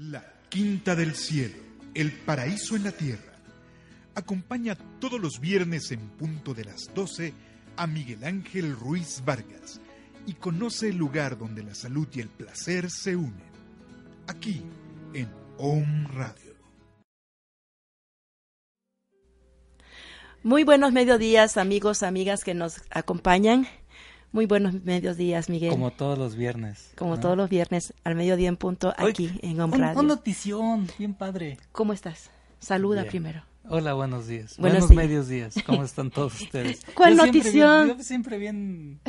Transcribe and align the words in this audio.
La 0.00 0.24
Quinta 0.48 0.94
del 0.94 1.16
Cielo, 1.16 1.56
el 1.92 2.12
paraíso 2.12 2.76
en 2.76 2.84
la 2.84 2.92
tierra. 2.92 3.32
Acompaña 4.14 4.76
todos 5.00 5.20
los 5.20 5.40
viernes 5.40 5.90
en 5.90 5.98
punto 6.10 6.54
de 6.54 6.66
las 6.66 6.94
12 6.94 7.34
a 7.76 7.86
Miguel 7.88 8.22
Ángel 8.22 8.76
Ruiz 8.76 9.24
Vargas 9.24 9.80
y 10.24 10.34
conoce 10.34 10.90
el 10.90 10.98
lugar 10.98 11.36
donde 11.36 11.64
la 11.64 11.74
salud 11.74 12.06
y 12.12 12.20
el 12.20 12.28
placer 12.28 12.92
se 12.92 13.16
unen. 13.16 13.50
Aquí, 14.28 14.62
en 15.14 15.28
Om 15.58 16.06
Radio. 16.12 16.54
Muy 20.44 20.62
buenos 20.62 20.92
mediodías, 20.92 21.56
amigos, 21.56 22.04
amigas 22.04 22.44
que 22.44 22.54
nos 22.54 22.82
acompañan. 22.90 23.66
Muy 24.32 24.46
buenos 24.46 24.74
mediodías, 24.84 25.48
Miguel. 25.48 25.70
Como 25.70 25.90
todos 25.90 26.18
los 26.18 26.34
viernes. 26.36 26.92
Como 26.96 27.14
¿no? 27.16 27.20
todos 27.20 27.36
los 27.36 27.48
viernes, 27.48 27.94
al 28.04 28.14
mediodía 28.14 28.48
en 28.48 28.56
punto, 28.56 28.92
aquí 28.96 29.30
en 29.42 29.58
Home 29.60 29.74
un- 29.76 29.80
Radio. 29.80 30.02
Notición, 30.02 30.86
bien 30.98 31.14
padre. 31.14 31.58
¿Cómo 31.72 31.92
estás? 31.92 32.30
Saluda 32.60 33.02
Bien. 33.02 33.10
primero. 33.10 33.42
Hola, 33.70 33.94
buenos 33.94 34.26
días. 34.26 34.56
Buenos 34.58 34.80
Buenos 34.80 34.90
días. 34.90 34.96
medios 35.04 35.28
días. 35.28 35.54
¿Cómo 35.64 35.82
están 35.82 36.10
todos 36.10 36.40
ustedes? 36.42 36.82
¿Cuál 36.94 37.16
Yo 37.16 37.22
siempre 37.22 37.38
notición? 37.40 37.84
bien- 37.86 37.98
yo 37.98 38.04
siempre 38.04 38.38
bien... 38.38 39.00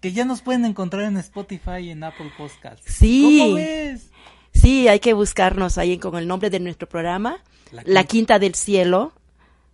Que 0.00 0.12
ya 0.12 0.24
nos 0.26 0.42
pueden 0.42 0.64
encontrar 0.66 1.04
en 1.04 1.16
Spotify 1.18 1.78
y 1.80 1.90
en 1.90 2.04
Apple 2.04 2.30
Podcasts. 2.36 2.82
Sí. 2.86 3.38
¿Cómo 3.40 3.54
ves? 3.54 4.10
Sí, 4.52 4.86
hay 4.88 5.00
que 5.00 5.14
buscarnos 5.14 5.78
ahí 5.78 5.98
con 5.98 6.16
el 6.16 6.26
nombre 6.28 6.48
de 6.50 6.60
nuestro 6.60 6.88
programa, 6.88 7.38
La. 7.86 8.04
Quinta 8.04 8.38
del 8.38 8.54
Cielo, 8.54 9.12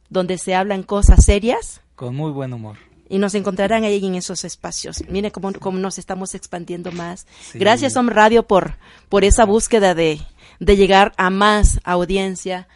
donde 0.09 0.39
se 0.39 0.55
hablan 0.55 0.83
cosas 0.85 1.25
serias 1.25 1.80
Con 1.97 2.15
muy 2.17 2.30
buen 2.33 2.53
humor. 2.53 2.77
Y 3.11 3.19
nos 3.19 3.35
encontrarán 3.35 3.85
ahí 3.85 4.03
en 4.07 4.15
esos 4.15 4.45
espacios. 4.45 5.03
Mire 5.09 5.31
cómo, 5.33 5.53
cómo 5.53 5.79
nos 5.79 5.99
estamos 5.99 6.35
expandiendo 6.35 6.93
más. 6.93 7.27
Sí. 7.43 7.59
Gracias, 7.59 7.95
Home 7.97 8.13
Radio, 8.13 8.45
por, 8.47 8.77
por 9.11 9.25
esa 9.25 9.45
búsqueda 9.45 9.95
de, 9.95 10.21
de 10.61 10.77
llegar 10.77 11.13
a 11.19 11.29
más 11.29 11.80
audiencia, 11.85 12.69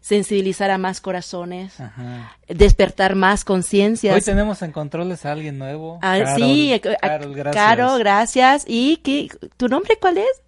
sensibilizar 0.00 0.70
a 0.70 0.78
más 0.78 1.00
corazones, 1.00 1.78
Ajá. 1.80 2.36
despertar 2.48 3.16
más 3.16 3.40
Hoy 3.40 3.44
conciencias. 3.46 4.24
tenemos 4.24 4.62
en 4.62 4.72
controles 4.72 5.26
a 5.26 5.32
alguien 5.32 5.58
nuevo. 5.58 5.98
Ah, 6.02 6.18
Carol. 6.24 6.36
sí, 6.40 6.72
eh, 6.72 6.80
a- 7.02 7.08
Carol, 7.08 7.34
gracias. 7.34 7.64
Caro, 7.64 7.98
gracias. 7.98 8.64
¿Y 8.66 8.96
qué, 8.98 9.28
tu 9.56 9.68
nombre 9.68 9.98
cuál 10.00 10.18
es? 10.18 10.42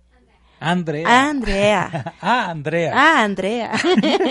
Andrea. 0.60 1.28
Andrea. 1.28 2.14
ah, 2.20 2.48
Andrea. 2.50 2.92
Ah, 2.94 3.22
Andrea. 3.24 3.72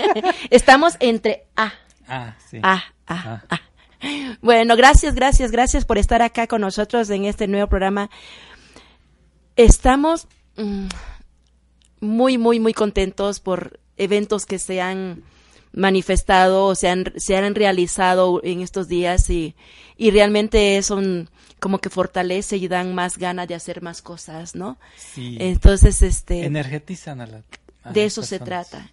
Estamos 0.50 0.96
entre 1.00 1.44
A, 1.56 1.72
Ah, 2.08 2.34
sí. 2.50 2.58
A, 2.62 2.82
A, 3.06 3.42
A. 3.48 3.60
Bueno, 4.40 4.76
gracias, 4.76 5.14
gracias, 5.14 5.50
gracias 5.50 5.84
por 5.84 5.98
estar 5.98 6.22
acá 6.22 6.46
con 6.46 6.60
nosotros 6.60 7.08
en 7.10 7.24
este 7.24 7.46
nuevo 7.46 7.68
programa. 7.68 8.10
Estamos 9.56 10.26
mm, 10.56 10.86
muy, 12.00 12.38
muy, 12.38 12.58
muy 12.58 12.74
contentos 12.74 13.40
por 13.40 13.78
eventos 13.96 14.46
que 14.46 14.58
se 14.58 14.80
han 14.80 15.22
manifestado 15.72 16.66
o 16.66 16.74
se 16.74 16.88
han, 16.88 17.12
se 17.16 17.36
han 17.36 17.54
realizado 17.54 18.40
en 18.44 18.60
estos 18.60 18.88
días 18.88 19.30
y, 19.30 19.54
y 19.96 20.10
realmente 20.10 20.76
eso 20.76 20.96
mm, 20.96 21.26
como 21.60 21.78
que 21.78 21.90
fortalece 21.90 22.56
y 22.56 22.68
dan 22.68 22.94
más 22.94 23.18
ganas 23.18 23.48
de 23.48 23.54
hacer 23.54 23.82
más 23.82 24.02
cosas, 24.02 24.54
¿no? 24.54 24.78
Sí. 24.96 25.36
Entonces, 25.40 26.02
este, 26.02 26.44
Energetizan 26.44 27.20
a 27.20 27.26
la. 27.26 27.42
a 27.84 27.92
de 27.92 28.04
eso 28.04 28.22
se 28.22 28.38
trata. 28.38 28.90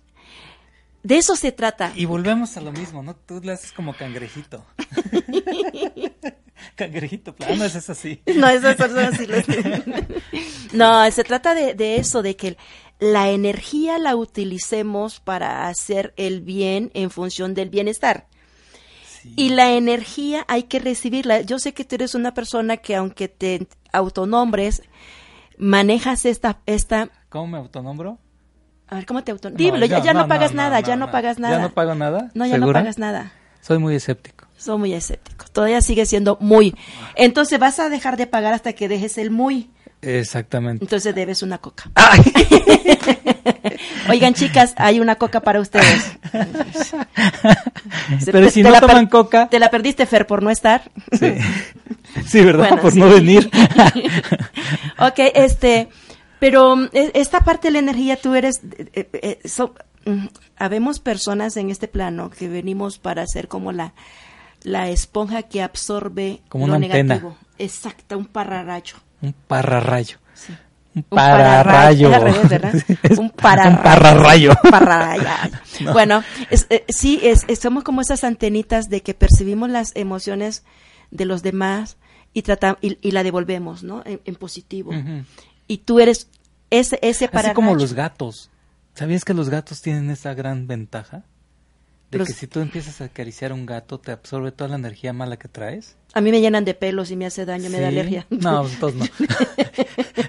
De 1.04 1.18
eso 1.18 1.36
se 1.36 1.52
trata. 1.52 1.94
Y 1.96 2.06
volvemos 2.06 2.58
a 2.58 2.62
lo 2.62 2.72
mismo, 2.72 3.02
¿no? 3.02 3.16
Tú 3.16 3.40
le 3.42 3.54
haces 3.54 3.72
como 3.72 3.96
cangrejito. 3.96 4.66
cangrejito 6.76 7.36
plano, 7.36 7.64
eso 7.64 7.78
es 7.78 7.90
así. 7.90 8.22
No, 8.36 8.50
esas 8.50 8.76
personas 8.76 9.18
sí 9.18 9.26
lo 9.26 9.38
No, 10.74 11.10
se 11.12 11.24
trata 11.24 11.56
de, 11.56 11.74
de 11.74 11.98
eso, 11.98 12.22
de 12.22 12.36
que 12.36 12.58
la 13.00 13.30
energía 13.30 13.98
la 13.98 14.16
utilicemos 14.16 15.22
para 15.22 15.68
hacer 15.68 16.14
el 16.18 16.42
bien 16.42 16.92
en 16.94 17.10
función 17.10 17.54
del 17.54 17.70
bienestar. 17.70 18.28
Sí. 19.22 19.34
Y 19.38 19.50
la 19.50 19.74
energía 19.74 20.46
hay 20.50 20.64
que 20.64 20.80
recibirla. 20.80 21.42
Yo 21.42 21.60
sé 21.60 21.74
que 21.74 21.86
tú 21.86 21.96
eres 21.96 22.14
una 22.14 22.34
persona 22.34 22.78
que 22.78 22.96
aunque 22.96 23.30
te 23.30 23.68
autonombres, 23.94 24.82
manejas 25.58 26.26
esta, 26.26 26.60
esta, 26.66 27.10
¿Cómo 27.30 27.48
me 27.48 27.58
autonombro? 27.58 28.20
A 28.90 28.96
ver, 28.96 29.06
¿cómo 29.06 29.24
te 29.24 29.32
autonombras? 29.32 29.66
Dímelo, 29.66 29.86
ya, 29.86 30.00
ya 30.00 30.14
no, 30.14 30.28
pagas 30.28 30.54
nada, 30.54 30.80
ya 30.80 30.96
no, 30.96 31.12
pagas 31.12 31.40
nada. 31.40 31.56
¿Ya 31.58 31.62
no 31.62 31.70
pago 31.72 31.96
nada? 31.96 32.30
No, 32.34 32.46
ya 32.46 32.58
no 32.58 32.72
pagas 32.72 32.98
nada. 32.98 33.32
Soy 33.62 33.78
muy 33.78 33.96
escéptico. 33.96 34.48
Soy 34.58 34.78
muy 34.78 34.94
escéptico. 34.94 35.46
Todavía 35.52 35.82
sigue 35.82 36.06
siendo 36.06 36.38
muy. 36.42 36.76
Entonces 37.16 37.60
vas 37.60 37.80
a 37.80 37.90
dejar 37.90 38.18
de 38.18 38.28
pagar 38.28 38.54
hasta 38.54 38.74
que 38.74 38.88
dejes 38.88 39.18
el 39.18 39.32
muy. 39.32 39.70
Exactamente. 40.02 40.84
Entonces 40.84 41.14
debes 41.14 41.44
una 41.44 41.58
coca. 41.58 41.92
¡Ay! 41.96 42.22
Oigan, 44.10 44.34
chicas, 44.34 44.74
hay 44.78 45.00
una 45.00 45.16
coca 45.16 45.42
para 45.42 45.60
ustedes. 45.60 46.18
Pero 48.26 48.40
te- 48.42 48.52
si 48.52 48.64
no 48.64 48.72
toman 48.80 49.08
coca. 49.08 49.48
Te 49.50 49.60
la 49.60 49.70
perdiste, 49.70 50.06
Fer, 50.06 50.26
por 50.26 50.42
no 50.44 50.50
estar. 50.50 50.90
Sí, 51.20 51.34
Sí, 52.28 52.42
¿verdad? 52.44 52.70
Bueno, 52.70 52.82
Por 52.82 52.92
sí. 52.94 53.00
no 53.00 53.10
venir. 53.10 53.50
ok, 54.98 55.20
este, 55.36 55.90
pero 56.40 56.76
mm, 56.76 56.90
e- 56.94 57.12
esta 57.16 57.42
parte 57.42 57.68
de 57.68 57.74
la 57.74 57.80
energía, 57.80 58.18
tú 58.18 58.36
eres, 58.36 58.62
eh, 58.94 59.10
eh, 59.14 59.40
so- 59.48 59.76
mm, 60.06 60.28
habemos 60.58 61.00
personas 61.00 61.58
en 61.58 61.70
este 61.70 61.88
plano 61.88 62.30
que 62.30 62.48
venimos 62.50 62.98
para 63.00 63.26
ser 63.28 63.48
como 63.48 63.72
la, 63.72 63.94
la 64.64 64.90
esponja 64.90 65.44
que 65.44 65.62
absorbe 65.62 66.42
Como 66.50 66.68
lo 66.68 66.76
una 66.76 66.86
antena. 66.86 67.16
negativo. 67.16 67.38
Exacto, 67.58 68.18
un 68.18 68.26
pararrayo. 68.26 68.96
Un 69.22 69.34
pararrayo. 69.34 70.18
Sí. 70.34 70.54
Un 70.96 71.04
pararrayo. 71.04 72.08
Un 72.08 72.14
pararrayo. 72.14 73.20
Un 73.20 73.30
pararrayo. 73.30 74.52
Pararrayo. 74.70 75.30
Bueno, 75.94 76.24
es- 76.50 76.68
eh, 76.70 76.84
sí, 76.90 77.20
es, 77.24 77.46
es- 77.48 77.60
somos 77.60 77.84
como 77.84 78.02
esas 78.02 78.24
antenitas 78.24 78.90
de 78.90 79.02
que 79.02 79.14
percibimos 79.14 79.70
las 79.70 79.92
emociones 79.96 80.64
de 81.12 81.26
los 81.26 81.42
demás 81.44 81.98
y, 82.34 82.42
trata, 82.44 82.78
y, 82.82 82.98
y 83.08 83.12
la 83.12 83.24
devolvemos, 83.24 83.84
¿no? 83.84 84.04
En, 84.06 84.20
en 84.26 84.36
positivo. 84.36 84.92
Ujú. 84.92 85.24
Y 85.70 85.78
tú 85.78 86.02
eres 86.02 86.28
ese, 86.70 87.00
ese 87.02 87.26
Así 87.26 87.32
pararrayo. 87.32 87.56
como 87.56 87.76
los 87.76 87.94
gatos. 87.94 88.50
¿Sabías 88.96 89.24
que 89.24 89.34
los 89.34 89.50
gatos 89.50 89.82
tienen 89.82 90.10
esa 90.10 90.34
gran 90.34 90.68
ventaja? 90.68 91.24
De 92.12 92.18
Los- 92.18 92.28
que 92.28 92.34
si 92.34 92.48
tú 92.48 92.60
empiezas 92.60 93.00
a 93.02 93.06
acariciar 93.06 93.52
a 93.52 93.54
un 93.54 93.66
gato, 93.68 94.00
te 94.00 94.12
absorbe 94.12 94.52
toda 94.52 94.68
la 94.72 94.76
energía 94.78 95.14
mala 95.14 95.38
que 95.38 95.48
traes. 95.48 95.96
A 96.14 96.22
mí 96.22 96.32
me 96.32 96.42
llenan 96.42 96.66
de 96.66 96.74
pelos 96.74 97.12
y 97.12 97.16
me 97.16 97.28
hace 97.28 97.46
daño, 97.46 97.70
me 97.70 97.80
da 97.80 97.90
¿Sí? 97.92 97.96
alergia. 98.00 98.26
No, 98.32 98.68
entonces 98.68 99.00
no. 99.00 99.06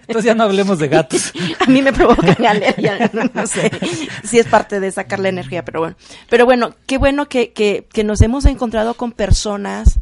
entonces 0.07 0.25
ya 0.25 0.35
no 0.35 0.45
hablemos 0.45 0.79
de 0.79 0.89
gatos. 0.89 1.33
a 1.59 1.71
mí 1.71 1.81
me 1.81 1.93
provocan 1.93 2.45
alergia, 2.45 3.11
no, 3.15 3.23
no 3.33 3.47
sé 3.47 3.71
si 4.25 4.39
es 4.39 4.47
parte 4.47 4.79
de 4.79 4.91
sacar 4.93 5.21
la 5.21 5.31
energía, 5.31 5.65
pero 5.65 5.81
bueno. 5.81 5.97
Pero 6.29 6.45
bueno, 6.45 6.75
qué 6.87 6.99
bueno 6.99 7.29
que, 7.31 7.53
que, 7.53 7.89
que 7.91 8.05
nos 8.05 8.21
hemos 8.21 8.45
encontrado 8.45 8.93
con 8.95 9.13
personas 9.13 10.01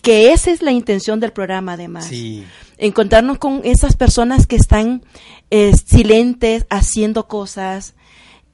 que 0.00 0.32
esa 0.32 0.50
es 0.50 0.62
la 0.62 0.72
intención 0.72 1.20
del 1.20 1.32
programa 1.32 1.74
además. 1.74 2.06
Sí. 2.06 2.44
Encontrarnos 2.76 3.38
con 3.38 3.60
esas 3.64 3.96
personas 3.96 4.46
que 4.46 4.56
están 4.56 5.02
eh, 5.50 5.72
silentes, 5.86 6.66
haciendo 6.70 7.26
cosas 7.26 7.94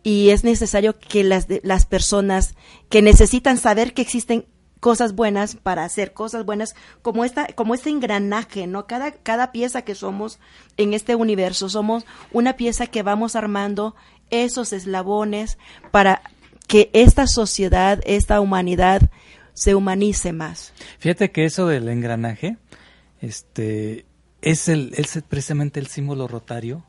y 0.03 0.31
es 0.31 0.45
necesario 0.45 0.99
que 0.99 1.25
las, 1.25 1.47
las 1.63 1.87
personas 1.87 2.55
que 2.89 3.03
necesitan 3.03 3.57
saber 3.59 3.95
que 3.95 4.03
existen 4.03 4.47
cosas 4.79 5.15
buenas 5.15 5.57
para 5.57 5.83
hacer 5.83 6.13
cosas 6.13 6.45
buenas 6.45 6.75
como 7.01 7.25
esta 7.25 7.47
como 7.55 7.75
este 7.75 7.89
engranaje 7.89 8.67
no 8.67 8.87
cada 8.87 9.13
cada 9.13 9.51
pieza 9.51 9.81
que 9.81 9.95
somos 9.95 10.39
en 10.77 10.93
este 10.93 11.15
universo 11.15 11.71
somos 11.71 12.05
una 12.33 12.53
pieza 12.59 12.87
que 12.87 13.03
vamos 13.03 13.35
armando 13.35 13.97
esos 14.29 14.75
eslabones 14.75 15.57
para 15.91 16.21
que 16.67 16.91
esta 16.93 17.27
sociedad 17.27 18.01
esta 18.05 18.43
humanidad 18.43 19.11
se 19.55 19.75
humanice 19.75 20.33
más 20.33 20.73
Fíjate 20.99 21.31
que 21.31 21.45
eso 21.45 21.67
del 21.67 21.89
engranaje, 21.89 22.57
este, 23.21 24.05
es 24.43 24.69
el, 24.69 24.93
es 24.97 25.23
precisamente 25.29 25.81
el 25.81 25.87
símbolo 25.87 26.29
rotario. 26.29 26.85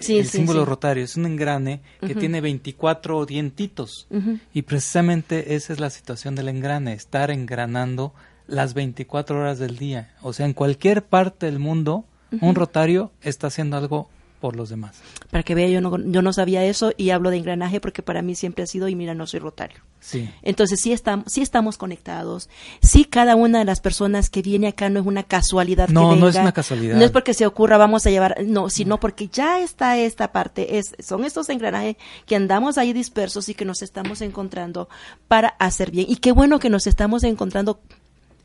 Sí, 0.00 0.18
el 0.18 0.26
sí, 0.26 0.38
símbolo 0.38 0.60
sí. 0.60 0.66
rotario 0.66 1.04
es 1.04 1.16
un 1.16 1.24
engrane 1.24 1.80
que 2.06 2.14
tiene 2.14 2.42
24 2.42 3.24
dientitos. 3.24 4.06
Y 4.52 4.62
precisamente 4.62 5.54
esa 5.54 5.72
es 5.72 5.80
la 5.80 5.88
situación 5.88 6.34
del 6.34 6.48
engrane, 6.48 6.92
estar 6.92 7.30
engranando 7.30 8.12
las 8.46 8.74
24 8.74 9.38
horas 9.40 9.58
del 9.58 9.78
día. 9.78 10.14
O 10.20 10.32
sea, 10.32 10.44
en 10.44 10.52
cualquier 10.52 11.04
parte 11.04 11.46
del 11.46 11.58
mundo, 11.58 12.04
un 12.40 12.54
rotario 12.54 13.12
está 13.22 13.46
haciendo 13.46 13.76
algo 13.76 14.10
por 14.42 14.56
los 14.56 14.68
demás. 14.68 14.96
para 15.30 15.42
que 15.44 15.54
vea 15.54 15.68
yo 15.68 15.80
no 15.80 15.96
yo 15.98 16.20
no 16.20 16.32
sabía 16.34 16.62
eso 16.64 16.92
y 16.98 17.08
hablo 17.10 17.30
de 17.30 17.38
engranaje 17.38 17.80
porque 17.80 18.02
para 18.02 18.20
mí 18.20 18.34
siempre 18.34 18.64
ha 18.64 18.66
sido 18.66 18.88
y 18.88 18.94
mira 18.94 19.14
no 19.14 19.26
soy 19.26 19.40
rotario 19.40 19.78
Sí. 20.00 20.28
entonces 20.42 20.80
sí 20.82 20.92
estamos 20.92 21.32
sí 21.32 21.40
estamos 21.42 21.78
conectados 21.78 22.50
sí 22.82 23.04
cada 23.04 23.36
una 23.36 23.60
de 23.60 23.64
las 23.64 23.80
personas 23.80 24.28
que 24.30 24.42
viene 24.42 24.66
acá 24.66 24.90
no 24.90 24.98
es 25.00 25.06
una 25.06 25.22
casualidad 25.22 25.86
que 25.86 25.92
No, 25.94 26.16
no 26.16 26.26
es 26.28 26.34
venga. 26.34 26.42
una 26.46 26.52
casualidad. 26.52 26.96
no 26.96 27.04
es 27.04 27.12
porque 27.12 27.34
se 27.34 27.46
ocurra 27.46 27.76
vamos 27.76 28.04
a 28.04 28.10
llevar 28.10 28.36
no 28.44 28.68
sino 28.68 28.98
porque 28.98 29.28
ya 29.28 29.60
está 29.60 29.96
esta 29.96 30.32
parte 30.32 30.78
es 30.78 30.96
son 30.98 31.24
estos 31.24 31.48
engranajes 31.48 31.96
que 32.26 32.34
andamos 32.36 32.78
ahí 32.78 32.92
dispersos 32.92 33.48
y 33.48 33.54
que 33.54 33.64
nos 33.64 33.80
estamos 33.80 34.20
encontrando 34.22 34.88
para 35.28 35.50
hacer 35.60 35.92
bien 35.92 36.06
y 36.08 36.16
qué 36.16 36.32
bueno 36.32 36.58
que 36.58 36.68
nos 36.68 36.88
estamos 36.88 37.22
encontrando 37.22 37.80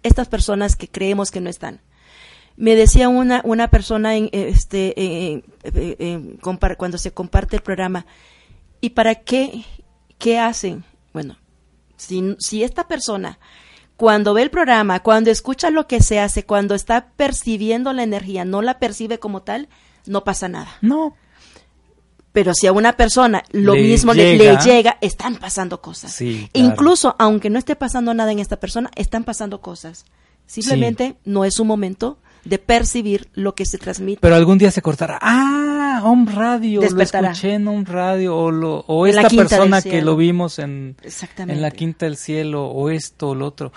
estas 0.03 0.27
personas 0.29 0.75
que 0.75 0.87
creemos 0.87 1.31
que 1.31 1.41
no 1.41 1.49
están 1.49 1.81
Me 2.57 2.75
decía 2.75 3.07
una, 3.07 3.41
una 3.45 3.69
persona 3.69 4.15
en, 4.15 4.29
este, 4.33 4.99
en- 5.01 5.43
compar- 6.39 6.75
cuando 6.75 6.97
se 6.97 7.11
comparte 7.11 7.55
el 7.55 7.61
programa, 7.61 8.05
¿y 8.81 8.89
para 8.91 9.15
qué, 9.15 9.63
qué 10.17 10.39
hacen? 10.39 10.83
Bueno, 11.13 11.37
si, 11.97 12.35
si 12.39 12.63
esta 12.63 12.87
persona, 12.87 13.37
cuando 13.95 14.33
ve 14.33 14.41
el 14.41 14.49
programa, 14.49 15.01
cuando 15.01 15.29
escucha 15.31 15.69
lo 15.69 15.87
que 15.87 16.01
se 16.01 16.19
hace, 16.19 16.45
cuando 16.45 16.73
está 16.75 17.09
percibiendo 17.15 17.93
la 17.93 18.01
energía, 18.03 18.43
no 18.43 18.61
la 18.63 18.79
percibe 18.79 19.19
como 19.19 19.43
tal, 19.43 19.69
no 20.07 20.23
pasa 20.23 20.47
nada. 20.47 20.69
No. 20.81 21.15
Pero 22.31 22.53
si 22.53 22.67
a 22.67 22.71
una 22.71 22.93
persona 22.93 23.43
lo 23.51 23.73
Le 23.73 23.81
mismo 23.83 24.13
le- 24.13 24.35
le, 24.37 24.43
llega- 24.45 24.61
llega, 24.63 24.97
están 25.01 25.35
pasando 25.37 25.81
cosas. 25.81 26.11
Sí, 26.11 26.49
claro. 26.53 26.67
Incluso 26.69 27.15
aunque 27.19 27.49
no 27.49 27.57
esté 27.59 27.75
pasando 27.75 28.13
nada 28.13 28.31
en 28.31 28.39
esta 28.39 28.59
persona, 28.59 28.89
están 28.95 29.23
pasando 29.23 29.61
cosas. 29.61 30.05
Simplemente 30.45 31.17
no 31.25 31.45
es 31.45 31.59
un 31.59 31.67
momento 31.67 32.19
de 32.45 32.59
percibir 32.59 33.27
lo 33.33 33.55
que 33.55 33.65
se 33.65 33.77
transmite. 33.77 34.19
Pero 34.21 34.35
algún 34.35 34.57
día 34.57 34.71
se 34.71 34.81
cortará. 34.81 35.19
Ah, 35.21 36.01
Home 36.03 36.31
Radio. 36.31 36.81
Despertará. 36.81 37.29
Lo 37.29 37.33
escuché 37.33 37.53
en 37.53 37.67
Home 37.67 37.85
Radio. 37.85 38.35
O, 38.37 38.51
lo, 38.51 38.79
o 38.87 39.07
esta 39.07 39.29
persona 39.29 39.81
que 39.81 40.01
lo 40.01 40.15
vimos 40.15 40.59
en, 40.59 40.95
en 41.37 41.61
la 41.61 41.71
Quinta 41.71 42.05
del 42.05 42.17
Cielo. 42.17 42.67
O 42.67 42.89
esto 42.89 43.29
o 43.29 43.35
lo 43.35 43.45
otro. 43.47 43.71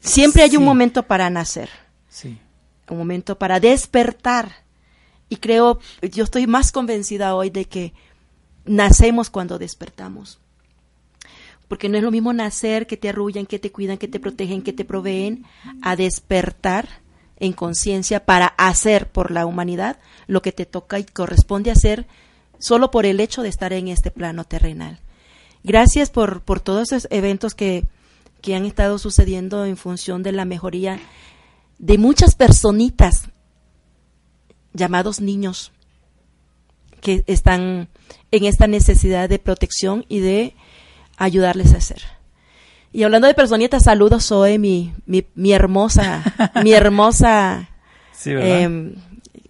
Siempre 0.00 0.42
hay 0.42 0.56
un 0.56 0.64
momento 0.64 1.02
para 1.02 1.28
nacer, 1.30 1.68
Sí. 2.08 2.38
un 2.88 2.98
momento 2.98 3.38
para 3.38 3.58
despertar. 3.60 4.64
Y 5.28 5.36
creo, 5.36 5.80
yo 6.12 6.22
estoy 6.24 6.46
más 6.46 6.70
convencida 6.70 7.34
hoy 7.34 7.50
de 7.50 7.64
que 7.64 7.92
nacemos 8.64 9.30
cuando 9.30 9.58
despertamos. 9.58 10.38
Porque 11.66 11.88
no 11.88 11.96
es 11.96 12.04
lo 12.04 12.12
mismo 12.12 12.32
nacer 12.32 12.86
que 12.86 12.96
te 12.96 13.08
arrullan, 13.08 13.46
que 13.46 13.58
te 13.58 13.72
cuidan, 13.72 13.98
que 13.98 14.06
te 14.06 14.20
protegen, 14.20 14.62
que 14.62 14.72
te 14.72 14.84
proveen, 14.84 15.44
a 15.82 15.96
despertar 15.96 16.88
en 17.38 17.52
conciencia 17.52 18.24
para 18.24 18.46
hacer 18.46 19.08
por 19.08 19.30
la 19.30 19.46
humanidad 19.46 19.98
lo 20.26 20.42
que 20.42 20.52
te 20.52 20.66
toca 20.66 20.98
y 20.98 21.04
corresponde 21.04 21.70
hacer 21.70 22.06
solo 22.58 22.90
por 22.90 23.06
el 23.06 23.20
hecho 23.20 23.42
de 23.42 23.48
estar 23.48 23.72
en 23.72 23.88
este 23.88 24.10
plano 24.10 24.44
terrenal. 24.44 25.00
Gracias 25.62 26.10
por, 26.10 26.42
por 26.42 26.60
todos 26.60 26.92
esos 26.92 27.08
eventos 27.10 27.54
que, 27.54 27.86
que 28.40 28.54
han 28.54 28.64
estado 28.64 28.98
sucediendo 28.98 29.64
en 29.64 29.76
función 29.76 30.22
de 30.22 30.32
la 30.32 30.44
mejoría 30.44 30.98
de 31.78 31.98
muchas 31.98 32.34
personitas 32.34 33.28
llamados 34.72 35.20
niños 35.20 35.72
que 37.00 37.24
están 37.26 37.88
en 38.30 38.44
esta 38.44 38.66
necesidad 38.66 39.28
de 39.28 39.38
protección 39.38 40.04
y 40.08 40.20
de 40.20 40.54
ayudarles 41.16 41.74
a 41.74 41.78
hacer. 41.78 42.15
Y 42.96 43.02
hablando 43.02 43.26
de 43.28 43.34
personitas, 43.34 43.82
saludos, 43.84 44.24
Zoe, 44.26 44.58
mi, 44.58 44.94
mi, 45.04 45.22
mi 45.34 45.52
hermosa, 45.52 46.24
mi 46.64 46.72
hermosa, 46.72 47.68
Sí, 48.12 48.32
¿verdad? 48.32 48.62
em, 48.62 48.94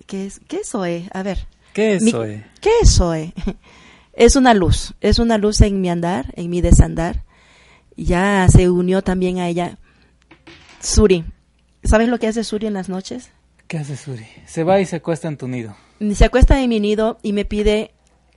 ¿qué 0.06 0.26
es, 0.26 0.40
qué 0.48 0.56
es 0.56 0.68
Zoe? 0.70 1.08
A 1.12 1.22
ver. 1.22 1.46
¿Qué 1.72 1.94
es 1.94 2.02
mi- 2.02 2.10
Zoe? 2.10 2.44
¿Qué 2.60 2.70
es 2.82 2.92
Zoe? 2.94 3.32
Es 4.18 4.34
una 4.34 4.54
luz, 4.54 4.94
es 5.02 5.18
una 5.18 5.36
luz 5.38 5.60
en 5.60 5.80
mi 5.82 5.90
andar, 5.90 6.32
en 6.36 6.48
mi 6.48 6.62
desandar. 6.62 7.22
Ya 7.96 8.48
se 8.50 8.70
unió 8.70 9.02
también 9.02 9.38
a 9.40 9.48
ella 9.48 9.76
Suri. 10.80 11.24
¿Sabes 11.84 12.08
lo 12.08 12.18
que 12.18 12.26
hace 12.26 12.42
Suri 12.42 12.66
en 12.66 12.72
las 12.72 12.88
noches? 12.88 13.30
¿Qué 13.68 13.76
hace 13.76 13.94
Suri? 13.96 14.26
Se 14.46 14.64
va 14.64 14.80
y 14.80 14.86
se 14.86 14.96
acuesta 14.96 15.28
en 15.28 15.36
tu 15.36 15.48
nido. 15.48 15.76
Se 16.14 16.24
acuesta 16.24 16.60
en 16.62 16.68
mi 16.70 16.80
nido 16.80 17.18
y 17.22 17.34
me 17.34 17.44
pide 17.44 17.90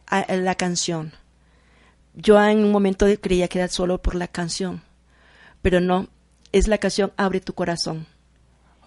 a- 0.05 0.19
a 0.19 0.35
la 0.35 0.55
canción. 0.55 1.13
Yo 2.13 2.43
en 2.43 2.59
un 2.65 2.71
momento 2.73 3.05
creía 3.21 3.47
que 3.47 3.59
era 3.59 3.69
solo 3.69 4.01
por 4.01 4.15
la 4.15 4.27
canción, 4.27 4.81
pero 5.61 5.79
no, 5.81 6.07
es 6.51 6.67
la 6.67 6.77
canción 6.77 7.11
Abre 7.17 7.39
tu 7.41 7.53
corazón. 7.53 8.05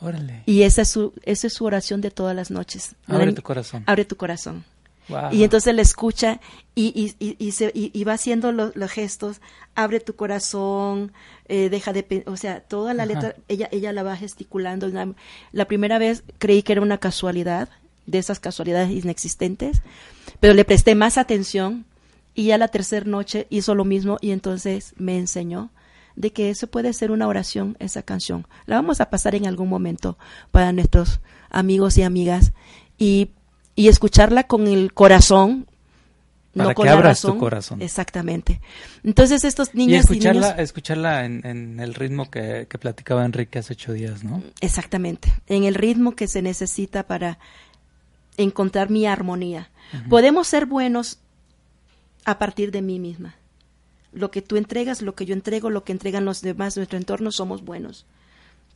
Órale. 0.00 0.42
Y 0.46 0.62
esa 0.62 0.82
es 0.82 0.88
su, 0.88 1.12
esa 1.22 1.46
es 1.46 1.52
su 1.52 1.64
oración 1.64 2.00
de 2.00 2.10
todas 2.10 2.34
las 2.34 2.50
noches. 2.50 2.96
Abre 3.06 3.26
La- 3.26 3.34
tu 3.34 3.42
corazón. 3.42 3.84
Abre 3.86 4.04
tu 4.04 4.16
corazón. 4.16 4.64
Wow. 5.08 5.32
Y 5.32 5.42
entonces 5.44 5.74
le 5.74 5.82
escucha 5.82 6.40
y, 6.74 7.14
y, 7.20 7.36
y, 7.38 7.52
se, 7.52 7.70
y- 7.74 8.04
va 8.04 8.14
haciendo 8.14 8.50
lo- 8.52 8.72
los 8.74 8.90
gestos, 8.90 9.40
abre 9.74 10.00
tu 10.00 10.14
corazón, 10.16 11.12
eh, 11.48 11.68
deja 11.70 11.92
de... 11.92 12.22
O 12.26 12.36
sea, 12.36 12.60
toda 12.60 12.94
la 12.94 13.02
Ajá. 13.04 13.12
letra, 13.12 13.34
ella, 13.48 13.68
ella 13.72 13.92
la 13.92 14.02
va 14.04 14.16
gesticulando. 14.16 14.88
La, 14.88 15.12
la 15.52 15.64
primera 15.66 15.98
vez 15.98 16.22
creí 16.38 16.62
que 16.62 16.72
era 16.72 16.80
una 16.82 16.98
casualidad, 16.98 17.68
de 18.06 18.18
esas 18.18 18.40
casualidades 18.40 18.90
inexistentes, 18.90 19.80
pero 20.40 20.54
le 20.54 20.64
presté 20.64 20.96
más 20.96 21.18
atención 21.18 21.84
y 22.34 22.46
ya 22.46 22.58
la 22.58 22.66
tercera 22.68 23.06
noche 23.06 23.46
hizo 23.50 23.76
lo 23.76 23.84
mismo 23.84 24.18
y 24.20 24.32
entonces 24.32 24.94
me 24.96 25.18
enseñó 25.18 25.70
de 26.16 26.32
que 26.32 26.50
eso 26.50 26.66
puede 26.66 26.92
ser 26.92 27.10
una 27.10 27.28
oración, 27.28 27.76
esa 27.78 28.02
canción. 28.02 28.46
La 28.66 28.76
vamos 28.76 29.00
a 29.00 29.10
pasar 29.10 29.34
en 29.34 29.46
algún 29.46 29.68
momento 29.68 30.18
para 30.50 30.72
nuestros 30.72 31.20
amigos 31.50 31.98
y 31.98 32.02
amigas 32.02 32.52
y, 32.98 33.30
y 33.74 33.88
escucharla 33.88 34.44
con 34.44 34.66
el 34.66 34.92
corazón, 34.92 35.66
Para 36.54 36.68
no 36.70 36.74
con 36.74 36.84
que 36.84 36.90
la 36.90 36.96
abras 36.96 37.20
tu 37.20 37.28
razón. 37.28 37.38
corazón. 37.38 37.82
Exactamente. 37.82 38.60
Entonces 39.04 39.44
estos 39.44 39.74
niños 39.74 39.92
y, 39.92 40.12
escucharla, 40.12 40.48
niños, 40.48 40.60
escucharla 40.60 41.24
en, 41.24 41.46
en 41.46 41.80
el 41.80 41.94
ritmo 41.94 42.30
que, 42.30 42.66
que 42.68 42.78
platicaba 42.78 43.24
Enrique 43.24 43.58
hace 43.58 43.72
ocho 43.72 43.92
días, 43.92 44.22
¿no? 44.24 44.42
exactamente, 44.60 45.32
en 45.46 45.64
el 45.64 45.74
ritmo 45.74 46.12
que 46.14 46.28
se 46.28 46.42
necesita 46.42 47.06
para 47.06 47.38
encontrar 48.36 48.90
mi 48.90 49.06
armonía. 49.06 49.70
Podemos 50.08 50.48
ser 50.48 50.64
buenos 50.64 51.18
a 52.24 52.38
partir 52.38 52.70
de 52.70 52.80
mí 52.80 52.98
misma. 52.98 53.34
Lo 54.12 54.30
que 54.30 54.42
tú 54.42 54.56
entregas, 54.56 55.00
lo 55.02 55.14
que 55.14 55.24
yo 55.26 55.34
entrego, 55.34 55.70
lo 55.70 55.84
que 55.84 55.92
entregan 55.92 56.24
los 56.24 56.42
demás 56.42 56.74
de 56.74 56.80
nuestro 56.80 56.98
entorno, 56.98 57.32
somos 57.32 57.64
buenos. 57.64 58.04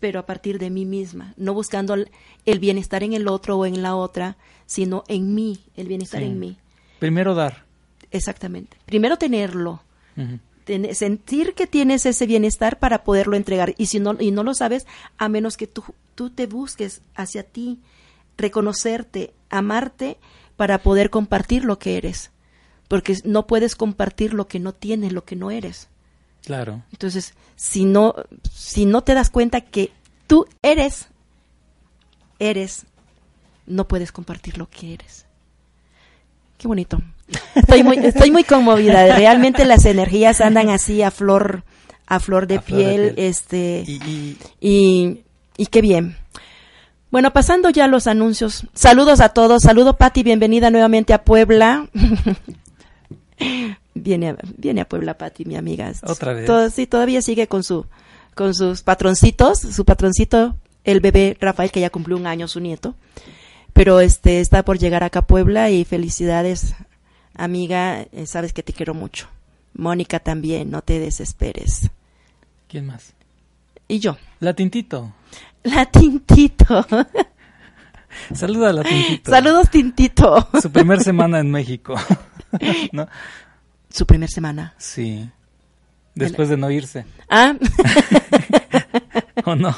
Pero 0.00 0.19
a 0.21 0.27
partir 0.27 0.59
de 0.59 0.71
mí 0.71 0.85
misma, 0.85 1.35
no 1.37 1.55
buscando 1.55 1.94
el- 1.94 2.59
bienestar 2.59 3.03
en 3.03 3.12
el 3.12 3.29
otro 3.29 3.56
o 3.59 3.67
en 3.67 3.83
la 3.83 3.97
otra, 3.97 4.37
sino 4.67 5.05
en 5.09 5.35
mí, 5.35 5.59
el 5.77 5.88
bienestar 5.88 6.21
Sí. 6.21 6.27
en 6.27 6.38
mí. 6.41 6.56
Primero 6.99 7.35
dar. 7.35 7.65
Exactamente. 8.11 8.77
Primero 8.87 9.17
tenerlo, 9.19 9.83
sentir 10.93 11.55
que 11.55 11.67
tienes 11.67 12.06
ese 12.06 12.27
bienestar 12.27 12.79
para 12.79 13.05
poderlo 13.05 13.37
entregar. 13.37 13.75
Y 13.79 13.87
si 13.87 14.00
no, 14.00 14.17
y 14.19 14.31
no 14.31 14.43
lo 14.43 14.55
sabes, 14.55 14.87
a 15.19 15.29
menos 15.29 15.56
que 15.56 15.67
tú, 15.67 15.85
tú 16.15 16.31
te 16.31 16.47
busques 16.47 17.03
hacia 17.15 17.43
ti, 17.43 17.79
reconocerte, 18.37 19.32
amarte, 19.50 20.19
para 20.56 20.79
poder 20.79 21.11
compartir 21.11 21.65
lo 21.65 21.79
que 21.79 21.97
eres. 21.99 22.31
Porque 22.88 23.17
no 23.25 23.47
puedes 23.47 23.75
compartir 23.77 24.33
lo 24.35 24.47
que 24.47 24.59
no 24.61 24.73
tienes, 24.73 25.12
lo 25.12 25.25
que 25.25 25.37
no 25.37 25.50
eres. 25.50 25.88
Claro. 26.44 26.83
Entonces, 26.93 27.35
si 27.56 27.85
no, 27.85 28.15
si 28.53 28.87
no 28.87 29.03
te 29.03 29.15
das 29.15 29.31
cuenta 29.31 29.61
que 29.61 29.91
tú 30.29 30.47
eres, 30.62 31.09
eres, 32.38 32.87
no 33.67 33.89
puedes 33.89 34.13
compartir 34.13 34.56
lo 34.58 34.69
que 34.70 34.94
eres. 34.94 35.27
Qué 36.58 36.69
bonito. 36.69 37.03
Estoy 37.55 37.82
muy, 37.82 37.96
estoy 38.03 38.31
muy 38.31 38.44
conmovida. 38.44 39.17
Realmente 39.17 39.65
las 39.65 39.84
energías 39.84 40.41
andan 40.41 40.70
así 40.70 41.03
a 41.03 41.10
flor, 41.10 41.65
a 42.06 42.20
flor 42.20 42.46
de, 42.46 42.56
A 42.56 42.63
flor 42.63 42.79
de 42.79 42.84
piel, 42.84 43.15
piel. 43.15 43.27
este, 43.27 43.82
Y, 43.87 43.93
y 44.05 44.39
y, 44.60 45.25
y 45.56 45.67
qué 45.67 45.81
bien. 45.81 46.17
Bueno, 47.10 47.32
pasando 47.32 47.70
ya 47.70 47.84
a 47.84 47.89
los 47.89 48.06
anuncios. 48.06 48.67
Saludos 48.75 49.20
a 49.20 49.31
todos. 49.31 49.63
Saludo, 49.63 49.96
Patti. 49.96 50.22
Bienvenida 50.22 50.70
nuevamente 50.70 51.13
a 51.13 51.25
Puebla. 51.25 51.89
viene, 53.94 54.31
a- 54.31 54.36
viene 54.56 54.81
a 54.81 54.88
Puebla, 54.88 55.19
Patti, 55.19 55.44
mi 55.44 55.56
amiga. 55.56 55.93
Otra 56.02 56.32
vez. 56.32 56.46
Todo- 56.46 56.70
sí, 56.70 56.86
todavía 56.86 57.22
sigue 57.22 57.46
con 57.46 57.62
su, 57.62 57.86
con 58.34 58.55
sus 58.55 58.82
patroncitos. 58.82 59.60
Su 59.60 59.84
patroncito, 59.84 60.56
el 60.84 61.00
bebé 61.00 61.36
Rafael, 61.40 61.70
que 61.70 61.81
ya 61.81 61.90
cumplió 61.90 62.16
un 62.16 62.26
año, 62.26 62.48
su 62.48 62.60
nieto. 62.60 62.94
Pero 63.72 64.00
este 64.00 64.40
está 64.40 64.64
por 64.64 64.78
llegar 64.78 65.05
acá 65.05 65.19
a 65.20 65.26
Puebla 65.26 65.70
y 65.70 65.84
felicidades, 65.84 66.74
amiga. 67.34 68.02
eh, 68.12 68.26
sabes 68.26 68.52
que 68.52 68.62
te 68.62 68.72
quiero 68.72 68.94
mucho. 68.94 69.28
Mónica 69.74 70.20
también, 70.20 70.70
no 70.70 70.81
te 70.82 70.98
desesperes. 70.98 71.90
¿quién 72.69 72.86
más? 72.86 73.12
Y 73.88 73.98
yo. 74.00 74.16
La 74.40 74.55
Tintito. 74.55 75.12
La 75.62 75.84
Tintito. 75.86 76.86
Saluda 78.35 78.70
a 78.70 78.73
la 78.73 78.82
Tintito. 78.82 79.31
Saludos, 79.31 79.70
Tintito. 79.70 80.49
Su 80.61 80.70
primer 80.70 81.01
semana 81.03 81.41
en 81.41 81.51
México. 81.51 81.94
¿No? 82.93 83.08
Su 83.91 84.06
primer 84.06 84.31
semana. 84.31 84.75
Sí. 84.79 85.29
Después 86.15 86.49
de 86.49 86.56
no 86.56 86.70
irse. 86.70 87.05
Ah, 87.29 87.55
¿O 89.44 89.55
no? 89.55 89.75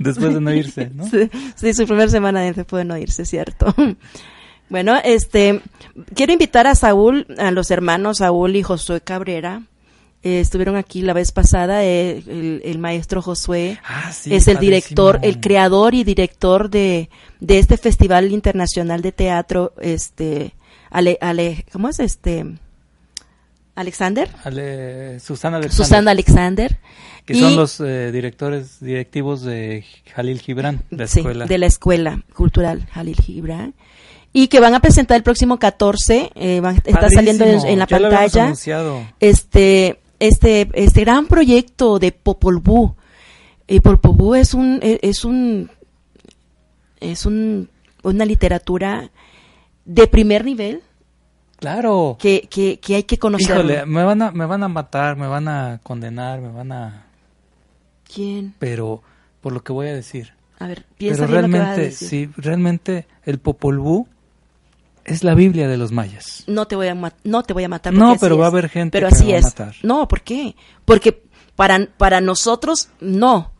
Después 0.00 0.34
de 0.34 0.40
no 0.40 0.52
irse, 0.52 0.90
¿no? 0.92 1.06
sí, 1.06 1.30
sí, 1.54 1.72
su 1.72 1.86
primer 1.86 2.10
semana 2.10 2.40
después 2.40 2.80
de 2.80 2.84
no 2.84 2.98
irse, 2.98 3.24
cierto. 3.24 3.74
Bueno, 4.68 4.96
este, 5.04 5.60
quiero 6.14 6.32
invitar 6.32 6.66
a 6.66 6.74
Saúl, 6.74 7.26
a 7.38 7.50
los 7.50 7.70
hermanos 7.70 8.18
Saúl 8.18 8.56
y 8.56 8.62
Josué 8.62 9.00
Cabrera. 9.02 9.62
Eh, 10.24 10.38
estuvieron 10.40 10.76
aquí 10.76 11.02
la 11.02 11.12
vez 11.14 11.32
pasada, 11.32 11.84
eh, 11.84 12.22
el, 12.28 12.62
el 12.64 12.78
maestro 12.78 13.22
Josué 13.22 13.78
Ah, 13.84 14.12
sí. 14.12 14.32
es 14.34 14.46
el 14.46 14.54
padrísimo. 14.54 14.60
director, 14.60 15.18
el 15.22 15.40
creador 15.40 15.94
y 15.94 16.04
director 16.04 16.70
de, 16.70 17.10
de 17.40 17.58
este 17.58 17.76
Festival 17.76 18.30
Internacional 18.30 19.02
de 19.02 19.10
Teatro, 19.10 19.72
este, 19.80 20.54
ale, 20.90 21.18
ale, 21.20 21.66
¿cómo 21.72 21.88
es 21.88 21.98
este? 21.98 22.46
Alexander. 23.74 24.28
Ale- 24.44 25.18
Susana 25.20 25.56
Alexander. 25.56 25.86
Susana 25.86 26.10
Alexander. 26.10 26.78
Que 27.24 27.32
y- 27.34 27.40
son 27.40 27.56
los 27.56 27.80
eh, 27.80 28.12
directores 28.12 28.80
directivos 28.80 29.42
de 29.42 29.84
Jalil 30.14 30.40
Gibran, 30.40 30.82
la 30.90 31.06
sí, 31.06 31.20
escuela. 31.20 31.46
de 31.46 31.58
la 31.58 31.66
Escuela 31.66 32.22
Cultural 32.34 32.86
Jalil 32.92 33.16
Gibran. 33.16 33.74
Y 34.34 34.48
que 34.48 34.60
van 34.60 34.74
a 34.74 34.80
presentar 34.80 35.16
el 35.16 35.22
próximo 35.22 35.58
14, 35.58 36.30
eh, 36.34 36.60
van- 36.60 36.76
está 36.84 37.08
saliendo 37.10 37.44
en, 37.44 37.66
en 37.66 37.78
la 37.78 37.86
pantalla 37.86 38.52
este 39.20 39.98
este 40.26 40.68
este 40.74 41.00
gran 41.02 41.26
proyecto 41.26 41.98
de 41.98 42.12
Popol 42.12 42.58
Vuh. 42.58 42.94
Y 43.66 43.80
Popol 43.80 44.16
Vuh 44.16 44.34
es 44.34 44.54
un 44.54 44.78
e- 44.82 44.98
es 45.02 45.24
un 45.24 45.70
es 47.00 47.26
un 47.26 47.68
una 48.02 48.24
literatura 48.24 49.10
de 49.84 50.06
primer 50.06 50.44
nivel 50.44 50.82
Claro. 51.58 52.16
que, 52.18 52.48
que, 52.50 52.80
que 52.80 52.96
hay 52.96 53.02
que 53.04 53.18
conocer. 53.18 53.54
Híjole, 53.56 53.86
me 53.86 54.02
van, 54.02 54.20
a, 54.20 54.30
me 54.32 54.46
van 54.46 54.64
a 54.64 54.68
matar, 54.68 55.16
me 55.16 55.28
van 55.28 55.46
a 55.46 55.78
condenar, 55.84 56.40
me 56.40 56.50
van 56.50 56.72
a... 56.72 57.06
¿Quién? 58.12 58.54
Pero, 58.58 59.00
por 59.40 59.52
lo 59.52 59.62
que 59.62 59.72
voy 59.72 59.86
a 59.86 59.94
decir. 59.94 60.32
A 60.58 60.66
ver, 60.66 60.84
piensa 60.98 61.24
Pero 61.26 61.40
bien 61.40 61.42
lo 61.42 61.48
que 61.48 61.58
vas 61.58 61.68
a 61.68 61.70
realmente, 61.74 61.80
decir. 61.82 62.08
sí, 62.08 62.30
realmente 62.36 63.06
el 63.24 63.38
Popol 63.38 63.78
Vuh 63.78 64.08
es 65.04 65.24
la 65.24 65.34
Biblia 65.34 65.68
de 65.68 65.76
los 65.76 65.92
mayas. 65.92 66.44
No 66.46 66.66
te 66.66 66.76
voy 66.76 66.88
a 66.88 66.94
ma- 66.94 67.12
no 67.24 67.42
te 67.42 67.52
voy 67.52 67.64
a 67.64 67.68
matar. 67.68 67.92
No, 67.92 68.16
pero 68.20 68.38
va 68.38 68.46
a 68.46 68.48
haber 68.48 68.68
gente 68.68 68.98
Pero 68.98 69.08
que 69.08 69.14
así 69.14 69.24
me 69.24 69.30
va 69.32 69.36
a 69.36 69.40
es. 69.40 69.44
matar. 69.46 69.74
No, 69.82 70.08
¿por 70.08 70.22
qué? 70.22 70.54
Porque 70.84 71.22
para 71.56 71.86
para 71.96 72.20
nosotros 72.20 72.88
no, 73.00 73.52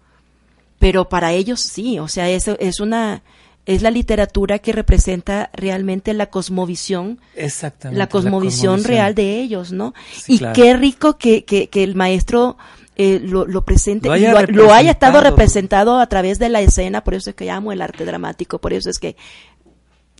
pero 0.78 1.08
para 1.08 1.32
ellos 1.32 1.60
sí. 1.60 1.98
O 1.98 2.08
sea, 2.08 2.28
es 2.28 2.48
es 2.48 2.80
una 2.80 3.22
es 3.64 3.80
la 3.82 3.90
literatura 3.92 4.58
que 4.58 4.72
representa 4.72 5.48
realmente 5.52 6.12
la 6.14 6.26
cosmovisión 6.26 7.20
Exactamente. 7.36 7.96
la 7.98 8.08
cosmovisión 8.08 8.72
cosmovisión. 8.78 8.84
real 8.84 9.14
de 9.14 9.40
ellos, 9.40 9.70
¿no? 9.70 9.94
Sí, 10.12 10.34
y 10.34 10.38
claro. 10.38 10.54
qué 10.54 10.76
rico 10.76 11.16
que, 11.16 11.44
que, 11.44 11.68
que 11.68 11.84
el 11.84 11.94
maestro 11.94 12.56
eh, 12.96 13.20
lo, 13.22 13.46
lo 13.46 13.64
presente, 13.64 14.08
Lo 14.08 14.14
haya 14.14 14.32
lo, 14.32 14.46
lo 14.64 14.74
haya 14.74 14.90
estado 14.90 15.20
representado. 15.20 15.30
representado 15.30 16.00
a 16.00 16.06
través 16.08 16.38
de 16.40 16.48
la 16.48 16.60
escena, 16.60 17.04
por 17.04 17.14
eso 17.14 17.30
es 17.30 17.36
que 17.36 17.50
amo 17.52 17.70
el 17.72 17.80
arte 17.82 18.04
dramático, 18.04 18.58
por 18.60 18.72
eso 18.72 18.90
es 18.90 18.98
que 18.98 19.16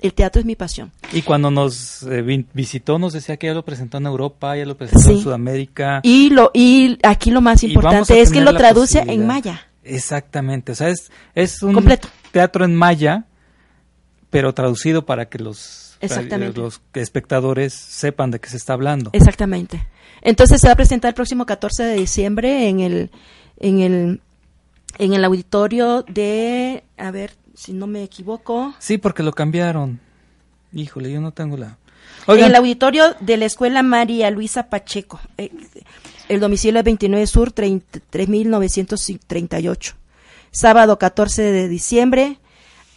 el 0.02 0.14
teatro 0.14 0.40
es 0.40 0.47
mi 0.47 0.56
pasión. 0.56 0.90
Y 1.12 1.23
cuando 1.23 1.50
nos 1.50 2.02
eh, 2.04 2.23
vi- 2.23 2.47
visitó 2.52 2.99
nos 2.99 3.12
decía 3.12 3.37
que 3.37 3.47
ya 3.47 3.54
lo 3.54 3.64
presentó 3.64 3.99
en 3.99 4.06
Europa, 4.06 4.56
ya 4.56 4.64
lo 4.66 4.76
presentó 4.76 5.11
en. 5.11 5.21
Sudamérica. 5.21 6.00
Y 6.02 6.30
lo 6.30 6.50
y 6.54 6.99
aquí 7.02 7.30
lo 7.30 7.40
más 7.40 7.62
importante 7.62 8.21
es 8.21 8.30
que 8.30 8.40
lo 8.40 8.54
traduce 8.56 9.00
en 9.00 9.26
maya. 9.26 9.66
Exactamente, 9.85 10.73
o 10.73 10.75
sea, 10.75 10.88
es, 10.90 11.11
es 11.35 11.62
un 11.62 11.75
Completo. 11.75 12.09
teatro 12.30 12.64
en 12.64 12.75
maya, 12.75 13.25
pero 14.30 14.54
traducido 14.54 15.04
para 15.04 15.28
que 15.28 15.38
los, 15.38 15.97
Exactamente. 16.00 16.61
los 16.61 16.80
espectadores 16.94 17.75
sepan 17.75 18.30
de 18.30 18.40
qué 18.40 18.49
se 18.49 18.56
está 18.56 18.73
hablando. 18.75 19.11
Exactamente. 19.12 19.87
Entonces 20.23 20.61
se 20.61 20.68
va 20.68 20.75
a 20.75 20.76
presentar 20.76 21.09
el 21.11 21.14
próximo 21.14 21.47
14 21.47 21.82
de 21.82 21.94
diciembre 21.97 22.68
en 22.68 22.80
el 22.80 23.11
en 23.59 23.80
el 23.80 24.21
en 24.99 25.14
el 25.14 25.25
auditorio 25.25 26.02
de 26.02 26.85
a 26.97 27.11
ver 27.11 27.32
si 27.54 27.73
no 27.73 27.87
me 27.87 28.02
equivoco 28.02 28.75
Sí, 28.78 28.99
porque 28.99 29.23
lo 29.23 29.32
cambiaron. 29.32 30.00
Híjole, 30.73 31.11
yo 31.12 31.21
no 31.21 31.32
tengo 31.32 31.56
la... 31.56 31.76
En 32.28 32.38
el 32.44 32.54
auditorio 32.54 33.14
de 33.21 33.37
la 33.37 33.47
Escuela 33.47 33.82
María 33.82 34.30
Luisa 34.30 34.68
Pacheco. 34.68 35.21
eh, 35.38 35.50
El 36.28 36.40
domicilio 36.40 36.78
es 36.80 36.85
29 36.85 37.26
Sur 37.26 37.52
30 37.52 38.00
3938. 38.11 39.94
Sábado 40.50 40.99
14 40.99 41.42
de 41.42 41.68
diciembre 41.68 42.38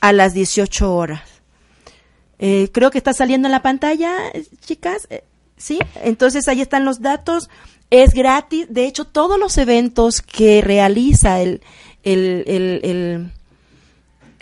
a 0.01 0.13
las 0.13 0.33
18 0.33 0.93
horas. 0.93 1.21
Eh, 2.37 2.69
creo 2.71 2.91
que 2.91 2.97
está 2.97 3.13
saliendo 3.13 3.47
en 3.47 3.53
la 3.53 3.61
pantalla, 3.61 4.13
chicas. 4.59 5.07
Eh, 5.09 5.23
sí, 5.57 5.79
entonces 6.03 6.47
ahí 6.47 6.61
están 6.61 6.85
los 6.85 7.01
datos. 7.01 7.49
Es 7.89 8.13
gratis. 8.13 8.67
De 8.69 8.85
hecho, 8.85 9.05
todos 9.05 9.39
los 9.39 9.57
eventos 9.57 10.21
que 10.21 10.61
realiza 10.61 11.41
el, 11.41 11.61
el, 12.03 12.43
el, 12.47 12.79
el, 12.83 13.31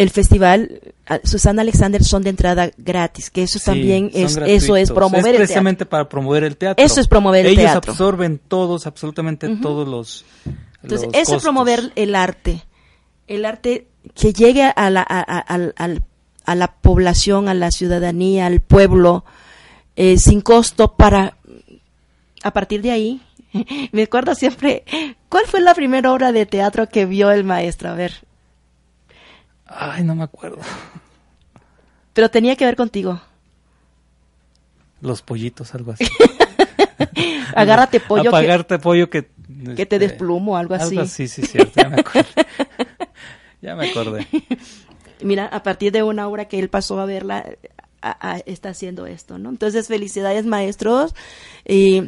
el 0.03 0.09
festival 0.11 0.81
Susana 1.23 1.61
Alexander 1.63 2.03
son 2.03 2.21
de 2.23 2.29
entrada 2.29 2.71
gratis, 2.77 3.29
que 3.31 3.43
eso 3.43 3.57
sí, 3.59 3.65
también 3.65 4.11
es 4.13 4.37
eso 4.37 4.75
es 4.75 4.91
promover 4.91 5.19
Es 5.19 5.25
el 5.25 5.31
teatro. 5.31 5.37
precisamente 5.39 5.85
para 5.85 6.07
promover 6.07 6.43
el 6.43 6.55
teatro. 6.57 6.83
Eso 6.85 6.99
es 7.01 7.07
promover 7.07 7.45
el 7.45 7.53
Ellos 7.53 7.71
teatro. 7.71 7.91
absorben 7.91 8.39
todos, 8.47 8.85
absolutamente 8.87 9.47
todos 9.57 9.87
los 9.87 10.25
Entonces, 10.83 11.07
los 11.11 11.15
eso 11.21 11.35
es 11.37 11.41
promover 11.43 11.91
el 11.95 12.13
arte. 12.15 12.63
El 13.27 13.45
arte 13.45 13.87
que 14.15 14.33
llegue 14.33 14.63
a 14.63 14.89
la, 14.89 15.01
a, 15.07 15.55
a- 15.55 15.95
a 16.45 16.55
la 16.55 16.67
población, 16.73 17.47
a 17.47 17.53
la 17.53 17.71
ciudadanía, 17.71 18.45
al 18.47 18.59
pueblo, 18.59 19.23
eh, 19.95 20.17
sin 20.17 20.41
costo 20.41 20.93
para, 20.97 21.37
a 22.43 22.51
partir 22.51 22.81
de 22.81 22.91
ahí, 22.91 23.21
me 23.93 24.03
acuerdo 24.03 24.35
siempre, 24.35 24.83
¿cuál 25.29 25.45
fue 25.47 25.61
la 25.61 25.73
primera 25.73 26.11
obra 26.11 26.31
de 26.33 26.45
teatro 26.45 26.89
que 26.89 27.05
vio 27.05 27.31
el 27.31 27.43
maestro? 27.45 27.91
A 27.91 27.93
ver, 27.93 28.25
Ay, 29.65 30.03
no 30.03 30.15
me 30.15 30.23
acuerdo. 30.23 30.59
pero 32.13 32.29
tenía 32.29 32.55
que 32.55 32.65
ver 32.65 32.75
contigo. 32.75 33.21
Los 35.01 35.21
pollitos, 35.21 35.73
algo 35.75 35.91
así. 35.93 36.05
Agárrate 37.55 37.99
pollo 37.99 38.23
que, 38.23 38.27
Apagarte 38.29 38.79
pollo 38.79 39.09
que... 39.09 39.23
que 39.75 39.75
te 39.75 39.81
este, 39.83 39.99
desplumo, 39.99 40.57
algo 40.57 40.75
así. 40.75 40.89
Algo 40.97 41.01
así, 41.01 41.27
sí, 41.27 41.43
cierto, 41.43 41.73
ya 41.81 41.89
me 41.89 41.99
acordé. 42.01 42.25
ya 43.61 43.75
me 43.75 43.89
acordé. 43.89 44.27
Mira, 45.21 45.45
a 45.47 45.63
partir 45.63 45.91
de 45.91 46.03
una 46.03 46.27
obra 46.27 46.45
que 46.45 46.59
él 46.59 46.69
pasó 46.69 46.99
a 46.99 47.05
verla, 47.05 47.45
a- 48.01 48.31
a- 48.33 48.37
está 48.39 48.69
haciendo 48.69 49.05
esto, 49.05 49.37
¿no? 49.37 49.49
Entonces, 49.49 49.87
felicidades, 49.87 50.45
maestros. 50.45 51.15
Y, 51.67 52.03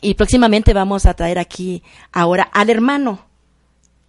y 0.00 0.14
próximamente 0.14 0.72
vamos 0.74 1.06
a 1.06 1.14
traer 1.14 1.38
aquí 1.38 1.82
ahora 2.12 2.42
al 2.52 2.70
hermano, 2.70 3.24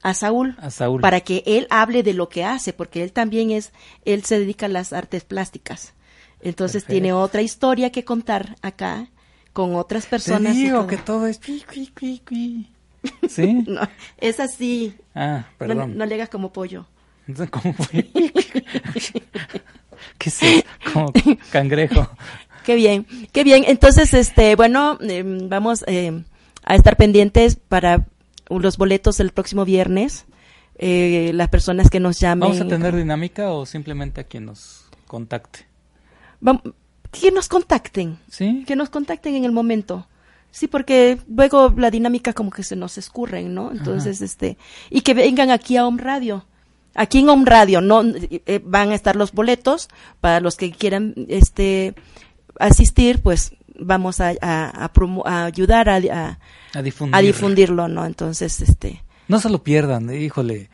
a 0.07 0.13
Saúl, 0.13 0.55
A 0.59 0.69
Saúl. 0.69 1.01
para 1.01 1.21
que 1.21 1.41
él 1.47 1.65
hable 1.71 2.03
de 2.03 2.13
lo 2.13 2.29
que 2.29 2.43
hace, 2.43 2.74
porque 2.74 3.01
él 3.01 3.12
también 3.12 3.50
es, 3.50 3.71
él 4.05 4.24
se 4.24 4.38
dedica 4.38 4.67
a 4.67 4.69
las 4.69 4.93
artes 4.93 5.24
plásticas. 5.24 5.93
Entonces, 6.41 6.83
Perfecto. 6.83 6.91
tiene 6.93 7.13
otra 7.13 7.41
historia 7.41 7.91
que 7.91 8.03
contar 8.05 8.55
acá 8.62 9.07
con 9.51 9.74
otras 9.75 10.03
Te 10.03 10.09
personas. 10.12 10.55
y 10.55 10.65
digo 10.65 10.85
que 10.85 10.97
todo 10.97 11.25
es... 11.25 11.39
¿Sí? 13.27 13.53
No, 13.67 13.81
es 14.19 14.39
así. 14.39 14.95
Ah, 15.15 15.45
No, 15.50 15.57
perdón. 15.57 15.97
no 15.97 16.05
le 16.05 16.13
hagas 16.15 16.29
como 16.29 16.53
pollo. 16.53 16.85
¿Cómo 17.50 17.74
fue? 17.74 18.07
¿Qué 20.19 20.29
eso? 20.29 20.45
Como 20.93 21.12
cangrejo. 21.51 22.07
Qué 22.63 22.75
bien, 22.75 23.07
qué 23.31 23.43
bien. 23.43 23.63
Entonces, 23.67 24.13
este, 24.13 24.55
bueno, 24.55 25.00
eh, 25.01 25.24
vamos 25.25 25.83
eh, 25.88 26.24
a 26.63 26.75
estar 26.75 26.95
pendientes 26.95 27.55
para 27.55 28.05
los 28.49 28.77
boletos 28.77 29.19
el 29.19 29.31
próximo 29.31 29.65
viernes. 29.65 30.25
Eh, 30.77 31.31
las 31.33 31.47
personas 31.49 31.89
que 31.89 31.99
nos 32.01 32.19
llamen. 32.19 32.49
¿Vamos 32.49 32.61
a 32.61 32.67
tener 32.67 32.95
dinámica 32.95 33.49
o 33.51 33.65
simplemente 33.65 34.21
a 34.21 34.23
quien 34.25 34.45
nos 34.45 34.85
contacte? 35.07 35.65
Vam- 36.41 36.73
que 37.11 37.31
nos 37.31 37.47
contacten, 37.47 38.19
¿Sí? 38.29 38.65
que 38.67 38.75
nos 38.75 38.89
contacten 38.89 39.35
en 39.35 39.45
el 39.45 39.53
momento. 39.53 40.05
Sí, 40.51 40.67
porque 40.67 41.17
luego 41.33 41.73
la 41.77 41.91
dinámica 41.91 42.33
como 42.33 42.49
que 42.51 42.63
se 42.63 42.75
nos 42.75 42.97
escurren, 42.97 43.53
¿no? 43.53 43.71
Entonces, 43.71 44.21
este, 44.21 44.57
y 44.89 44.99
que 45.01 45.13
vengan 45.13 45.49
aquí 45.49 45.77
a 45.77 45.85
Home 45.87 46.01
Radio. 46.01 46.45
Aquí 46.93 47.19
en 47.19 47.29
Home 47.29 47.43
Radio 47.45 47.79
no 47.81 48.03
eh, 48.05 48.61
van 48.63 48.91
a 48.91 48.95
estar 48.95 49.15
los 49.15 49.31
boletos 49.33 49.87
para 50.21 50.39
los 50.41 50.55
que 50.57 50.71
quieran 50.71 51.13
este 51.29 51.93
asistir, 52.59 53.21
pues 53.21 53.53
vamos 53.79 54.20
a, 54.22 54.34
a, 54.41 54.86
a 54.86 54.94
promo- 54.94 55.24
a 55.25 55.46
ayudar 55.46 55.89
a, 55.89 55.96
a, 55.98 56.39
A 56.74 56.82
difundir. 56.82 57.15
a 57.15 57.20
difundirlo, 57.22 57.88
¿no? 57.88 58.05
Entonces, 58.05 58.62
este, 58.62 59.03
No 59.27 59.39
se 59.39 59.50
lo 59.50 59.63
pierdan, 59.63 60.13
híjole. 60.13 60.70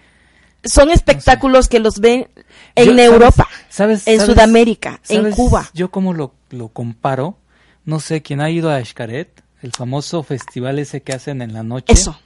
son 0.63 0.91
espectáculos 0.91 1.67
que 1.67 1.79
los 1.79 1.99
ven 1.99 2.27
en 2.75 2.85
Yo, 2.85 2.91
¿sabes? 2.93 3.05
Europa, 3.05 3.47
¿Sabes? 3.69 4.07
en 4.07 4.19
¿Sabes? 4.19 4.33
Sudamérica, 4.33 4.99
en 5.09 5.17
¿Sabes 5.17 5.35
Cuba. 5.35 5.69
Yo 5.73 5.89
como 5.91 6.13
lo, 6.13 6.33
lo 6.51 6.67
comparo, 6.69 7.37
no 7.85 7.99
sé, 7.99 8.21
quién 8.21 8.41
ha 8.41 8.49
ido 8.49 8.69
a 8.69 8.83
Xcaret, 8.83 9.43
el 9.61 9.71
famoso 9.71 10.21
festival 10.23 10.79
ese 10.79 11.01
que 11.01 11.13
hacen 11.13 11.41
en 11.41 11.53
la 11.53 11.63
noche. 11.63 11.91
Eso, 11.93 12.19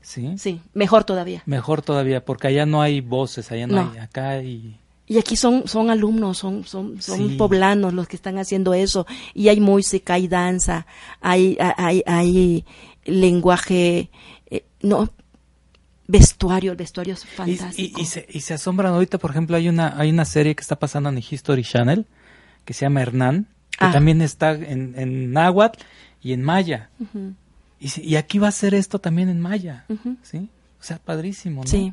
Sí. 0.00 0.34
sí, 0.38 0.60
mejor 0.72 1.02
todavía. 1.04 1.42
Mejor 1.46 1.82
todavía, 1.82 2.24
porque 2.24 2.46
allá 2.48 2.64
no 2.64 2.80
hay 2.80 3.00
voces, 3.00 3.50
allá 3.50 3.66
no, 3.66 3.82
No. 3.84 3.90
hay, 3.92 3.98
acá 3.98 4.28
hay... 4.30 4.78
Y 5.08 5.18
aquí 5.18 5.36
son, 5.36 5.68
son 5.68 5.88
alumnos, 5.90 6.38
son, 6.38 6.64
son, 6.64 7.00
son 7.00 7.28
Sí. 7.30 7.34
poblanos 7.36 7.94
los 7.94 8.08
que 8.08 8.16
están 8.16 8.38
haciendo 8.38 8.74
eso. 8.74 9.06
Y 9.34 9.48
hay 9.48 9.60
música, 9.60 10.14
hay 10.14 10.26
danza, 10.28 10.86
hay, 11.20 11.56
hay, 11.60 12.02
hay 12.06 12.64
lenguaje, 13.04 14.10
eh, 14.50 14.64
no, 14.82 15.08
vestuario, 16.08 16.72
el 16.72 16.76
vestuario 16.76 17.14
es 17.14 17.24
fantástico. 17.24 17.98
y- 17.98 18.02
y 18.02 18.06
se, 18.06 18.26
y 18.30 18.40
se 18.40 18.54
asombran 18.54 18.92
ahorita, 18.94 19.18
por 19.18 19.30
ejemplo, 19.30 19.56
hay 19.56 19.68
una, 19.68 19.98
hay 19.98 20.10
una 20.10 20.24
serie 20.24 20.54
que 20.54 20.60
está 20.62 20.78
pasando 20.78 21.08
en 21.08 21.18
History 21.18 21.62
Channel 21.64 22.06
que 22.64 22.72
se 22.74 22.84
llama 22.84 23.02
Hernán, 23.02 23.46
que 23.70 23.84
Ah. 23.86 23.92
también 23.92 24.20
está 24.22 24.52
en, 24.52 24.94
en 24.96 25.32
náhuatl 25.32 25.80
y 26.22 26.32
en 26.32 26.42
maya. 26.42 26.90
Y, 27.78 27.88
si- 27.88 28.02
y 28.02 28.16
aquí 28.16 28.38
va 28.38 28.48
a 28.48 28.52
ser 28.52 28.74
esto 28.74 28.98
también 29.00 29.28
en 29.28 29.40
maya. 29.40 29.84
¿sí? 30.22 30.48
O 30.80 30.82
sea, 30.82 30.98
padrísimo, 30.98 31.62
¿no? 31.62 31.68
Sí. 31.70 31.92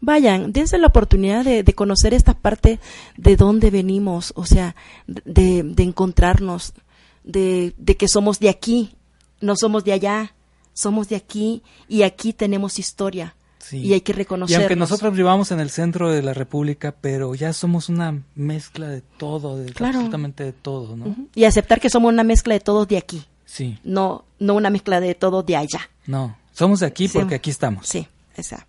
Vayan, 0.00 0.52
dense 0.52 0.78
la 0.78 0.86
oportunidad 0.86 1.44
de, 1.44 1.62
de 1.62 1.74
conocer 1.74 2.14
esta 2.14 2.34
parte 2.34 2.78
de 3.16 3.36
dónde 3.36 3.70
venimos, 3.70 4.32
o 4.36 4.46
sea, 4.46 4.76
de, 5.06 5.62
de 5.64 5.82
encontrarnos, 5.82 6.72
de, 7.24 7.74
de 7.78 7.96
que 7.96 8.06
somos 8.08 8.38
de 8.38 8.48
aquí, 8.48 8.94
no 9.40 9.56
somos 9.56 9.84
de 9.84 9.92
allá, 9.92 10.34
somos 10.72 11.08
de 11.08 11.16
aquí 11.16 11.62
y 11.88 12.02
aquí 12.02 12.32
tenemos 12.32 12.78
historia. 12.78 13.34
Sí. 13.58 13.78
Y 13.78 13.92
hay 13.92 14.00
que 14.02 14.12
Y 14.12 14.14
reconocernos. 14.14 14.62
aunque 14.62 14.76
nosotros 14.76 15.14
vivamos 15.14 15.50
en 15.50 15.58
el 15.60 15.68
centro 15.70 16.10
de 16.12 16.22
la 16.22 16.32
República, 16.32 16.94
pero 16.98 17.34
ya 17.34 17.52
somos 17.52 17.88
una 17.88 18.22
mezcla 18.36 18.86
de 18.88 19.02
todo, 19.02 19.58
de 19.58 19.72
Claro. 19.72 19.94
absolutamente 19.96 20.44
de 20.44 20.52
todo, 20.52 20.96
¿no? 20.96 21.14
Y 21.34 21.44
aceptar 21.44 21.80
que 21.80 21.90
somos 21.90 22.12
una 22.12 22.22
mezcla 22.22 22.54
de 22.54 22.60
todos 22.60 22.86
de 22.86 22.96
aquí, 22.98 23.24
Sí, 23.44 23.78
no, 23.82 24.24
no 24.38 24.54
una 24.54 24.70
mezcla 24.70 25.00
de 25.00 25.14
todos 25.16 25.44
de 25.44 25.56
allá. 25.56 25.90
no. 26.06 26.36
Somos 26.52 26.80
de 26.80 26.86
aquí 26.86 27.08
Sí. 27.08 27.18
porque 27.18 27.34
aquí 27.34 27.50
estamos. 27.50 27.86
Sí, 27.86 28.06
esa. 28.36 28.66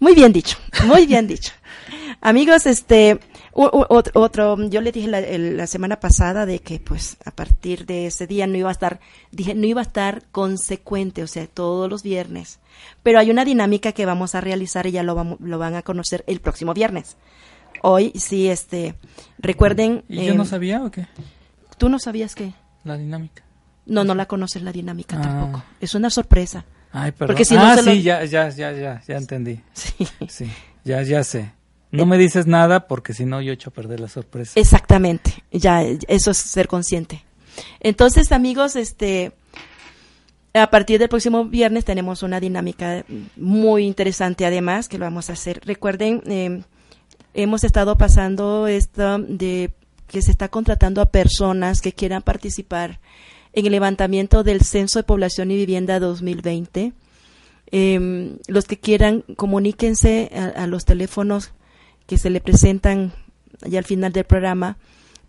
Muy 0.00 0.14
bien 0.14 0.32
dicho, 0.32 0.56
muy 0.86 1.06
bien 1.06 1.26
dicho. 1.28 1.52
Amigos, 2.22 2.66
este, 2.66 3.20
otro, 3.52 4.68
yo 4.68 4.80
le 4.80 4.92
dije 4.92 5.08
la, 5.08 5.18
el- 5.20 5.56
la 5.56 5.66
semana 5.66 6.00
pasada 6.00 6.46
de 6.46 6.58
que 6.60 6.78
pues 6.80 7.16
a 7.24 7.30
partir 7.30 7.86
de 7.86 8.06
ese 8.06 8.26
día 8.26 8.46
no 8.46 8.56
iba 8.56 8.68
a 8.68 8.72
estar, 8.72 9.00
dije, 9.30 9.54
no 9.54 9.66
iba 9.66 9.80
a 9.80 9.84
estar 9.84 10.24
consecuente, 10.32 11.22
o 11.22 11.26
sea, 11.26 11.46
todos 11.46 11.88
los 11.88 12.02
viernes. 12.02 12.58
Pero 13.02 13.18
hay 13.18 13.30
una 13.30 13.44
dinámica 13.44 13.92
que 13.92 14.06
vamos 14.06 14.34
a 14.34 14.40
realizar 14.40 14.86
y 14.86 14.92
ya 14.92 15.02
lo, 15.02 15.14
vamos, 15.14 15.38
lo 15.40 15.58
van 15.58 15.74
a 15.74 15.82
conocer 15.82 16.24
el 16.26 16.40
próximo 16.40 16.74
viernes. 16.74 17.16
Hoy 17.82 18.12
sí, 18.16 18.48
este, 18.48 18.94
recuerden. 19.38 20.04
¿Y 20.08 20.16
yo 20.26 20.32
em, 20.32 20.36
no 20.36 20.44
sabía 20.44 20.82
o 20.82 20.90
qué? 20.90 21.06
¿Tú 21.78 21.88
no 21.88 21.98
sabías 21.98 22.34
que? 22.34 22.52
La 22.84 22.96
dinámica. 22.96 23.42
No, 23.86 24.04
no 24.04 24.14
la 24.14 24.26
conoces 24.26 24.62
la 24.62 24.72
dinámica 24.72 25.16
Ah. 25.18 25.22
tampoco. 25.22 25.64
Es 25.80 25.94
una 25.94 26.10
sorpresa. 26.10 26.64
Ay, 26.92 27.12
perdón. 27.12 27.28
Porque 27.34 27.44
si 27.44 27.54
no 27.54 27.62
ah, 27.62 27.76
lo- 27.76 27.82
sí, 27.82 28.02
ya, 28.02 28.24
ya, 28.24 28.48
ya, 28.50 28.72
ya, 28.72 29.02
ya 29.06 29.16
entendí. 29.16 29.60
Sí. 29.72 29.92
Sí, 30.28 30.50
ya, 30.84 31.02
ya 31.02 31.22
sé. 31.24 31.52
No 31.92 32.06
me 32.06 32.18
dices 32.18 32.46
nada 32.46 32.86
porque 32.86 33.14
si 33.14 33.24
no 33.24 33.40
yo 33.40 33.52
echo 33.52 33.70
a 33.70 33.72
perder 33.72 33.98
la 34.00 34.08
sorpresa. 34.08 34.52
Exactamente, 34.58 35.42
ya 35.50 35.82
eso 35.82 36.30
es 36.30 36.36
ser 36.38 36.68
consciente. 36.68 37.24
Entonces, 37.80 38.30
amigos, 38.32 38.76
este 38.76 39.32
a 40.54 40.68
partir 40.70 40.98
del 40.98 41.08
próximo 41.08 41.44
viernes 41.44 41.84
tenemos 41.84 42.22
una 42.24 42.40
dinámica 42.40 43.04
muy 43.36 43.84
interesante 43.86 44.44
además 44.46 44.88
que 44.88 44.98
lo 44.98 45.04
vamos 45.04 45.30
a 45.30 45.34
hacer. 45.34 45.60
Recuerden, 45.64 46.22
eh, 46.26 46.62
hemos 47.34 47.62
estado 47.64 47.96
pasando 47.96 48.66
esto 48.66 49.18
de 49.18 49.72
que 50.08 50.22
se 50.22 50.30
está 50.32 50.48
contratando 50.48 51.00
a 51.02 51.10
personas 51.10 51.80
que 51.80 51.92
quieran 51.92 52.22
participar 52.22 52.98
en 53.52 53.66
el 53.66 53.72
levantamiento 53.72 54.42
del 54.42 54.62
Censo 54.62 54.98
de 54.98 55.04
Población 55.04 55.50
y 55.50 55.56
Vivienda 55.56 55.98
2020. 56.00 56.92
Eh, 57.72 58.36
los 58.48 58.64
que 58.64 58.78
quieran, 58.78 59.22
comuníquense 59.36 60.30
a, 60.34 60.62
a 60.62 60.66
los 60.66 60.84
teléfonos 60.84 61.52
que 62.06 62.18
se 62.18 62.30
le 62.30 62.40
presentan 62.40 63.12
ya 63.62 63.78
al 63.78 63.84
final 63.84 64.12
del 64.12 64.24
programa 64.24 64.76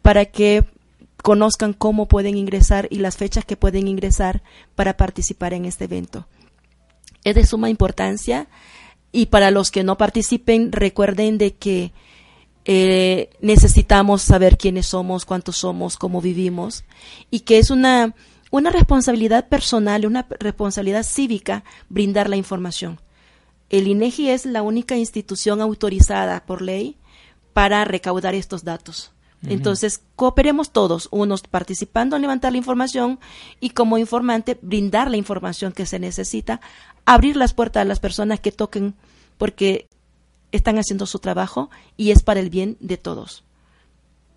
para 0.02 0.26
que 0.26 0.64
conozcan 1.22 1.74
cómo 1.74 2.08
pueden 2.08 2.38
ingresar 2.38 2.88
y 2.90 2.98
las 2.98 3.18
fechas 3.18 3.46
que 3.46 3.58
pueden 3.58 3.88
ingresar 3.88 4.42
para 4.76 4.98
participar 4.98 5.54
en 5.54 5.66
este 5.66 5.86
evento. 5.86 6.28
Es 7.24 7.36
de 7.36 7.46
suma 7.46 7.70
importancia 7.70 8.48
y 9.12 9.28
para 9.28 9.52
los 9.52 9.72
que 9.72 9.84
no 9.84 9.98
participen 9.98 10.72
recuerden 10.72 11.38
de 11.38 11.54
que 11.54 11.92
eh, 12.66 13.30
necesitamos 13.42 14.22
saber 14.22 14.58
quiénes 14.58 14.88
somos, 14.88 15.26
cuántos 15.26 15.58
somos, 15.58 15.98
cómo 15.98 16.22
vivimos 16.22 16.84
y 17.30 17.42
que 17.42 17.58
es 17.58 17.72
una, 17.72 18.14
una 18.52 18.70
responsabilidad 18.70 19.50
personal, 19.50 20.06
una 20.06 20.28
responsabilidad 20.40 21.04
cívica 21.04 21.64
brindar 21.90 22.30
la 22.30 22.38
información. 22.38 23.00
El 23.70 23.88
INEGI 23.88 24.30
es 24.30 24.46
la 24.46 24.62
única 24.62 24.98
institución 24.98 25.62
autorizada 25.62 26.46
por 26.46 26.62
ley 26.62 26.98
para 27.54 27.86
recaudar 27.86 28.36
estos 28.36 28.64
datos. 28.64 29.12
Entonces, 29.44 30.02
cooperemos 30.16 30.72
todos, 30.72 31.08
unos 31.10 31.42
participando 31.42 32.16
en 32.16 32.22
levantar 32.22 32.52
la 32.52 32.60
información 32.60 33.20
y 33.60 33.72
como 33.72 33.98
informante 33.98 34.60
brindar 34.62 35.10
la 35.10 35.18
información 35.18 35.72
que 35.72 35.88
se 35.88 35.98
necesita, 35.98 36.62
abrir 37.06 37.36
las 37.36 37.56
puertas 37.56 37.82
a 37.82 37.86
las 37.86 38.00
personas 38.00 38.40
que 38.40 38.52
toquen 38.52 38.94
porque 39.40 39.88
están 40.52 40.78
haciendo 40.78 41.06
su 41.06 41.20
trabajo 41.20 41.70
y 41.98 42.12
es 42.12 42.24
para 42.24 42.40
el 42.40 42.50
bien 42.50 42.78
de 42.80 42.98
todos. 42.98 43.44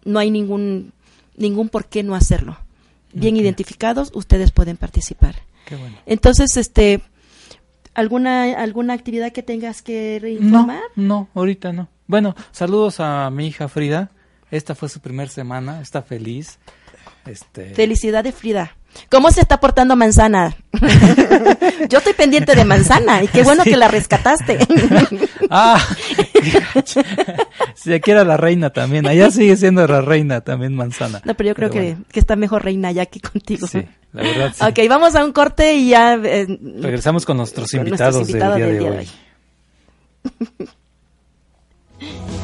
No 0.04 0.18
hay 0.18 0.30
ningún 0.30 0.92
ningún 1.36 1.68
por 1.68 1.86
qué 1.86 2.02
no 2.02 2.14
hacerlo. 2.14 2.56
Bien 3.12 3.36
identificados, 3.36 4.10
ustedes 4.14 4.50
pueden 4.52 4.76
participar. 4.76 5.36
Qué 5.66 5.76
bueno. 5.76 5.96
Entonces, 6.06 6.56
este 6.56 7.00
alguna 7.94 8.60
alguna 8.60 8.92
actividad 8.94 9.32
que 9.32 9.42
tengas 9.42 9.82
que 9.82 10.18
No, 10.22 10.28
informar? 10.28 10.80
no, 10.96 11.28
ahorita 11.34 11.72
no. 11.72 11.88
Bueno, 12.06 12.34
saludos 12.52 13.00
a 13.00 13.30
mi 13.30 13.46
hija 13.46 13.68
Frida. 13.68 14.10
Esta 14.50 14.74
fue 14.74 14.88
su 14.88 15.00
primer 15.00 15.28
semana, 15.28 15.80
está 15.80 16.02
feliz. 16.02 16.58
Este, 17.26 17.74
Felicidades, 17.74 18.34
Frida. 18.34 18.76
¿Cómo 19.10 19.30
se 19.32 19.40
está 19.40 19.58
portando 19.58 19.96
Manzana? 19.96 20.54
Yo 21.88 21.98
estoy 21.98 22.12
pendiente 22.12 22.54
de 22.54 22.64
Manzana 22.64 23.22
y 23.24 23.28
qué 23.28 23.42
bueno 23.42 23.62
Sí. 23.64 23.70
que 23.70 23.76
la 23.76 23.88
rescataste. 23.88 24.58
Ah, 25.50 25.82
si 27.74 27.92
aquí 27.92 28.10
era 28.10 28.24
la 28.24 28.36
reina 28.36 28.70
también, 28.70 29.06
allá 29.06 29.30
sigue 29.30 29.56
siendo 29.56 29.86
la 29.86 30.00
reina 30.00 30.40
también 30.42 30.74
Manzana. 30.74 31.20
No, 31.24 31.34
pero 31.34 31.48
yo 31.48 31.54
creo 31.54 31.70
Pero 31.70 31.80
que, 31.82 31.90
bueno, 31.92 32.04
que 32.12 32.20
está 32.20 32.36
mejor 32.36 32.64
reina 32.64 32.92
ya 32.92 33.06
que 33.06 33.20
contigo. 33.20 33.66
Sí, 33.66 33.82
la 34.12 34.22
verdad 34.22 34.52
sí. 34.56 34.64
Ok, 34.64 34.88
vamos 34.88 35.14
a 35.14 35.24
un 35.24 35.32
corte 35.32 35.74
y 35.74 35.88
ya... 35.90 36.14
eh, 36.14 36.46
Regresamos 36.80 37.24
con 37.26 37.36
nuestros 37.36 37.70
con 37.70 37.80
invitados, 37.86 38.16
nuestros 38.16 38.32
del 38.32 38.58
día, 38.58 38.66
del 38.66 38.72
de, 38.72 38.78
día 38.80 38.90
de 38.90 38.98
hoy. 38.98 39.08
hoy. 40.60 40.68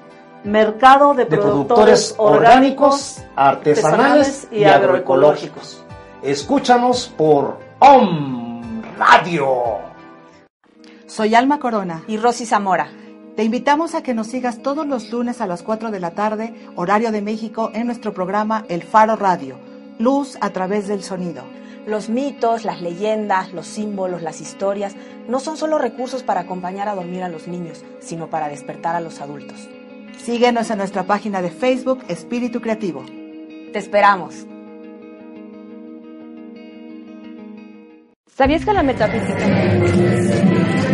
Mercado 0.43 1.13
de, 1.13 1.25
de 1.25 1.37
productores, 1.37 2.13
productores 2.13 2.15
orgánicos, 2.17 3.23
artesanales 3.35 4.47
y 4.51 4.63
agroecológicos. 4.63 5.83
Escúchanos 6.23 7.13
por 7.15 7.59
OM 7.79 8.81
Radio. 8.97 9.79
Soy 11.05 11.35
Alma 11.35 11.59
Corona. 11.59 12.03
Y 12.07 12.17
Rosy 12.17 12.45
Zamora. 12.45 12.89
Te 13.35 13.43
invitamos 13.43 13.95
a 13.95 14.01
que 14.01 14.13
nos 14.13 14.27
sigas 14.27 14.61
todos 14.61 14.87
los 14.87 15.11
lunes 15.11 15.41
a 15.41 15.47
las 15.47 15.61
4 15.61 15.91
de 15.91 15.99
la 15.99 16.11
tarde, 16.11 16.53
horario 16.75 17.11
de 17.11 17.21
México, 17.21 17.69
en 17.73 17.85
nuestro 17.85 18.13
programa 18.13 18.65
El 18.67 18.83
Faro 18.83 19.15
Radio, 19.15 19.57
Luz 19.99 20.37
a 20.41 20.49
través 20.49 20.87
del 20.87 21.03
sonido. 21.03 21.43
Los 21.85 22.09
mitos, 22.09 22.65
las 22.65 22.81
leyendas, 22.81 23.53
los 23.53 23.67
símbolos, 23.67 24.21
las 24.21 24.41
historias 24.41 24.95
no 25.27 25.39
son 25.39 25.57
solo 25.57 25.77
recursos 25.77 26.23
para 26.23 26.41
acompañar 26.41 26.87
a 26.87 26.95
dormir 26.95 27.23
a 27.23 27.29
los 27.29 27.47
niños, 27.47 27.83
sino 27.99 28.29
para 28.29 28.49
despertar 28.49 28.95
a 28.95 29.01
los 29.01 29.21
adultos. 29.21 29.69
Síguenos 30.17 30.69
en 30.69 30.77
nuestra 30.77 31.03
página 31.03 31.41
de 31.41 31.49
Facebook 31.49 32.03
Espíritu 32.07 32.61
Creativo. 32.61 33.03
Te 33.73 33.79
esperamos. 33.79 34.45
¿Sabías 38.35 38.65
que 38.65 38.73
la 38.73 38.83
metafísica... 38.83 40.90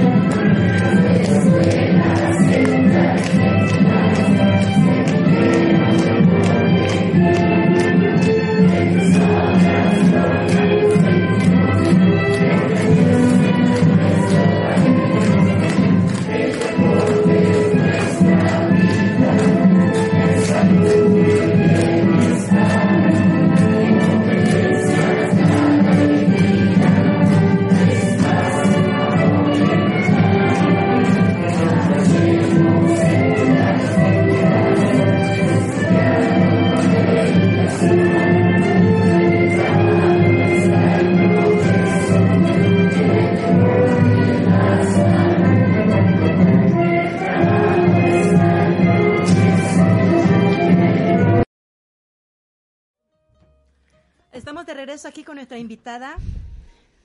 invitada. 55.72 56.16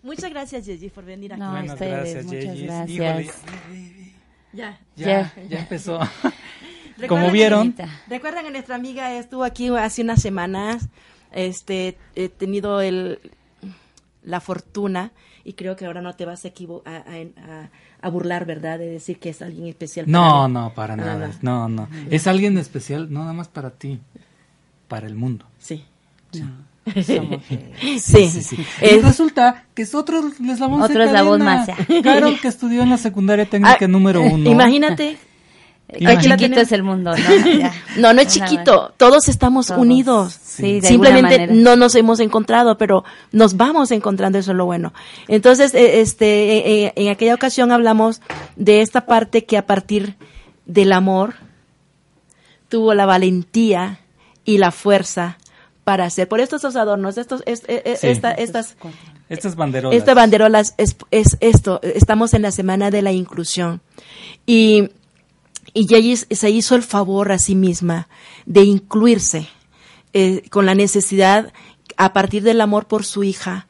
Muchas 0.05 0.31
gracias, 0.31 0.67
Yeji, 0.67 0.89
por 0.91 1.05
venir 1.05 1.33
aquí. 1.33 1.41
No, 1.41 1.51
Buenas 1.51 1.73
ustedes, 1.73 2.15
gracias, 2.15 2.25
muchas 2.27 2.61
gracias. 2.61 2.89
Híjole, 2.91 3.31
Ya. 4.53 4.79
ya, 4.97 5.07
Ya. 5.07 5.33
ya 5.49 5.59
empezó. 5.61 5.99
Como 7.09 7.27
que- 7.27 7.33
vieron, 7.33 7.75
Recuerden 8.09 8.45
que 8.45 8.51
nuestra 8.53 8.77
amiga 8.77 9.13
estuvo 9.17 9.43
aquí 9.45 9.69
hace 9.69 10.03
unas 10.03 10.21
semanas. 10.23 10.89
Este, 11.33 11.97
he 12.15 12.29
tenido 12.29 12.81
el, 12.81 13.19
la 14.23 14.41
fortuna 14.41 15.11
y 15.45 15.55
creo 15.55 15.75
que 15.77 15.87
ahora 15.87 16.03
no 16.03 16.15
te 16.15 16.25
vas 16.27 16.45
a, 16.45 16.49
equivo- 16.49 16.83
a, 16.85 16.97
a- 16.97 17.63
a- 17.63 17.71
a 18.05 18.09
burlar, 18.11 18.45
¿verdad? 18.45 18.79
De 18.79 18.87
decir 18.87 19.19
que 19.19 19.31
es 19.31 19.41
alguien 19.43 19.67
especial. 19.69 20.07
no, 20.09 20.47
no, 20.49 20.75
para 20.75 20.95
nada. 20.97 21.31
no. 21.43 21.69
No, 21.69 21.87
no. 21.87 21.89
Es 22.11 22.27
alguien 22.27 22.59
especial, 22.59 23.13
no 23.13 23.21
nada 23.21 23.33
más 23.33 23.49
para 23.49 23.71
ti, 23.71 24.01
para 24.89 25.07
el 25.07 25.15
mundo. 25.15 25.47
Sí. 25.59 25.85
Somos, 26.85 27.41
Sí, 27.81 27.99
Sí, 28.01 28.29
sí, 28.29 28.43
sí. 28.43 28.57
Y 28.81 28.85
Es- 28.87 29.05
resulta 29.05 29.65
que 29.75 29.83
es 29.83 29.95
otro 29.95 30.21
eslabón 30.49 30.83
Otro 30.83 31.03
eslabón 31.05 31.43
más. 31.43 31.69
Carol, 32.03 32.39
que 32.41 32.49
estudió 32.49 32.83
en 32.83 32.91
la 32.91 32.99
secundaria 32.99 33.45
técnica 33.47 33.79
Ah, 33.81 33.89
número 33.89 34.21
uno. 34.23 34.51
Imagínate. 34.51 35.17
Qué 35.89 36.01
la 36.05 36.19
chiquito 36.19 36.59
es 36.61 36.73
el 36.73 36.83
mundo, 36.83 37.15
¿no? 37.15 37.47
Ya. 37.59 37.71
No, 37.99 38.15
no 38.15 38.23
es 38.23 38.29
chiquito. 38.29 38.95
Todos 38.97 39.29
estamos 39.29 39.67
Todos. 39.67 39.79
unidos. 39.81 40.39
Sí, 40.43 40.81
de 40.81 40.89
Simplemente 40.89 41.35
alguna 41.35 41.47
manera. 41.53 41.71
no 41.71 41.77
nos 41.77 41.95
hemos 41.95 42.19
encontrado, 42.21 42.79
pero 42.79 43.05
nos 43.31 43.57
vamos 43.59 43.91
encontrando, 43.91 44.39
eso 44.39 44.53
es 44.53 44.57
lo 44.57 44.65
bueno. 44.65 44.95
Entonces, 45.29 45.75
eh, 45.75 46.01
este, 46.01 46.57
eh, 46.57 46.85
eh, 46.87 46.93
en 46.97 47.09
aquella 47.11 47.35
ocasión 47.35 47.73
hablamos 47.73 48.23
de 48.57 48.81
esta 48.81 49.05
parte 49.05 49.45
que 49.45 49.59
a 49.59 49.67
partir 49.67 50.17
del 50.65 50.93
amor 50.93 51.35
tuvo 52.71 52.95
la 52.95 53.05
valentía 53.05 54.01
y 54.47 54.59
la 54.59 54.71
fuerza 54.71 55.37
para 55.85 56.05
hacer. 56.05 56.29
Por 56.29 56.41
estos 56.41 56.59
estos 56.61 56.77
adornos, 56.77 57.19
estos, 57.19 57.43
es- 57.47 57.63
eh, 57.69 57.97
Sí. 58.01 58.09
esta- 58.09 58.33
estas, 58.33 58.77
Estas 59.29 59.57
banderolas. 59.57 59.99
esta 59.99 60.15
banderolas 60.15 60.75
es, 60.79 60.97
es 61.11 61.37
esto, 61.41 61.81
estamos 61.83 62.35
en 62.35 62.43
la 62.43 62.51
semana 62.53 62.91
de 62.91 63.03
la 63.03 63.13
inclusión. 63.13 63.81
Y, 64.47 64.91
y 65.75 65.87
Yeyi 65.87 66.17
se 66.17 66.51
hizo 66.51 66.75
el 66.77 66.83
favor 66.83 67.33
a 67.33 67.39
sí 67.39 67.55
misma 67.55 68.09
de 68.47 68.63
incluirse 68.63 69.49
eh, 70.15 70.43
con 70.51 70.67
la 70.67 70.75
necesidad, 70.75 71.53
a 71.97 72.13
partir 72.13 72.43
del 72.43 72.61
amor 72.61 72.87
por 72.87 73.05
su 73.05 73.25
hija. 73.25 73.67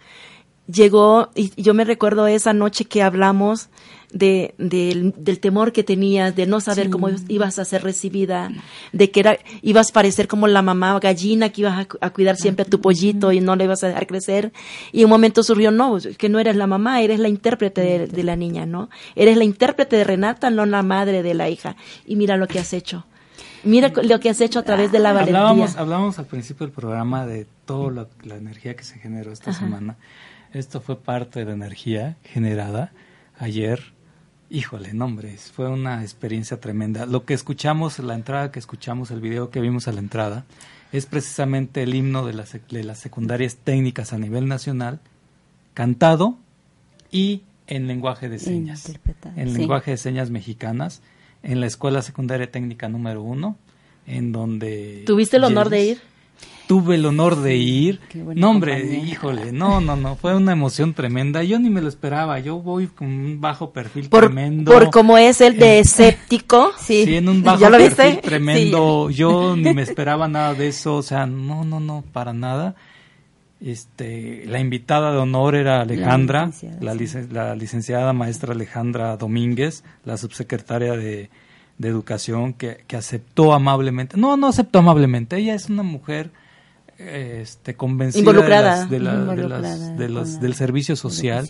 Llegó, 0.67 1.31
y 1.35 1.53
yo 1.61 1.73
me 1.75 1.85
recuerdo 1.85 2.27
esa 2.27 2.53
noche 2.53 2.85
que 2.85 3.03
hablamos 3.03 3.69
de, 4.13 4.55
del- 4.59 5.15
del 5.17 5.41
temor 5.41 5.73
que 5.73 5.83
tenías, 5.83 6.35
de 6.37 6.47
no 6.47 6.61
saber 6.61 6.87
Sí. 6.87 6.91
cómo 6.91 7.09
ibas 7.29 7.59
a 7.59 7.65
ser 7.65 7.83
recibida, 7.83 8.51
de 8.93 9.11
que 9.11 9.21
era, 9.21 9.39
ibas 9.63 9.91
a 9.91 9.93
parecer 9.95 10.29
como 10.29 10.47
la 10.49 10.63
mamá 10.63 10.99
gallina 11.01 11.49
que 11.49 11.63
ibas 11.63 11.79
a, 11.81 11.85
cu- 11.87 11.99
a 12.01 12.11
cuidar 12.11 12.37
siempre 12.37 12.65
a 12.65 12.69
tu 12.69 12.81
pollito 12.81 13.33
y 13.33 13.41
no 13.41 13.57
le 13.57 13.65
ibas 13.65 13.83
a 13.85 13.89
dejar 13.89 14.07
crecer. 14.07 14.53
Y 14.93 15.05
un 15.05 15.11
momento 15.11 15.43
surgió, 15.43 15.71
no, 15.71 15.99
que 16.19 16.29
no 16.29 16.39
eres 16.39 16.57
la 16.57 16.67
mamá, 16.67 17.01
eres 17.03 17.19
la 17.21 17.29
intérprete 17.29 17.81
de, 17.81 18.07
de 18.07 18.23
la 18.23 18.37
niña, 18.37 18.67
¿no? 18.67 18.91
Eres 19.17 19.37
la 19.37 19.45
intérprete 19.45 19.97
de 19.97 20.05
Renata, 20.05 20.51
no 20.51 20.67
la 20.67 20.83
madre 20.83 21.23
de 21.23 21.35
la 21.35 21.49
hija. 21.49 21.77
Y 22.07 22.17
mira 22.17 22.37
lo 22.37 22.47
que 22.49 22.59
has 22.59 22.73
hecho. 22.73 23.07
Mira 23.65 23.93
lo 24.03 24.19
que 24.21 24.29
has 24.29 24.41
hecho 24.41 24.59
a 24.59 24.63
través 24.65 24.91
de 24.91 24.99
la 24.99 25.13
valentía. 25.13 25.39
Hablábamos, 25.39 25.77
hablábamos 25.77 26.19
al 26.19 26.27
principio 26.27 26.67
del 26.67 26.75
programa 26.75 27.27
de 27.27 27.47
toda 27.65 27.93
la, 27.93 28.07
la 28.25 28.37
energía 28.37 28.75
que 28.75 28.83
se 28.83 28.99
generó 28.99 29.33
esta 29.33 29.53
semana. 29.53 29.97
Esto 30.53 30.81
fue 30.81 30.97
parte 31.01 31.39
de 31.39 31.45
la 31.47 31.53
energía 31.53 32.17
generada 32.25 32.93
ayer. 33.39 33.93
Híjole, 34.55 34.93
nombres, 34.93 35.51
fue 35.51 35.67
una 35.71 36.03
experiencia 36.03 36.61
tremenda. 36.61 37.07
Lo 37.07 37.25
que 37.25 37.33
escuchamos, 37.33 37.99
la 38.01 38.15
entrada 38.15 38.53
que 38.53 38.59
escuchamos, 38.59 39.11
el 39.11 39.23
video 39.23 39.49
que 39.49 39.63
vimos 39.63 39.89
a 39.89 39.93
la 39.93 40.01
entrada, 40.01 40.45
es 40.93 41.07
precisamente 41.07 41.83
el 41.83 41.95
himno 41.95 42.27
de 42.27 42.35
las, 42.35 42.59
de 42.69 42.85
las 42.85 42.99
secundarias 42.99 43.57
técnicas 43.57 44.13
a 44.13 44.19
nivel 44.19 44.49
nacional, 44.49 45.01
cantado 45.73 46.37
y 47.11 47.45
en 47.67 47.87
lenguaje 47.87 48.29
de 48.29 48.39
señas. 48.39 48.93
En 49.37 49.53
sí. 49.53 49.57
lenguaje 49.57 49.93
de 49.93 49.97
señas 49.97 50.29
mexicanas, 50.29 51.01
en 51.43 51.61
la 51.61 51.67
Escuela 51.67 52.03
Secundaria 52.03 52.51
Técnica 52.51 52.91
número 52.91 53.23
uno, 53.23 53.57
en 54.07 54.33
donde... 54.33 55.05
¿Tuviste 55.07 55.39
el 55.39 55.45
honor 55.45 55.71
de 55.71 55.83
ir? 55.83 56.12
Tuve 56.69 56.95
el 56.95 57.05
honor 57.05 57.37
de 57.37 57.57
ir. 57.57 58.01
No, 58.35 58.51
hombre, 58.51 58.81
compañía. 58.81 59.05
híjole, 59.05 59.53
no, 59.53 59.81
no, 59.81 59.95
no, 59.97 60.17
fue 60.17 60.35
una 60.35 60.53
emoción 60.53 60.95
tremenda. 60.95 61.43
Yo 61.43 61.59
ni 61.59 61.69
me 61.71 61.83
lo 61.83 61.89
esperaba. 61.89 62.39
Yo 62.39 62.59
voy 62.61 62.87
con 62.87 63.09
un 63.09 63.41
bajo 63.41 63.73
perfil 63.73 64.09
Por, 64.09 64.25
tremendo. 64.27 64.73
por 64.73 64.91
como 64.91 65.19
es 65.19 65.41
el 65.41 65.59
de 65.59 65.81
escéptico. 65.81 66.73
Sí, 66.79 67.03
en 67.17 67.29
un 67.29 67.43
bajo 67.45 67.61
¿Ya 67.61 67.69
lo 67.71 67.77
perfil 67.79 68.07
viste? 68.15 68.23
tremendo. 68.23 69.11
Yo 69.11 69.55
ni 69.59 69.75
me 69.75 69.83
esperaba 69.83 70.29
nada 70.29 70.55
de 70.55 70.69
eso, 70.69 70.97
o 70.97 71.03
sea, 71.03 71.27
no, 71.27 71.65
no, 71.65 71.79
no, 71.81 72.05
para 72.13 72.33
nada. 72.33 72.75
Este, 73.61 74.45
la 74.47 74.59
invitada 74.59 75.13
de 75.13 75.19
honor 75.19 75.55
era 75.55 75.83
Alejandra, 75.83 76.47
licenciada, 76.47 76.79
la, 76.81 76.93
sí. 76.95 76.99
licen- 76.99 77.29
la 77.31 77.55
licenciada 77.55 78.13
maestra 78.13 78.55
Alejandra 78.55 79.17
Domínguez, 79.17 79.85
la 80.05 80.17
subsecretaria 80.17 80.95
de, 80.97 81.31
de 81.79 81.89
Educación, 81.89 82.55
que, 82.55 82.83
que 82.89 82.97
aceptó 82.97 83.53
amablemente. 83.53 84.17
No, 84.17 84.37
no 84.37 84.49
aceptó 84.49 84.81
amablemente. 84.81 85.37
Ella 85.37 85.55
es 85.55 85.69
una 85.69 85.85
mujer 85.85 86.31
este, 86.99 87.75
convencida 87.75 88.19
de 88.19 88.21
Involucrada. 88.31 88.77
las- 88.79 88.91
de 88.91 89.01
la- 89.01 89.17
de 89.35 89.49
las- 89.49 89.97
de 89.99 90.09
los- 90.09 90.25
con 90.29 90.35
la 90.35 90.41
del 90.41 90.55
servicio 90.55 90.97
social. 90.97 91.49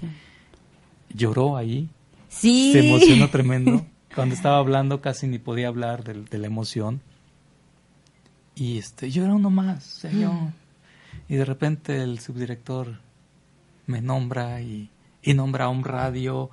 Lloró 1.14 1.56
ahí 1.56 1.88
Sí. 2.28 2.72
se 2.72 2.86
emocionó 2.88 3.28
tremendo. 3.28 3.84
Cuando 4.14 4.34
estaba 4.34 4.58
hablando 4.58 5.00
casi 5.00 5.26
ni 5.26 5.38
podía 5.38 5.68
hablar 5.68 6.04
del- 6.04 6.24
de, 6.26 6.38
la 6.38 6.46
emoción. 6.46 7.00
Y 8.54 8.78
este, 8.78 9.10
yo 9.10 9.24
era 9.24 9.34
uno 9.34 9.50
más, 9.50 9.96
o 9.96 10.00
sea, 10.00 10.10
yo. 10.12 10.32
Y 11.28 11.36
de 11.36 11.44
repente 11.44 12.02
el 12.02 12.18
subdirector 12.20 12.98
me 13.86 14.00
nombra 14.02 14.60
y, 14.60 14.90
y 15.22 15.34
nombra 15.34 15.66
a 15.66 15.68
un 15.68 15.84
radio. 15.84 16.50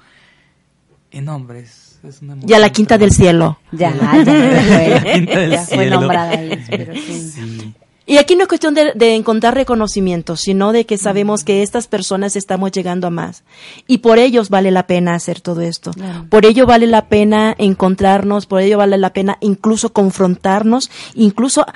Y 1.12 1.22
nombres, 1.22 2.00
es 2.04 2.22
una 2.22 2.38
Y 2.48 2.54
a 2.54 2.60
la 2.60 2.70
quinta 2.70 2.98
del 2.98 3.12
cielo. 3.12 3.58
Ya, 3.72 3.94
ya, 3.96 4.24
ya 5.50 5.66
fue 5.66 5.90
nombrada 5.90 6.30
ahí, 6.32 6.64
pero 6.70 6.94
sí. 7.08 7.20
Sí. 7.32 7.74
Y 8.10 8.18
aquí 8.18 8.36
no 8.36 8.42
es 8.42 8.48
cuestión 8.48 8.74
de, 8.74 8.94
de 8.96 9.14
encontrar 9.14 9.54
reconocimiento, 9.54 10.36
sino 10.36 10.72
de 10.72 10.88
que 10.88 10.98
sabemos 10.98 11.44
que 11.44 11.62
estas 11.62 11.86
personas 11.86 12.36
estamos 12.36 12.72
llegando 12.72 13.06
a 13.06 13.12
más. 13.12 13.44
Y 13.86 14.00
por 14.00 14.18
ellos 14.18 14.50
vale 14.50 14.72
la 14.72 14.88
pena 14.88 15.14
hacer 15.14 15.42
todo 15.42 15.62
esto. 15.62 15.92
Claro. 15.92 16.26
Por 16.28 16.48
ello 16.48 16.66
vale 16.66 16.88
la 16.88 17.08
pena 17.08 17.54
encontrarnos, 17.60 18.48
por 18.48 18.62
ello 18.62 18.80
vale 18.80 18.98
la 18.98 19.14
pena 19.14 19.38
incluso 19.42 19.94
confrontarnos, 19.94 20.90
incluso 21.14 21.68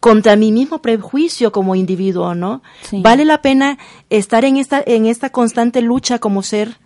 contra 0.00 0.34
mi 0.34 0.50
mismo 0.50 0.82
prejuicio 0.82 1.52
como 1.52 1.76
individuo, 1.76 2.34
¿no? 2.34 2.60
Sí. 2.82 3.00
Vale 3.00 3.24
la 3.24 3.40
pena 3.40 3.78
estar 4.10 4.44
en 4.44 4.56
esta, 4.56 4.82
en 4.84 5.06
esta 5.06 5.30
constante 5.30 5.80
lucha 5.80 6.18
como 6.18 6.42
ser 6.42 6.76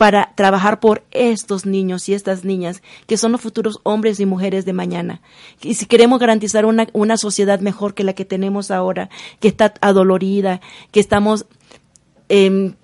para 0.00 0.32
trabajar 0.34 0.80
por 0.80 1.04
estos 1.10 1.66
niños 1.66 2.08
y 2.08 2.14
estas 2.14 2.42
niñas, 2.42 2.80
que 3.06 3.18
son 3.18 3.32
los 3.32 3.42
futuros 3.42 3.80
hombres 3.82 4.18
y 4.18 4.24
mujeres 4.24 4.64
de 4.64 4.72
mañana. 4.72 5.20
Y 5.60 5.74
si 5.74 5.84
queremos 5.84 6.18
garantizar 6.18 6.64
una, 6.64 6.86
una 6.94 7.18
sociedad 7.18 7.60
mejor 7.60 7.92
que 7.92 8.02
la 8.02 8.14
que 8.14 8.24
tenemos 8.24 8.70
ahora, 8.70 9.10
que 9.40 9.48
está 9.48 9.74
adolorida, 9.82 10.62
que 10.90 11.00
estamos, 11.00 11.44
em, 12.30 12.76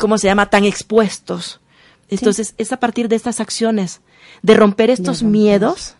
¿cómo 0.00 0.18
se 0.18 0.26
llama?, 0.26 0.50
tan 0.50 0.64
expuestos. 0.64 1.60
Entonces, 2.10 2.56
es 2.58 2.72
a 2.72 2.80
partir 2.80 3.06
de 3.08 3.14
estas 3.14 3.38
acciones, 3.38 4.00
de 4.42 4.54
romper 4.54 4.90
estos 4.90 5.22
miedos, 5.22 5.94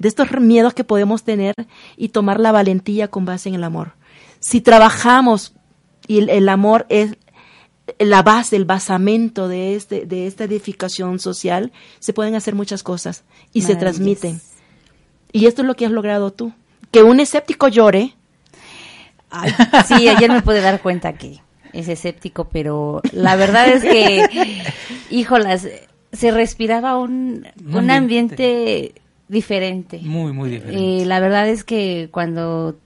de 0.00 0.08
estos 0.08 0.32
miedos 0.32 0.74
que 0.74 0.82
podemos 0.82 1.22
tener 1.22 1.54
y 1.96 2.08
tomar 2.08 2.40
la 2.40 2.50
valentía 2.50 3.06
con 3.06 3.24
base 3.24 3.50
en 3.50 3.54
el 3.54 3.62
amor. 3.62 3.92
Si 4.40 4.60
trabajamos 4.60 5.52
y 6.08 6.18
el, 6.18 6.28
el 6.30 6.48
amor 6.48 6.86
es 6.88 7.16
la 7.98 8.22
base, 8.22 8.56
el 8.56 8.64
basamento 8.64 9.48
de 9.48 9.74
este 9.74 10.06
de 10.06 10.26
esta 10.26 10.44
edificación 10.44 11.18
social, 11.18 11.72
se 11.98 12.12
pueden 12.12 12.34
hacer 12.34 12.54
muchas 12.54 12.82
cosas 12.82 13.24
y 13.52 13.62
se 13.62 13.76
transmiten. 13.76 14.40
Y 15.32 15.46
esto 15.46 15.62
es 15.62 15.68
lo 15.68 15.74
que 15.74 15.86
has 15.86 15.92
logrado 15.92 16.32
tú, 16.32 16.52
que 16.90 17.02
un 17.02 17.20
escéptico 17.20 17.68
llore, 17.68 18.14
Ay, 19.30 19.50
sí, 19.86 20.08
ayer 20.08 20.30
me 20.30 20.42
pude 20.42 20.60
dar 20.60 20.80
cuenta 20.80 21.14
que 21.14 21.40
es 21.72 21.88
escéptico, 21.88 22.44
pero 22.44 23.02
la 23.12 23.34
verdad 23.34 23.68
es 23.68 23.82
que, 23.82 24.62
híjolas, 25.10 25.66
se 26.12 26.30
respiraba 26.30 26.96
un, 26.96 27.48
Un 27.66 27.74
un 27.74 27.90
ambiente. 27.90 28.34
ambiente 28.44 28.94
diferente. 29.28 29.98
Muy, 30.02 30.32
muy 30.32 30.50
diferente. 30.50 31.02
Eh, 31.02 31.04
la 31.06 31.18
verdad 31.18 31.48
es 31.48 31.64
que 31.64 32.08
cuando 32.12 32.76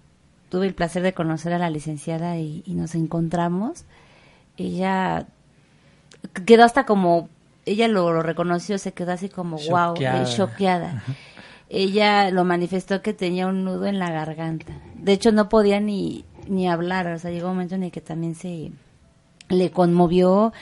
tuve 0.49 0.67
el 0.67 0.75
placer 0.75 1.03
de 1.03 1.13
conocer 1.13 1.53
a 1.53 1.59
la 1.59 1.69
licenciada 1.69 2.39
y, 2.39 2.63
y 2.65 2.73
nos 2.73 2.95
encontramos, 2.95 3.85
ella 4.59 5.27
quedó 6.47 6.65
hasta 6.65 6.85
como, 6.85 7.29
ella 7.67 7.89
lo, 7.89 8.13
lo 8.13 8.23
reconoció, 8.23 8.79
se 8.79 8.93
quedó 8.93 9.13
así 9.13 9.29
como, 9.29 9.57
wow, 9.57 9.95
Choqueada. 9.95 10.25
choqueada. 10.25 11.05
Ella 11.69 12.31
lo 12.31 12.45
manifestó 12.45 13.03
que 13.03 13.13
tenía 13.13 13.47
un 13.47 13.65
nudo 13.65 13.87
en 13.87 13.99
la 13.99 14.11
garganta. 14.11 14.73
De 14.95 15.13
hecho, 15.13 15.33
no 15.33 15.49
podía 15.49 15.81
ni, 15.81 16.25
ni 16.49 16.69
hablar, 16.69 17.07
o 17.09 17.19
sea, 17.19 17.31
llegó 17.31 17.49
un 17.49 17.55
momento 17.55 17.75
en 17.75 17.83
el 17.83 17.91
que 17.91 18.01
también 18.01 18.35
se 18.35 18.73
le 19.49 19.71
conmovió 19.71 20.53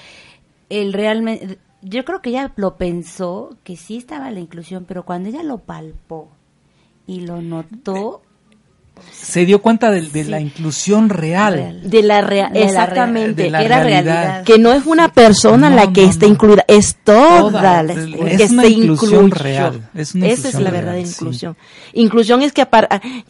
el 0.68 0.92
realmente 0.92 1.58
yo 1.82 2.04
creo 2.04 2.20
que 2.20 2.30
ella 2.30 2.52
lo 2.56 2.76
pensó 2.76 3.56
que 3.62 3.76
sí 3.76 3.96
estaba 3.98 4.30
la 4.30 4.40
inclusión, 4.40 4.84
pero 4.86 5.04
cuando 5.04 5.28
ella 5.28 5.42
lo 5.44 5.58
palpó 5.58 6.28
y 7.06 7.20
lo 7.20 7.40
notó, 7.40 8.22
Se 9.12 9.44
dio 9.44 9.60
cuenta 9.60 9.90
de, 9.90 10.02
de 10.02 10.24
la 10.24 10.40
inclusión 10.40 11.08
real. 11.10 11.54
Real. 11.54 11.90
de 11.90 12.02
la 12.02 12.20
rea- 12.20 12.48
De 12.48 12.60
la 12.60 12.64
exactamente, 12.66 13.42
de 13.42 13.50
la 13.50 13.62
era 13.62 13.82
realidad. 13.82 14.02
realidad. 14.04 14.44
que 14.44 14.58
no 14.58 14.72
es 14.72 14.86
una 14.86 15.12
persona 15.12 15.68
No, 15.68 15.76
la 15.76 15.92
que 15.92 16.02
no, 16.04 16.10
está 16.10 16.26
no. 16.26 16.32
incluida, 16.32 16.64
es 16.68 16.96
toda, 17.04 17.40
Toda, 17.40 17.82
la 17.82 17.92
es- 17.92 18.06
que 18.06 18.44
es 18.44 18.50
una 18.52 18.62
se 18.62 18.68
inclusión 18.70 19.24
incluyó. 19.26 19.42
real, 19.44 19.90
es 19.94 20.14
una 20.14 20.26
Esa 20.28 20.48
es 20.48 20.54
la 20.54 20.60
real, 20.60 20.72
verdadera 20.72 21.06
sí. 21.06 21.12
inclusión. 21.14 21.56
Inclusión 21.92 22.42
es 22.42 22.52
que 22.52 22.62
apar- 22.62 22.88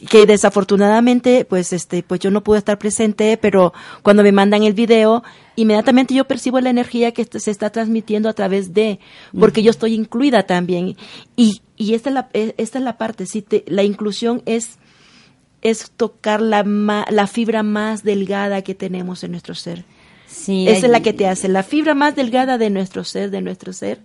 que 0.09 0.27
desafortunadamente 0.27 1.45
pues 1.45 1.73
este 1.73 2.03
pues 2.03 2.21
yo 2.21 2.31
no 2.31 2.43
pude 2.43 2.59
estar 2.59 2.79
presente, 2.79 3.37
pero 3.37 3.73
cuando 4.03 4.23
me 4.23 4.33
mandan 4.33 4.63
el 4.65 4.75
video 4.75 5.23
inmediatamente 5.57 6.13
yo 6.15 6.27
percibo 6.27 6.61
la 6.61 6.71
energía 6.71 7.13
que 7.13 7.25
se 7.25 7.51
está 7.51 7.71
transmitiendo 7.71 8.29
a 8.29 8.35
través 8.35 8.75
de 8.75 8.99
porque 9.39 9.63
yo 9.63 9.71
estoy 9.71 9.95
incluida 9.95 10.43
también 10.45 10.97
y 11.37 11.63
y 11.79 11.95
esta 11.95 12.11
es 12.11 12.15
la 12.15 12.29
eh, 12.35 12.55
esta 12.59 12.79
es 12.79 12.85
la 12.85 12.99
parte 12.99 13.27
sí 13.27 13.41
te- 13.43 13.65
la 13.67 13.83
inclusión 13.83 14.43
es 14.47 14.79
es 15.71 15.91
tocar 15.97 16.41
la, 16.41 16.65
ma- 16.65 17.07
la 17.11 17.27
fibra 17.27 17.63
más 17.63 18.03
delgada 18.03 18.63
que 18.63 18.75
tenemos 18.75 19.25
en 19.25 19.31
nuestro 19.33 19.55
ser. 19.55 19.85
sí, 20.27 20.67
Esa 20.69 20.87
es 20.87 20.93
la 20.93 21.01
que 21.03 21.13
te 21.13 21.27
hace. 21.27 21.49
La 21.49 21.63
fibra 21.63 21.95
más 21.95 22.15
delgada 22.17 22.59
de 22.59 22.71
nuestro 22.71 23.05
ser, 23.05 23.31
de 23.31 23.41
nuestro 23.43 23.73
ser, 23.73 24.01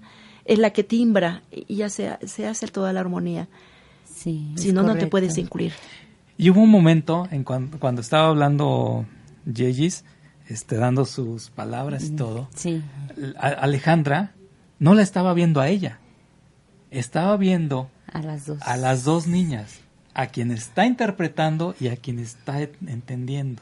es 0.45 0.57
la 0.59 0.71
que 0.71 0.83
timbra 0.83 1.43
y 1.51 1.75
ya 1.75 1.89
se, 1.89 2.17
se 2.27 2.47
hace 2.47 2.67
toda 2.67 2.93
la 2.93 2.99
armonía. 3.01 3.47
sí, 4.05 4.51
Si 4.55 4.71
no, 4.73 4.83
no 4.83 4.95
te 4.95 5.07
puedes 5.07 5.37
incluir. 5.37 5.73
Y 6.37 6.49
hubo 6.49 6.61
un 6.61 6.69
momento 6.69 7.27
en 7.31 7.43
cuan- 7.43 7.69
cuando, 7.79 8.01
estaba 8.01 8.27
hablando 8.29 9.05
Yeyis, 9.45 10.03
este, 10.47 10.75
dando 10.77 11.05
sus 11.05 11.49
palabras 11.51 12.05
y 12.05 12.11
todo, 12.15 12.49
Sí, 12.55 12.81
a- 13.39 13.47
Alejandra 13.49 14.33
no 14.79 14.95
la 14.95 15.03
estaba 15.03 15.33
viendo 15.35 15.61
a 15.61 15.67
ella, 15.69 15.99
estaba 16.89 17.37
viendo 17.37 17.89
a 18.11 18.21
las 18.23 18.45
dos. 18.47 18.57
a 18.61 18.77
las 18.77 19.03
dos 19.03 19.27
niñas, 19.27 19.80
a 20.13 20.27
quien 20.27 20.51
está 20.51 20.85
interpretando 20.85 21.75
y 21.79 21.87
a 21.87 21.95
quien 21.97 22.19
está 22.19 22.61
entendiendo. 22.85 23.61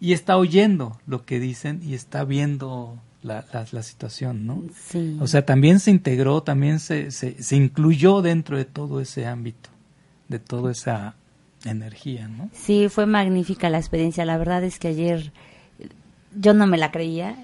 Y 0.00 0.12
está 0.12 0.36
oyendo 0.36 0.98
lo 1.06 1.24
que 1.24 1.40
dicen 1.40 1.80
y 1.82 1.94
está 1.94 2.24
viendo 2.24 2.98
la, 3.22 3.44
la- 3.52 3.66
la 3.72 3.82
situación, 3.82 4.46
¿no? 4.46 4.62
Sí. 4.88 5.16
O 5.20 5.26
sea, 5.26 5.44
también 5.46 5.80
se 5.80 5.90
integró, 5.90 6.42
también 6.42 6.80
se, 6.80 7.10
se, 7.10 7.42
se 7.42 7.56
incluyó 7.56 8.20
dentro 8.22 8.56
de 8.58 8.66
todo 8.66 9.00
ese 9.00 9.26
ámbito, 9.26 9.70
de 10.28 10.38
toda 10.38 10.70
esa 10.72 11.14
energía, 11.64 12.28
¿no? 12.28 12.50
Sí, 12.52 12.88
fue 12.90 13.06
magnífica 13.06 13.70
la 13.70 13.78
experiencia. 13.78 14.24
La 14.26 14.36
verdad 14.36 14.62
es 14.64 14.78
que 14.78 14.88
ayer 14.88 15.32
yo 16.38 16.52
no 16.54 16.66
me 16.66 16.76
la 16.76 16.92
creía. 16.92 17.36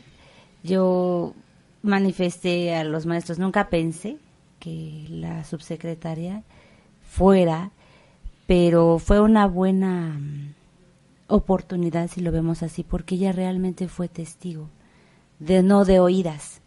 Yo 0.62 1.35
manifesté 1.83 2.75
a 2.77 2.85
los 2.85 3.07
maestros, 3.07 3.38
nunca 3.38 3.69
pensé 3.69 4.19
que 4.61 5.07
la 5.09 5.43
subsecretaria 5.45 6.43
fuera, 7.11 7.71
pero 8.53 8.99
fue 8.99 9.19
una 9.19 9.47
buena 9.47 10.19
mm, 10.21 10.53
oportunidad 11.29 12.11
si 12.11 12.21
lo 12.21 12.31
vemos 12.33 12.62
así, 12.62 12.83
porque 12.83 13.15
ella 13.15 13.33
realmente 13.33 13.88
fue 13.88 14.09
testigo, 14.09 14.69
de 15.38 15.62
no 15.62 15.87
de 15.87 16.01
oídas, 16.01 16.61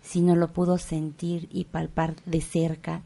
sino 0.00 0.36
lo 0.36 0.52
pudo 0.52 0.78
sentir 0.78 1.48
y 1.50 1.64
palpar 1.64 2.14
de 2.26 2.40
cerca. 2.40 3.02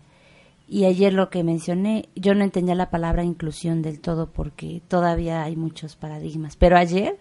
Y 0.68 0.84
ayer 0.84 1.14
lo 1.14 1.30
que 1.30 1.42
mencioné, 1.42 2.10
yo 2.14 2.34
no 2.34 2.44
entendía 2.44 2.74
la 2.74 2.90
palabra 2.90 3.24
inclusión 3.24 3.80
del 3.80 4.00
todo 4.00 4.26
porque 4.30 4.82
todavía 4.86 5.42
hay 5.42 5.56
muchos 5.56 5.96
paradigmas, 5.96 6.56
pero 6.56 6.76
ayer, 6.76 7.18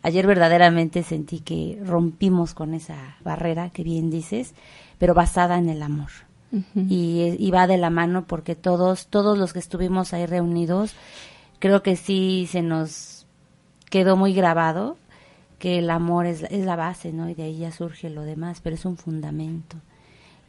ayer 0.00 0.26
verdaderamente 0.26 1.02
sentí 1.02 1.40
que 1.40 1.78
rompimos 1.84 2.54
con 2.54 2.72
esa 2.72 3.18
barrera 3.22 3.68
que 3.68 3.82
bien 3.82 4.08
dices, 4.08 4.54
pero 4.96 5.12
basada 5.12 5.58
en 5.58 5.68
el 5.68 5.82
amor. 5.82 6.29
Y, 6.74 7.36
y 7.38 7.50
va 7.50 7.66
de 7.66 7.78
la 7.78 7.90
mano 7.90 8.26
porque 8.26 8.54
todos, 8.56 9.06
todos 9.06 9.38
los 9.38 9.52
que 9.52 9.58
estuvimos 9.58 10.12
ahí 10.12 10.26
reunidos, 10.26 10.94
creo 11.58 11.82
que 11.82 11.96
sí 11.96 12.48
se 12.50 12.62
nos 12.62 13.26
quedó 13.90 14.16
muy 14.16 14.32
grabado 14.32 14.96
que 15.58 15.78
el 15.78 15.90
amor 15.90 16.26
es, 16.26 16.42
es 16.44 16.64
la 16.64 16.76
base, 16.76 17.12
¿no? 17.12 17.28
Y 17.28 17.34
de 17.34 17.44
ahí 17.44 17.58
ya 17.58 17.70
surge 17.70 18.08
lo 18.10 18.22
demás, 18.22 18.60
pero 18.62 18.74
es 18.74 18.84
un 18.84 18.96
fundamento. 18.96 19.76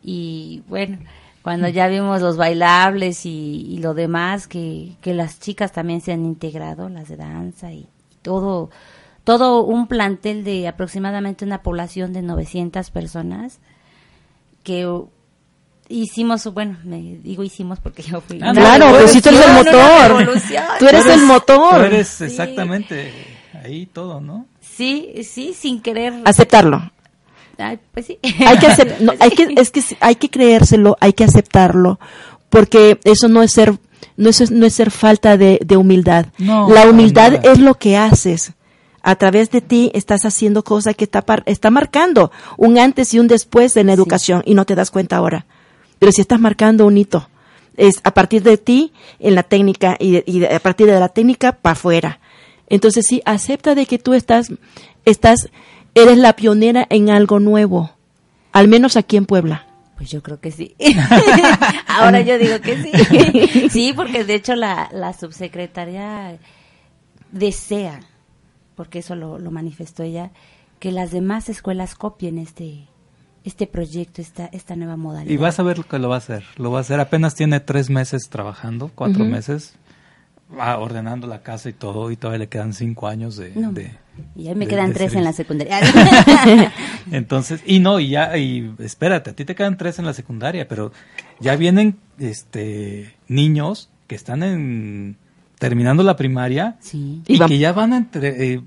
Y 0.02 0.64
bueno, 0.68 1.00
cuando 1.42 1.68
ya 1.68 1.88
vimos 1.88 2.22
los 2.22 2.38
bailables 2.38 3.26
y, 3.26 3.66
y 3.68 3.78
lo 3.80 3.94
demás, 3.94 4.48
que, 4.48 4.96
que 5.02 5.14
las 5.14 5.40
chicas 5.40 5.72
también 5.74 6.02
se 6.02 6.14
han 6.14 6.26
integrado, 6.26 6.88
las 6.88 7.10
de 7.10 7.18
danza 7.18 7.74
y, 7.74 7.88
todo, 8.22 8.70
todo 9.24 9.64
un 9.64 9.88
plantel 9.88 10.44
de 10.44 10.68
aproximadamente 10.68 11.46
una 11.46 11.62
población 11.62 12.14
de 12.14 12.22
900 12.22 12.90
personas 12.92 13.60
que 14.64 14.88
hicimos, 15.92 16.46
bueno, 16.54 16.78
me 16.84 17.18
digo 17.24 17.44
hicimos 17.44 17.80
porque 17.80 18.02
yo 18.04 18.22
fui. 18.22 18.40
Ah, 18.42 18.52
Claro, 18.54 18.86
no, 18.92 18.98
pues 18.98 19.12
sí, 19.12 19.22
tú 19.22 19.30
eres 19.30 19.46
el 19.46 19.54
motor. 19.54 20.26
Tú 20.80 20.88
eres 20.88 21.06
el 21.06 21.22
motor. 21.24 21.76
Tú 21.80 21.84
eres 21.86 22.08
Sí. 22.08 22.24
exactamente 22.26 23.12
ahí 23.64 23.86
todo, 23.86 24.22
¿no? 24.22 24.46
Sí, 24.62 25.14
sí, 25.24 25.54
sin 25.58 25.82
querer. 25.82 26.14
Aceptarlo. 26.26 26.92
Ay, 27.58 27.78
pues 27.94 28.08
sí. 28.08 28.18
Hay 28.24 28.58
que 28.58 28.68
acep- 28.68 29.00
no, 29.00 29.14
hay 29.20 29.30
que, 29.32 29.54
es 29.58 29.70
que 29.72 29.84
hay 30.00 30.16
que 30.16 30.30
creérselo, 30.30 30.98
hay 31.00 31.14
que 31.14 31.24
aceptarlo, 31.24 32.00
porque 32.50 33.00
eso 33.04 33.28
no 33.28 33.44
es 33.44 33.52
ser, 33.52 33.78
no 34.18 34.30
es, 34.30 34.50
no 34.52 34.66
es 34.66 34.74
ser 34.74 34.90
falta 34.90 35.38
de, 35.38 35.60
de 35.64 35.78
humildad. 35.78 36.28
No, 36.40 36.70
La 36.74 36.88
humildad 36.90 37.46
es 37.46 37.60
lo 37.60 37.76
que 37.76 37.98
haces. 37.98 38.54
A 39.04 39.16
través 39.16 39.50
de 39.50 39.62
ti 39.62 39.92
estás 39.96 40.26
haciendo 40.26 40.64
cosas 40.64 40.96
que 40.96 41.04
está, 41.06 41.24
par- 41.24 41.42
está 41.48 41.72
marcando 41.72 42.32
un 42.58 42.78
antes 42.78 43.14
y 43.16 43.20
un 43.20 43.28
después 43.28 43.76
en 43.78 43.88
la 43.88 43.94
educación 43.94 44.44
y 44.46 44.54
no 44.54 44.66
te 44.66 44.76
das 44.76 44.92
cuenta 44.92 45.18
ahora. 45.18 45.46
Pero 46.02 46.12
si 46.14 46.22
estás 46.22 46.40
marcando 46.40 46.88
un 46.88 46.98
hito, 46.98 47.30
es 47.78 48.02
a 48.04 48.16
partir 48.16 48.42
de 48.42 48.58
ti 48.58 48.92
en 49.20 49.36
la 49.36 49.44
técnica 49.44 49.98
y, 50.00 50.44
a 50.46 50.60
partir 50.60 50.88
de 50.88 51.00
la 51.00 51.10
técnica 51.10 51.52
para 51.52 51.74
afuera. 51.74 52.20
Entonces 52.70 53.06
sí, 53.08 53.22
acepta 53.24 53.76
de 53.76 53.86
que 53.86 54.00
tú 54.00 54.16
estás, 54.16 54.52
estás, 55.06 55.52
eres 55.94 56.18
la 56.18 56.36
pionera 56.36 56.88
en 56.90 57.12
algo 57.12 57.40
nuevo, 57.40 57.92
al 58.52 58.68
menos 58.68 58.98
aquí 58.98 59.16
en 59.16 59.28
Puebla. 59.28 59.68
Pues 59.96 60.10
yo 60.10 60.24
creo 60.24 60.40
que 60.40 60.50
sí. 60.50 60.76
Ahora 61.88 62.22
yo 62.22 62.40
digo 62.40 62.60
que 62.62 62.82
sí. 62.82 63.70
Sí, 63.70 63.94
porque 63.96 64.24
de 64.24 64.34
hecho 64.34 64.56
la, 64.56 64.90
la 64.92 65.14
subsecretaria 65.14 66.40
desea, 67.32 68.00
porque 68.74 68.98
eso 68.98 69.14
lo, 69.14 69.38
lo 69.38 69.52
manifestó 69.52 70.02
ella, 70.02 70.32
que 70.80 70.92
las 70.92 71.12
demás 71.12 71.48
escuelas 71.48 71.94
copien 71.94 72.40
este 72.40 72.88
este 73.44 73.68
proyecto, 73.68 74.22
esta, 74.22 74.46
esta 74.48 74.76
nueva 74.76 74.98
modalidad. 74.98 75.32
Y 75.34 75.38
vas 75.38 75.60
a 75.60 75.64
ver 75.64 75.78
lo 75.80 75.84
que 75.88 75.98
lo 76.00 76.10
va 76.10 76.16
a 76.16 76.18
hacer. 76.20 76.44
Lo 76.58 76.72
va 76.72 76.80
a 76.80 76.82
hacer. 76.82 77.00
Apenas 77.00 77.36
tiene 77.36 77.60
tres 77.60 77.90
meses 77.90 78.30
trabajando, 78.30 78.92
cuatro 78.94 79.26
meses, 79.26 79.74
va 80.58 80.78
ordenando 80.78 81.28
la 81.28 81.42
casa 81.42 81.70
y 81.70 81.74
todo, 81.74 82.12
y 82.12 82.16
todavía 82.18 82.40
le 82.40 82.48
quedan 82.50 82.74
cinco 82.74 83.08
años 83.08 83.36
de... 83.38 83.52
No, 83.56 83.72
de- 83.72 83.92
y 84.36 84.50
ahí 84.50 84.56
me 84.56 84.66
de- 84.66 84.72
quedan 84.72 84.90
de 84.90 84.94
tres 84.96 85.16
en 85.16 85.24
la 85.24 85.34
secundaria. 85.34 85.80
Entonces, 87.12 87.62
y 87.66 87.80
no, 87.80 88.00
y 88.00 88.10
ya, 88.10 88.38
y 88.38 88.74
espérate, 88.80 89.32
a 89.32 89.34
ti 89.34 89.46
te 89.46 89.56
quedan 89.56 89.78
tres 89.78 90.00
en 90.00 90.06
la 90.06 90.14
secundaria, 90.14 90.68
pero 90.68 90.92
ya 91.40 91.56
vienen 91.56 91.98
este 92.20 93.16
niños 93.28 93.90
que 94.08 94.16
están 94.16 94.44
en 94.44 95.18
terminando 95.58 96.04
la 96.04 96.16
primaria 96.16 96.78
Sí. 96.82 97.22
y 97.28 97.40
que 97.40 97.58
ya 97.58 97.72
van 97.72 97.94
a 97.94 97.98
entre, 97.98 98.54
eh, 98.54 98.62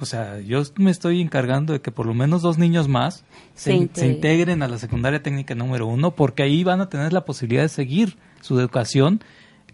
o 0.00 0.06
sea, 0.06 0.40
yo 0.40 0.62
me 0.76 0.90
estoy 0.90 1.20
encargando 1.20 1.72
de 1.72 1.80
que 1.80 1.90
por 1.90 2.06
lo 2.06 2.14
menos 2.14 2.42
dos 2.42 2.58
niños 2.58 2.88
más 2.88 3.24
se, 3.54 3.64
Se 3.70 3.72
in- 3.74 3.82
integren. 3.82 4.10
se 4.10 4.14
integren 4.16 4.62
a 4.62 4.68
la 4.68 4.78
secundaria 4.78 5.22
técnica 5.22 5.54
número 5.54 5.86
uno, 5.86 6.12
porque 6.12 6.42
ahí 6.42 6.64
van 6.64 6.80
a 6.80 6.88
tener 6.88 7.12
la 7.12 7.24
posibilidad 7.24 7.62
de 7.62 7.68
seguir 7.68 8.16
su 8.40 8.58
educación 8.58 9.20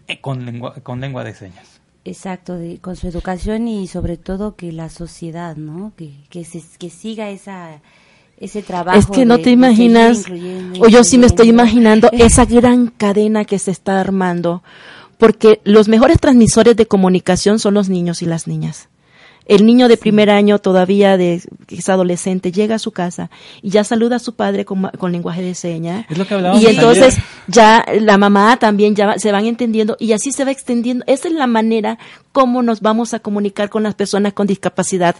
eh, 0.07 0.19
con 0.21 0.45
lengua, 0.45 0.75
con 0.83 1.01
lengua 1.01 1.23
de 1.23 1.33
señas. 1.33 1.81
Exacto, 2.03 2.55
de, 2.55 2.77
con 2.79 2.95
su 2.95 3.07
educación 3.07 3.67
y 3.67 3.87
sobre 3.87 4.17
todo 4.17 4.55
que 4.55 4.71
la 4.71 4.89
sociedad, 4.89 5.55
¿no? 5.55 5.93
Que, 5.97 6.11
que, 6.29 6.43
se, 6.45 6.61
que 6.77 6.91
siga 6.91 7.29
esa, 7.31 7.81
ese 8.37 8.61
trabajo. 8.61 8.99
Es 8.99 9.07
que 9.07 9.25
no 9.25 9.37
de- 9.37 9.43
te 9.43 9.49
imaginas, 9.51 10.19
incluyendo, 10.19 10.81
o 10.85 10.87
yo 10.87 11.03
sí 11.03 11.17
me 11.17 11.25
estoy 11.25 11.49
imaginando 11.49 12.09
esa 12.13 12.45
gran 12.45 12.87
cadena 12.87 13.45
que 13.45 13.57
se 13.57 13.71
está 13.71 13.99
armando, 13.99 14.61
porque 15.17 15.61
los 15.63 15.87
mejores 15.87 16.19
transmisores 16.19 16.75
de 16.75 16.85
comunicación 16.85 17.57
son 17.57 17.73
los 17.73 17.89
niños 17.89 18.21
y 18.21 18.25
las 18.27 18.47
niñas. 18.47 18.89
El 19.45 19.65
niño 19.65 19.87
de 19.87 19.97
primer 19.97 20.29
año 20.31 20.57
todavía 20.59 21.17
de 21.17 21.41
que 21.67 21.75
es 21.75 21.87
adolescente 21.89 22.51
llega 22.51 22.75
a 22.75 22.79
su 22.79 22.91
casa 22.91 23.29
y 23.61 23.69
ya 23.69 23.83
saluda 23.83 24.15
a 24.15 24.19
su 24.19 24.33
padre 24.35 24.65
con, 24.65 24.89
con 24.97 25.11
lenguaje 25.11 25.41
de 25.43 25.53
señas. 25.53 26.05
Es 26.09 26.17
lo 26.17 26.25
que 26.25 26.33
hablábamos 26.33 26.63
Y 26.63 26.67
entonces 26.67 27.15
ayer. 27.17 27.23
ya 27.47 27.85
la 28.01 28.17
mamá 28.17 28.57
también 28.57 28.95
ya 28.95 29.19
se 29.19 29.31
van 29.31 29.45
entendiendo 29.45 29.97
y 29.99 30.13
así 30.13 30.31
se 30.31 30.45
va 30.45 30.51
extendiendo. 30.51 31.05
Esa 31.07 31.27
es 31.27 31.33
la 31.35 31.45
manera 31.47 31.99
como 32.31 32.63
nos 32.63 32.81
vamos 32.81 33.13
a 33.13 33.19
comunicar 33.19 33.69
con 33.69 33.83
las 33.83 33.93
personas 33.95 34.33
con 34.33 34.47
discapacidad. 34.47 35.15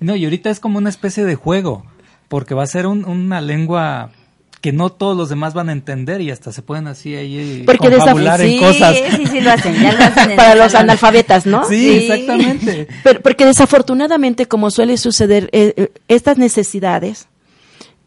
No, 0.00 0.14
y 0.14 0.24
ahorita 0.24 0.50
es 0.50 0.60
como 0.60 0.76
una 0.78 0.90
especie 0.90 1.24
de 1.24 1.34
juego, 1.34 1.84
porque 2.28 2.54
va 2.54 2.62
a 2.64 2.66
ser 2.66 2.86
un- 2.86 3.06
una 3.06 3.40
lengua 3.40 4.10
que 4.60 4.72
no 4.72 4.90
todos 4.90 5.16
los 5.16 5.28
demás 5.28 5.54
van 5.54 5.68
a 5.68 5.72
entender 5.72 6.20
y 6.20 6.30
hasta 6.30 6.50
se 6.52 6.62
pueden 6.62 6.88
así 6.88 7.14
ahí 7.14 7.62
Porque 7.64 7.88
desaf- 7.88 7.98
confabular 7.98 8.40
en 8.40 8.48
Sí, 8.50 8.58
cosas. 8.58 8.96
sí, 9.16 9.26
sí 9.26 9.40
lo 9.40 9.52
hacen, 9.52 9.74
ya 9.80 9.92
lo 9.92 9.98
hacen 10.04 10.30
en 10.32 10.36
para 10.36 10.54
los 10.56 10.74
analfabetas, 10.74 11.46
¿no? 11.46 11.64
Sí, 11.68 11.76
Sí. 11.78 11.96
exactamente. 12.06 12.88
Pero, 13.04 13.20
porque 13.20 13.44
desafortunadamente, 13.46 14.46
como 14.46 14.70
suele 14.70 14.96
suceder, 14.96 15.48
eh, 15.52 15.74
eh, 15.76 15.92
estas 16.08 16.38
necesidades, 16.38 17.28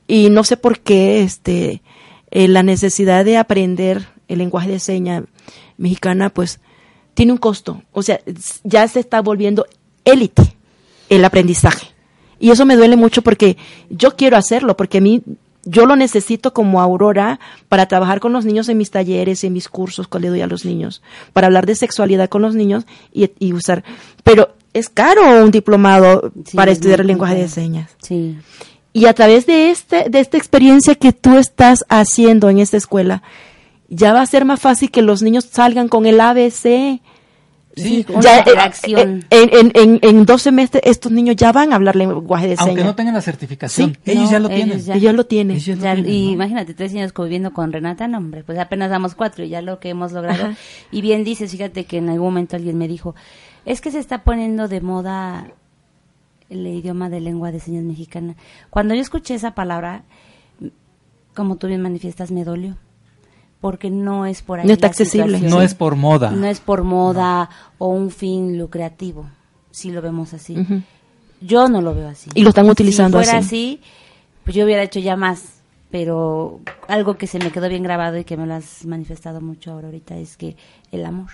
y 0.07 0.29
no 0.29 0.43
sé 0.43 0.57
por 0.57 0.79
qué, 0.81 1.23
este, 1.23 1.81
eh, 2.31 2.47
la 2.49 2.63
necesidad 2.63 3.23
de 3.23 3.37
aprender 3.37 4.07
el 4.27 4.39
lenguaje 4.39 4.69
de 4.71 4.79
seña 4.79 5.23
mexicana, 5.77 6.29
pues, 6.29 6.59
tiene 7.13 7.31
un 7.31 7.37
costo. 7.37 7.81
O 7.93 8.03
sea, 8.03 8.19
ya 8.63 8.87
se 8.89 8.99
está 8.99 9.21
volviendo 9.21 9.65
élite 10.03 10.55
el 11.09 11.23
aprendizaje. 11.23 11.87
Y 12.39 12.49
eso 12.51 12.65
me 12.65 12.75
duele 12.75 12.95
mucho 12.97 13.21
porque 13.21 13.55
yo 13.89 14.15
quiero 14.15 14.35
hacerlo, 14.37 14.75
porque 14.75 14.97
a 14.97 15.01
mí, 15.01 15.21
yo 15.63 15.85
lo 15.85 15.95
necesito 15.95 16.53
como 16.53 16.81
Aurora 16.81 17.39
para 17.69 17.87
trabajar 17.87 18.19
con 18.19 18.33
los 18.33 18.45
niños 18.45 18.69
en 18.69 18.77
mis 18.77 18.91
talleres 18.91 19.43
en 19.43 19.53
mis 19.53 19.69
cursos 19.69 20.07
que 20.07 20.19
le 20.19 20.29
doy 20.29 20.41
a 20.41 20.47
los 20.47 20.65
niños, 20.65 21.01
para 21.33 21.47
hablar 21.47 21.65
de 21.65 21.75
sexualidad 21.75 22.29
con 22.29 22.41
los 22.41 22.55
niños 22.55 22.85
y, 23.13 23.29
y 23.39 23.53
usar. 23.53 23.83
Pero 24.23 24.55
es 24.73 24.89
caro 24.89 25.43
un 25.43 25.51
diplomado 25.51 26.31
Sí, 26.45 26.55
para 26.55 26.71
es 26.71 26.77
estudiar 26.77 27.01
el 27.01 27.07
lenguaje 27.07 27.35
de 27.35 27.47
señas. 27.47 27.91
Sí. 28.01 28.37
Y 28.93 29.05
a 29.05 29.13
través 29.13 29.45
de 29.45 29.71
este, 29.71 30.09
de 30.09 30.19
esta 30.19 30.37
experiencia 30.37 30.95
que 30.95 31.13
tú 31.13 31.37
estás 31.37 31.85
haciendo 31.89 32.49
en 32.49 32.59
esta 32.59 32.77
escuela, 32.77 33.23
ya 33.89 34.13
va 34.13 34.21
a 34.21 34.25
ser 34.25 34.45
más 34.45 34.59
fácil 34.59 34.91
que 34.91 35.01
los 35.01 35.21
niños 35.21 35.47
salgan 35.49 35.87
con 35.87 36.05
el 36.05 36.19
ABC. 36.19 37.01
Sí, 37.75 38.03
con 38.03 38.21
Ya, 38.21 38.35
eh, 38.35 38.39
interacción. 38.39 39.25
eh, 39.29 39.49
en, 39.51 39.51
en, 39.53 39.71
en, 39.75 39.99
en 40.01 40.25
dos 40.25 40.41
semestres 40.41 40.83
estos 40.85 41.11
niños 41.11 41.35
ya 41.37 41.51
van 41.51 41.71
a 41.71 41.77
hablar 41.77 41.95
lenguaje 41.95 42.47
de 42.47 42.55
Aunque 42.59 42.73
señas. 42.75 42.85
no 42.85 42.95
tengan 42.95 43.13
la 43.13 43.21
certificación, 43.21 43.93
Sí, 44.03 44.11
ellos 44.11 44.25
no, 44.25 44.31
ya 44.31 44.39
lo 44.39 44.49
ellos 44.49 44.57
tienen. 44.65 44.79
ya. 44.85 44.95
Ellos 44.95 45.15
lo 45.15 45.25
tienen. 45.25 45.55
Ellos 45.57 45.65
ya 45.67 45.75
lo 45.75 45.81
Ya, 45.83 45.93
tienen, 46.03 46.11
y 46.13 46.25
¿no? 46.27 46.31
imagínate, 46.33 46.73
tres 46.73 46.93
años 46.93 47.13
conviviendo 47.13 47.53
con 47.53 47.71
Renata, 47.71 48.07
no, 48.07 48.17
hombre, 48.17 48.43
pues 48.43 48.59
apenas 48.59 48.89
damos 48.89 49.15
cuatro 49.15 49.45
y 49.45 49.49
ya 49.49 49.61
lo 49.61 49.79
que 49.79 49.89
hemos 49.89 50.11
logrado. 50.11 50.43
Ajá. 50.47 50.55
Y 50.91 51.01
bien 51.01 51.23
dices, 51.23 51.51
fíjate 51.51 51.85
que 51.85 51.97
en 51.97 52.09
algún 52.09 52.27
momento 52.27 52.55
alguien 52.57 52.77
me 52.77 52.87
dijo, 52.89 53.15
es 53.65 53.79
que 53.79 53.89
se 53.91 53.99
está 53.99 54.23
poniendo 54.23 54.67
de 54.67 54.81
moda 54.81 55.47
el 56.49 56.67
idioma 56.67 57.09
de 57.09 57.21
lengua 57.21 57.51
de 57.53 57.61
señas 57.61 57.83
mexicana. 57.85 58.35
Cuando 58.69 58.93
yo 58.95 59.01
escuché 59.01 59.33
esa 59.35 59.55
palabra, 59.55 60.03
como 61.33 61.55
tú 61.55 61.67
bien 61.67 61.81
manifiestas, 61.81 62.31
me 62.31 62.43
dolió. 62.43 62.75
Porque 63.61 63.89
no 63.91 64.25
es 64.25 64.41
por 64.41 64.59
ahí. 64.59 64.65
No 64.67 64.73
está 64.73 64.87
la 64.87 64.91
accesible. 64.91 65.25
situación. 65.37 65.51
No 65.51 65.61
es 65.61 65.75
por 65.75 65.95
moda. 65.95 66.31
No 66.31 66.47
es 66.47 66.59
por 66.59 66.83
moda 66.83 67.49
o 67.77 67.87
un 67.87 68.09
fin 68.09 68.57
lucrativo, 68.57 69.27
si 69.69 69.91
lo 69.91 70.01
vemos 70.01 70.33
así. 70.33 70.57
Yo 71.41 71.69
no 71.69 71.81
lo 71.81 71.93
veo 71.95 72.09
así. 72.09 72.29
Y 72.33 72.41
lo 72.43 72.49
están 72.49 72.69
utilizando 72.69 73.19
si 73.19 73.25
fuera 73.25 73.39
así. 73.39 73.47
así, 73.47 73.81
pues 74.43 74.55
yo 74.55 74.65
hubiera 74.65 74.81
hecho 74.83 74.99
ya 74.99 75.15
más. 75.15 75.59
Pero 75.91 76.61
algo 76.87 77.17
que 77.17 77.27
se 77.27 77.37
me 77.37 77.51
quedó 77.51 77.67
bien 77.69 77.83
grabado 77.83 78.17
y 78.17 78.23
que 78.23 78.37
me 78.37 78.47
lo 78.47 78.53
has 78.55 78.85
manifestado 78.85 79.41
mucho 79.41 79.71
ahora 79.73 79.87
ahorita 79.87 80.17
es 80.17 80.37
que 80.37 80.55
el 80.91 81.05
amor. 81.05 81.29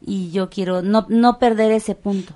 Y 0.00 0.30
yo 0.30 0.48
quiero 0.48 0.82
no, 0.82 1.04
no 1.08 1.38
perder 1.38 1.72
ese 1.72 1.94
punto. 1.96 2.32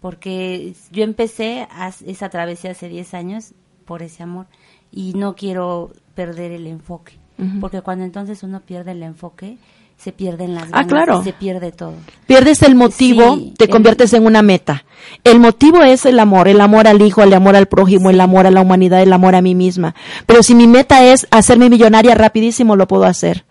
Porque 0.00 0.74
yo 0.90 1.04
empecé 1.04 1.68
a- 1.70 1.92
esa 2.06 2.28
travesía 2.30 2.72
hace 2.72 2.88
10 2.88 3.14
años 3.14 3.52
por 3.84 4.02
ese 4.02 4.22
amor. 4.22 4.46
Y 4.90 5.12
no 5.14 5.36
quiero 5.36 5.92
perder 6.14 6.50
el 6.52 6.66
enfoque. 6.66 7.19
Porque 7.60 7.80
cuando 7.82 8.04
entonces 8.04 8.42
uno 8.42 8.60
pierde 8.60 8.92
el 8.92 9.02
enfoque, 9.02 9.56
se 9.96 10.12
pierden 10.12 10.54
las 10.54 10.64
Ah, 10.72 10.82
ganas 10.84 10.86
claro. 10.88 11.22
se 11.24 11.32
pierde 11.34 11.72
todo. 11.72 11.92
Pierdes 12.26 12.62
el 12.62 12.74
motivo, 12.74 13.36
Sí, 13.36 13.54
te 13.58 13.64
el- 13.64 13.70
conviertes 13.70 14.12
en 14.14 14.24
una 14.24 14.40
meta. 14.42 14.84
El 15.24 15.40
motivo 15.40 15.82
es 15.82 16.06
el 16.06 16.18
amor, 16.18 16.48
el 16.48 16.60
amor 16.60 16.86
al 16.88 17.02
hijo, 17.02 17.22
el 17.22 17.32
amor 17.34 17.54
al 17.56 17.66
prójimo, 17.66 18.08
el 18.10 18.20
amor 18.20 18.46
a 18.46 18.50
la 18.50 18.60
humanidad, 18.62 19.02
el 19.02 19.12
amor 19.12 19.34
a 19.34 19.42
mí 19.42 19.54
misma. 19.54 19.94
Pero 20.26 20.42
si 20.42 20.54
mi 20.54 20.66
meta 20.66 21.04
es 21.04 21.26
hacerme 21.30 21.68
millonaria 21.68 22.14
rapidísimo, 22.14 22.76
lo 22.76 22.88
puedo 22.88 23.04
hacer. 23.04 23.44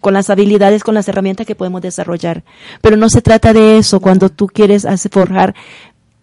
Con 0.00 0.14
las 0.14 0.28
habilidades, 0.30 0.82
con 0.82 0.94
las 0.94 1.06
herramientas 1.08 1.46
que 1.46 1.54
podemos 1.54 1.82
desarrollar. 1.82 2.42
Pero 2.80 2.96
no 2.96 3.08
se 3.10 3.20
trata 3.22 3.52
de 3.52 3.76
eso 3.78 4.00
cuando 4.00 4.28
tú 4.30 4.46
quieres 4.48 4.86
forjar 5.10 5.54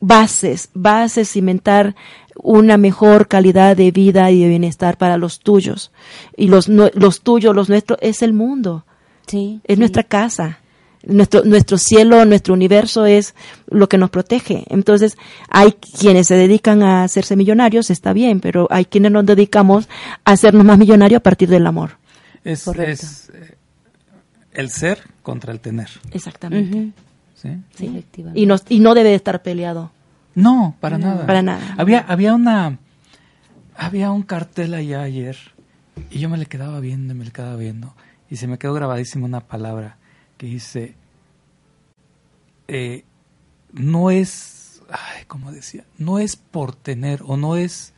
bases, 0.02 0.69
bases, 0.74 1.30
cimentar 1.30 1.95
una 2.41 2.78
mejor 2.78 3.28
calidad 3.28 3.75
de 3.78 3.91
vida 3.91 4.32
y 4.32 4.41
de 4.41 4.49
bienestar 4.49 4.97
para 4.97 5.17
los 5.17 5.39
tuyos. 5.39 5.91
Y 6.36 6.47
los, 6.47 6.67
los 6.67 7.21
tuyos, 7.21 7.56
los 7.56 7.69
nuestros, 7.69 7.99
es 8.02 8.21
el 8.21 8.34
mundo 8.34 8.86
Sí, 9.28 9.62
es 9.63 9.75
sí. 9.75 9.80
nuestra 9.80 10.04
casa. 10.04 10.60
Nuestro, 11.04 11.43
nuestro 11.45 11.78
cielo, 11.78 12.25
nuestro 12.25 12.54
universo 12.54 13.06
es 13.06 13.34
lo 13.69 13.88
que 13.88 13.97
nos 13.97 14.10
protege. 14.10 14.65
Entonces, 14.67 15.17
hay 15.49 15.71
quienes 15.71 16.28
se 16.28 16.36
dedican 16.36 16.84
a 16.84 17.04
hacerse 17.04 17.38
millonarios, 17.38 17.89
está 17.89 18.12
bien, 18.12 18.41
pero 18.41 18.67
hay 18.69 18.84
quienes 18.84 19.12
nos 19.12 19.25
dedicamos 19.25 19.88
a 20.25 20.32
hacernos 20.34 20.65
más 20.65 20.78
millonarios 20.78 21.19
a 21.19 21.23
partir 21.23 21.47
del 21.47 21.67
amor. 21.67 21.91
Es, 22.43 22.67
es, 22.67 23.30
eh, 23.34 23.56
el 24.52 24.69
ser 24.69 24.99
contra 25.23 25.54
el 25.54 25.62
tener. 25.62 25.89
Exactamente. 26.12 26.91
¿sí? 27.36 27.49
Y, 28.34 28.45
no, 28.45 28.58
y 28.67 28.80
no 28.80 28.93
debe 28.93 29.10
de 29.10 29.15
estar 29.15 29.41
peleado. 29.41 29.91
No, 30.36 30.76
para 30.80 30.98
nada. 30.98 31.26
Para 31.26 31.42
nada. 31.42 31.76
Había, 31.78 32.00
había 32.02 32.34
una, 32.34 32.78
había 33.76 34.12
un 34.12 34.24
cartel 34.24 34.74
allá 34.74 35.02
ayer 35.02 35.38
y 36.12 36.20
yo 36.20 36.30
me 36.30 36.38
le 36.38 36.46
quedaba 36.46 36.80
viendo 36.80 37.13
y 37.13 37.18
me 37.18 37.26
le 37.26 37.32
quedaba 37.32 37.56
viendo 37.56 37.94
y 38.30 38.36
se 38.38 38.48
me 38.48 38.58
quedó 38.58 38.74
grabadísima 38.74 39.26
una 39.26 39.42
palabra 39.42 39.98
que 40.38 40.46
dice, 40.48 40.96
eh, 42.68 43.04
no 43.74 44.12
es, 44.12 44.82
ay, 44.89 45.26
¿cómo 45.28 45.52
decía? 45.52 45.84
No 45.98 46.20
es 46.20 46.36
por 46.36 46.76
tener 46.76 47.22
o 47.26 47.36
no 47.38 47.56
es 47.56 47.94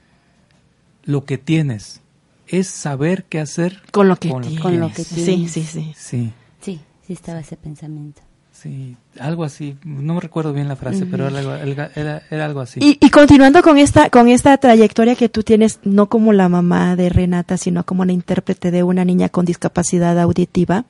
lo 1.03 1.25
que 1.25 1.37
tienes, 1.37 2.01
es 2.47 2.67
saber 2.67 3.25
qué 3.25 3.39
hacer 3.39 3.81
Con 3.91 4.07
lo 4.07 4.15
que 4.17 4.29
Con 4.29 4.41
lo 4.41 4.47
que 4.47 4.49
tienes. 4.49 4.63
Con 4.63 4.79
lo 4.79 4.93
que 4.93 5.03
Sí, 5.03 5.23
tienes. 5.25 5.51
sí, 5.51 5.63
sí. 5.63 5.93
Sí, 5.97 6.33
Sí, 6.61 6.81
sí 7.05 7.13
estaba 7.13 7.39
ese 7.39 7.57
pensamiento. 7.57 8.21
Sí, 8.61 8.95
algo 9.19 9.43
así. 9.43 9.75
No 9.83 10.13
me 10.15 10.19
recuerdo 10.21 10.53
bien 10.53 10.67
la 10.67 10.75
frase, 10.75 11.05
pero 11.05 11.27
era 11.27 11.39
algo, 11.39 11.53
era- 11.55 11.91
era- 11.95 12.21
era 12.29 12.45
algo 12.45 12.59
así. 12.61 12.79
Y, 12.81 12.97
y 13.05 13.09
continuando 13.09 13.61
con 13.63 13.77
esta, 13.77 14.09
con 14.09 14.27
esta 14.27 14.57
trayectoria 14.57 15.15
que 15.15 15.29
tú 15.29 15.43
tienes, 15.43 15.79
no 15.83 16.07
como 16.09 16.33
la 16.33 16.49
mamá 16.49 16.95
de 16.95 17.09
Renata, 17.09 17.57
sino 17.57 17.85
como 17.85 18.05
la 18.05 18.11
intérprete 18.13 18.71
de 18.71 18.83
una 18.83 19.03
niña 19.05 19.29
con 19.29 19.45
discapacidad 19.45 20.19
auditiva, 20.19 20.85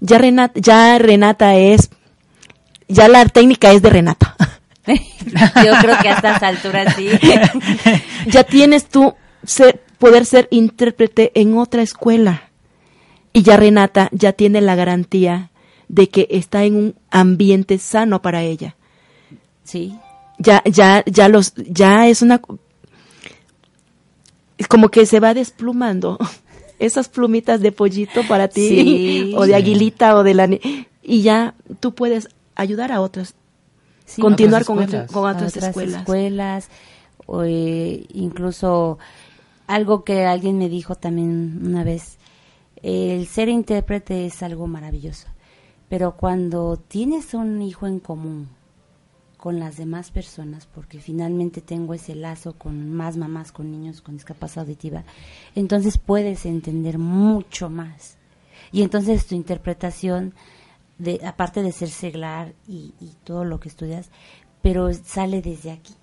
ya 0.00 0.18
Renata, 0.18 0.60
ya 0.60 0.98
Renata 0.98 1.54
es, 1.56 1.90
ya 2.88 3.08
la 3.08 3.24
técnica 3.26 3.72
es 3.72 3.82
de 3.82 3.90
Renata. 3.90 4.36
Yo 4.86 5.72
creo 5.80 5.98
que 6.00 6.08
a 6.08 6.14
estas 6.14 6.42
alturas 6.42 6.94
sí. 6.94 7.08
ya 8.30 8.44
tienes 8.44 8.86
tú 8.88 9.14
ser, 9.44 9.82
poder 9.98 10.24
ser 10.24 10.46
intérprete 10.52 11.32
en 11.34 11.58
otra 11.58 11.82
escuela. 11.82 12.42
Y 13.32 13.42
ya 13.42 13.56
Renata 13.56 14.08
ya 14.12 14.32
tiene 14.32 14.60
la 14.60 14.76
garantía 14.76 15.50
de 15.88 16.08
que 16.08 16.26
está 16.30 16.64
en 16.64 16.74
un 16.76 16.94
ambiente 17.10 17.78
sano 17.78 18.20
para 18.22 18.42
ella. 18.42 18.74
Sí. 19.64 19.96
Ya, 20.38 20.62
ya, 20.64 21.02
ya 21.06 21.28
los, 21.28 21.54
ya 21.56 22.08
es 22.08 22.22
una, 22.22 22.40
como 24.68 24.88
que 24.90 25.06
se 25.06 25.20
va 25.20 25.34
desplumando 25.34 26.18
esas 26.78 27.08
plumitas 27.08 27.60
de 27.60 27.72
pollito 27.72 28.22
para 28.28 28.48
ti 28.48 28.68
Sí. 28.68 29.34
o 29.36 29.46
de 29.46 29.54
aguilita 29.54 30.16
o 30.16 30.22
de 30.22 30.34
la 30.34 30.48
y 31.02 31.22
ya 31.22 31.54
tú 31.80 31.94
puedes 31.94 32.28
ayudar 32.54 32.92
a 32.92 33.00
otros 33.00 33.34
Sí, 34.04 34.22
continuar 34.22 34.62
otras 34.62 34.66
con, 34.66 34.78
escuelas. 34.84 35.10
otras- 35.10 35.12
con 35.12 35.30
otras, 35.30 35.56
escuelas 35.56 36.00
escuelas, 36.00 36.68
o, 37.26 37.42
eh, 37.42 38.06
incluso 38.14 38.98
algo 39.66 40.04
que 40.04 40.24
alguien 40.26 40.58
me 40.58 40.68
dijo 40.68 40.94
también 40.94 41.60
una 41.66 41.82
vez, 41.82 42.16
el 42.82 43.26
ser 43.26 43.48
intérprete 43.48 44.26
es 44.26 44.44
algo 44.44 44.68
maravilloso, 44.68 45.26
pero 45.88 46.16
cuando 46.16 46.76
tienes 46.76 47.34
un 47.34 47.62
hijo 47.62 47.86
en 47.86 48.00
común 48.00 48.48
con 49.36 49.58
las 49.60 49.76
demás 49.76 50.10
personas, 50.10 50.66
porque 50.66 50.98
finalmente 51.00 51.60
tengo 51.60 51.94
ese 51.94 52.14
lazo 52.14 52.54
con 52.54 52.90
más 52.92 53.16
mamás 53.16 53.52
con 53.52 53.70
niños 53.70 54.00
con 54.00 54.14
discapacidad 54.16 54.64
auditiva, 54.64 55.04
entonces 55.54 55.98
puedes 55.98 56.46
entender 56.46 56.98
mucho 56.98 57.70
más. 57.70 58.16
Y 58.72 58.82
entonces 58.82 59.26
tu 59.26 59.34
interpretación, 59.36 60.34
de, 60.98 61.20
aparte 61.24 61.62
de 61.62 61.70
ser 61.72 61.90
seglar 61.90 62.54
y, 62.66 62.94
y 63.00 63.12
todo 63.22 63.44
lo 63.44 63.60
que 63.60 63.68
estudias, 63.68 64.10
pero 64.62 64.92
sale 64.92 65.42
desde 65.42 65.70
aquí. 65.70 65.94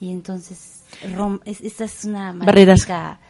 Y 0.00 0.12
entonces, 0.12 0.84
rom- 1.16 1.40
es, 1.44 1.60
esta 1.60 1.84
es 1.84 2.04
una 2.04 2.32
Barreras. 2.32 2.88
magnífica- 2.88 3.20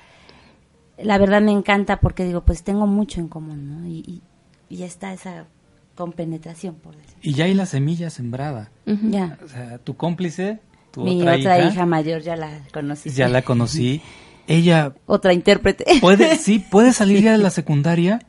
La 0.98 1.16
verdad 1.18 1.40
me 1.40 1.52
encanta 1.52 1.98
porque 2.00 2.24
digo, 2.24 2.42
pues 2.44 2.62
tengo 2.62 2.86
mucho 2.86 3.20
en 3.20 3.28
común, 3.28 3.68
¿no? 3.82 3.86
Y, 3.88 4.04
y, 4.06 4.22
y 4.37 4.37
ya 4.76 4.86
está 4.86 5.12
esa 5.12 5.46
compenetración, 5.94 6.74
por 6.76 6.96
decir. 6.96 7.16
Y 7.22 7.32
ya 7.34 7.44
hay 7.46 7.54
la 7.54 7.66
semilla 7.66 8.10
sembrada. 8.10 8.70
Ya. 8.86 9.38
O 9.44 9.48
sea, 9.48 9.78
tu 9.78 9.96
cómplice, 9.96 10.60
tu 10.92 11.02
Mi 11.02 11.20
otra, 11.20 11.36
otra, 11.36 11.58
hija, 11.58 11.68
hija, 11.72 11.86
mayor 11.86 12.22
ya 12.22 12.36
la 12.36 12.60
conocí. 12.72 13.10
ya 13.10 13.28
la 13.28 13.42
conocí. 13.42 14.00
Ella 14.46 14.94
Otra 15.06 15.34
intérprete. 15.34 15.84
puede, 16.00 16.36
sí, 16.36 16.58
puede 16.58 16.92
salir 16.94 17.22
ya 17.22 17.32
de 17.32 17.38
la 17.38 17.50
secundaria 17.60 18.20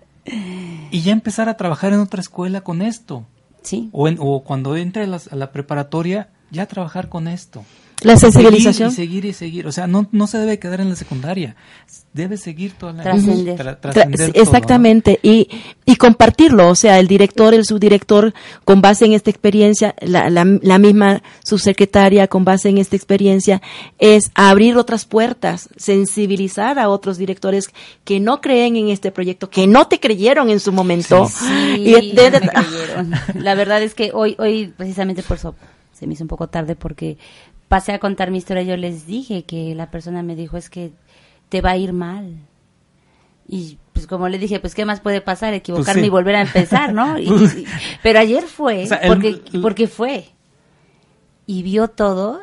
y 0.92 1.02
ya 1.02 1.12
empezar 1.14 1.48
a 1.48 1.56
trabajar 1.56 1.94
en 1.94 2.00
otra 2.00 2.20
escuela 2.20 2.62
con 2.62 2.82
esto. 2.82 3.26
Sí. 3.62 3.90
O, 3.94 4.08
en- 4.08 4.18
o 4.20 4.44
cuando 4.44 4.76
entre 4.76 5.04
a 5.04 5.08
la, 5.08 5.22
a 5.32 5.36
la 5.36 5.52
preparatoria, 5.52 6.30
ya 6.52 6.66
trabajar 6.66 7.08
con 7.10 7.28
esto. 7.30 7.64
La 8.02 8.16
sensibilización. 8.18 8.92
Seguir 8.92 9.26
y 9.26 9.32
seguir 9.32 9.32
y 9.32 9.34
seguir. 9.34 9.68
O 9.68 9.72
sea, 9.72 9.88
no, 9.88 10.08
no 10.12 10.26
se 10.28 10.38
debe 10.38 10.58
quedar 10.60 10.80
en 10.82 10.90
la 10.90 10.96
secundaria. 10.96 11.56
Debe 12.14 12.38
seguir 12.38 12.74
toda 12.74 12.94
la... 12.94 13.04
Trascender. 13.04 13.58
tra- 13.58 13.80
Tra- 13.80 13.80
trascender 13.80 14.20
sí, 14.28 14.32
todo, 14.32 14.44
¿no? 14.44 14.48
exactamente 14.48 15.20
y, 15.22 15.48
y 15.86 15.96
compartirlo 15.98 16.70
o 16.70 16.76
sea 16.76 16.98
el 17.00 17.08
director 17.08 17.54
el 17.54 17.66
subdirector 17.66 18.34
con 18.66 18.82
base 18.82 19.06
en 19.06 19.14
esta 19.14 19.30
experiencia 19.30 19.94
la, 20.02 20.30
la, 20.30 20.44
la 20.62 20.80
misma 20.80 21.22
subsecretaria 21.44 22.28
con 22.28 22.44
base 22.46 22.70
en 22.70 22.80
esta 22.80 22.96
experiencia 22.96 23.62
es 24.00 24.32
abrir 24.34 24.76
otras 24.78 25.06
puertas 25.06 25.70
sensibilizar 25.78 26.80
a 26.80 26.90
otros 26.90 27.18
directores 27.20 27.70
que 28.04 28.20
no 28.20 28.42
creen 28.42 28.76
en 28.76 28.90
este 28.90 29.12
proyecto 29.12 29.50
que 29.50 29.68
no 29.68 29.88
te 29.88 30.00
creyeron 30.00 30.50
en 30.50 30.60
su 30.60 30.72
momento 30.72 31.28
Sí, 31.28 31.46
y 31.78 32.12
de- 32.16 32.32
de- 32.32 32.40
me 32.40 32.50
creyeron. 32.50 33.12
La 33.36 33.54
verdad 33.56 33.84
es 33.84 33.94
que 33.94 34.12
hoy, 34.14 34.36
hoy 34.40 34.74
precisamente 34.76 35.22
por 35.22 35.38
eso 35.38 35.54
se 35.94 36.08
me 36.08 36.14
hizo 36.14 36.24
un 36.24 36.28
poco 36.30 36.48
tarde 36.48 36.76
porque 36.76 37.18
pasé 37.70 37.94
a 37.94 38.00
contar 38.00 38.30
mi 38.32 38.40
historia. 38.40 38.64
Yo 38.64 38.76
les 38.76 39.06
dije 39.08 39.44
que 39.46 39.74
la 39.76 39.90
persona 39.90 40.22
me 40.24 40.36
dijo 40.36 40.58
es 40.58 40.70
que 40.70 40.92
te 41.48 41.62
va 41.62 41.72
a 41.72 41.78
ir 41.78 41.94
mal. 41.94 42.36
Y 43.48 43.78
pues 43.94 44.06
como 44.06 44.28
le 44.30 44.38
dije, 44.38 44.60
pues 44.60 44.76
qué 44.76 44.86
más 44.86 45.00
puede 45.00 45.22
pasar, 45.22 45.54
equivocarme 45.54 45.94
Pues 45.94 46.04
sí. 46.04 46.08
y 46.08 46.10
volver 46.10 46.36
a 46.36 46.42
empezar, 46.42 46.94
¿no? 46.94 47.18
Y- 47.20 47.28
Pues- 47.30 47.56
y- 47.58 47.66
pero 48.04 48.20
ayer 48.20 48.44
fue, 48.44 48.84
O 48.84 48.88
sea, 48.88 48.98
el- 48.98 49.08
porque, 49.08 49.28
el- 49.54 49.62
porque 49.62 49.88
fue. 49.88 50.26
Y 51.48 51.64
vio 51.64 51.88
todo 51.88 52.42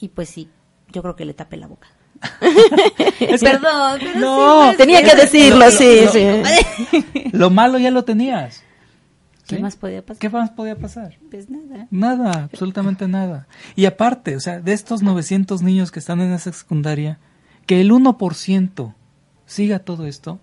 y 0.00 0.08
pues 0.08 0.28
sí, 0.30 0.48
yo 0.90 1.02
creo 1.02 1.14
que 1.14 1.24
le 1.24 1.34
tapé 1.34 1.56
la 1.56 1.66
boca. 1.68 1.88
Perdón, 3.40 3.98
pero 4.00 4.18
No, 4.20 4.60
sí, 4.62 4.66
pues, 4.66 4.76
tenía 4.78 5.02
que 5.02 5.10
es- 5.10 5.16
decirlo 5.16 5.70
sí 5.70 6.00
lo- 6.04 6.10
sí 6.12 7.30
Lo 7.32 7.50
malo 7.50 7.78
ya 7.78 7.90
lo 7.92 8.04
tenías. 8.04 8.64
¿Qué 9.48 9.56
¿sí? 9.56 9.62
más 9.62 9.74
podía 9.76 10.04
pasar? 10.04 10.20
¿Qué 10.20 10.30
más 10.30 10.50
podía 10.50 10.76
pasar? 10.76 11.18
Pues 11.30 11.50
nada. 11.50 11.88
Nada, 11.90 12.44
absolutamente 12.44 13.08
nada. 13.08 13.48
Y 13.74 13.86
aparte, 13.86 14.36
o 14.36 14.40
sea, 14.40 14.60
de 14.60 14.72
estos 14.72 15.02
900 15.02 15.62
niños 15.62 15.90
que 15.90 15.98
están 15.98 16.20
en 16.20 16.32
esa 16.32 16.52
secundaria, 16.52 17.18
que 17.66 17.80
el 17.80 17.90
1% 17.90 18.94
siga 19.46 19.78
todo 19.80 20.06
esto, 20.06 20.38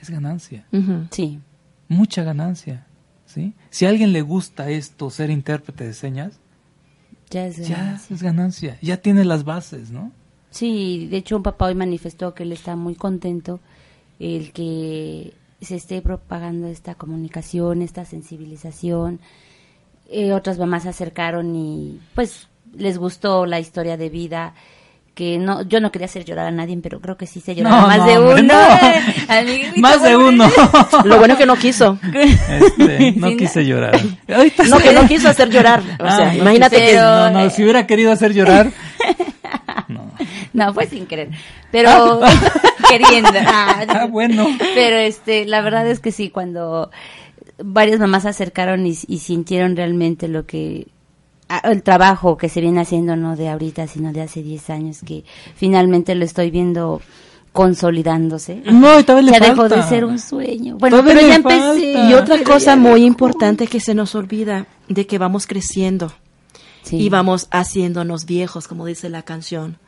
es 0.00 0.10
ganancia. 0.10 0.66
Ujú. 0.72 1.06
Sí. 1.10 1.40
Mucha 1.88 2.22
ganancia. 2.22 2.86
¿sí? 3.24 3.54
Si 3.70 3.86
a 3.86 3.88
alguien 3.88 4.12
le 4.12 4.20
gusta 4.22 4.70
esto, 4.70 5.10
ser 5.10 5.30
intérprete 5.30 5.84
de 5.84 5.94
señas, 5.94 6.38
Ya 7.30 7.46
es 7.46 7.56
ya 7.56 7.76
ganancia. 7.78 8.14
es 8.16 8.22
ganancia. 8.22 8.78
Ya 8.82 8.98
tiene 8.98 9.24
las 9.24 9.44
bases, 9.44 9.90
¿no? 9.90 10.12
Sí, 10.50 11.08
de 11.10 11.16
hecho 11.16 11.36
un 11.36 11.42
papá 11.42 11.66
hoy 11.66 11.74
manifestó 11.74 12.34
que 12.34 12.44
él 12.44 12.52
está 12.52 12.76
muy 12.76 12.94
contento 12.94 13.60
el 14.18 14.52
que 14.52 15.34
se 15.60 15.76
esté 15.76 16.02
propagando 16.02 16.68
esta 16.68 16.94
comunicación, 16.94 17.82
esta 17.82 18.04
sensibilización. 18.04 19.20
Eh, 20.08 20.32
otras 20.32 20.58
mamás 20.58 20.84
se 20.84 20.88
acercaron 20.90 21.54
y 21.56 22.00
pues 22.14 22.46
les 22.76 22.98
gustó 22.98 23.46
la 23.46 23.58
historia 23.58 23.96
de 23.96 24.08
vida 24.10 24.54
que 25.14 25.38
no 25.38 25.62
yo 25.62 25.80
no 25.80 25.90
quería 25.90 26.04
hacer 26.04 26.26
llorar 26.26 26.46
a 26.46 26.50
nadie, 26.50 26.78
pero 26.82 27.00
creo 27.00 27.16
que 27.16 27.26
sí 27.26 27.40
se 27.40 27.54
lloró 27.54 27.70
No, 27.70 27.86
más 27.86 27.98
no, 27.98 28.06
de 28.06 28.18
hombre, 28.18 28.42
uno. 28.42 28.52
no. 28.54 29.76
Más 29.80 30.02
de 30.02 30.14
uno. 30.16 30.44
lo 31.04 31.18
bueno 31.18 31.36
que 31.38 31.46
no 31.46 31.56
quiso 31.56 31.98
Este, 32.12 33.12
no 33.16 33.28
Sí, 33.30 33.36
quise 33.38 33.60
no. 33.62 33.66
llorar. 33.66 34.00
No 34.68 34.78
que 34.78 34.92
no 34.92 35.08
quiso 35.08 35.28
hacer 35.30 35.48
llorar 35.50 35.80
o 35.98 36.04
Ah, 36.04 36.16
sea 36.16 36.26
no 36.34 36.38
imagínate 36.40 36.76
quise- 36.76 36.86
que 36.90 36.96
no, 36.96 37.30
no, 37.30 37.50
si 37.50 37.62
hubiera 37.62 37.86
querido 37.86 38.12
hacer 38.12 38.34
llorar. 38.34 38.70
No. 40.56 40.74
Fue 40.74 40.86
sin 40.86 41.06
querer. 41.06 41.30
Pero 41.70 42.20
queriendo. 42.88 43.30
Ah, 43.46 43.84
Ah, 43.88 44.06
bueno. 44.06 44.46
Pero 44.74 44.96
este, 44.96 45.44
la 45.46 45.60
verdad 45.60 45.86
es 45.88 46.00
que 46.00 46.12
sí, 46.12 46.30
cuando 46.30 46.90
varias 47.58 48.00
mamás 48.00 48.22
se 48.24 48.28
acercaron 48.30 48.86
y, 48.86 48.96
y 49.06 49.18
sintieron 49.18 49.76
realmente 49.76 50.28
lo 50.28 50.46
que 50.46 50.88
ah, 51.48 51.60
el 51.64 51.82
trabajo 51.82 52.36
que 52.36 52.48
se 52.48 52.60
viene 52.60 52.80
haciendo 52.80 53.16
no 53.16 53.36
de 53.36 53.48
ahorita, 53.48 53.86
sino 53.86 54.12
de 54.12 54.22
hace 54.22 54.42
10 54.42 54.70
años 54.70 54.98
que 55.04 55.24
finalmente 55.54 56.14
lo 56.14 56.24
estoy 56.24 56.50
viendo 56.50 57.00
consolidándose. 57.52 58.62
No, 58.66 59.00
y 59.00 59.04
todavía 59.04 59.32
le 59.32 59.38
ya 59.40 59.46
dejó 59.46 59.62
falta. 59.62 59.76
de 59.76 59.82
ser 59.84 60.04
un 60.04 60.18
sueño. 60.18 60.76
Bueno, 60.78 60.98
Todavía 60.98 61.14
pero 61.14 61.28
ya 61.28 61.34
empecé. 61.36 61.58
falta. 61.94 62.10
Y 62.10 62.14
otra 62.14 62.36
Pero 62.36 62.50
cosa 62.52 62.76
muy 62.76 63.04
importante 63.04 63.66
que 63.66 63.80
se 63.80 63.94
nos 63.94 64.14
olvida, 64.14 64.66
de 64.88 65.06
que 65.06 65.18
vamos 65.18 65.46
creciendo 65.46 66.12
Sí. 66.82 66.98
y 66.98 67.08
vamos 67.08 67.48
haciéndonos 67.50 68.26
viejos, 68.26 68.68
como 68.68 68.86
dice 68.86 69.08
la 69.08 69.22
canción, 69.22 69.78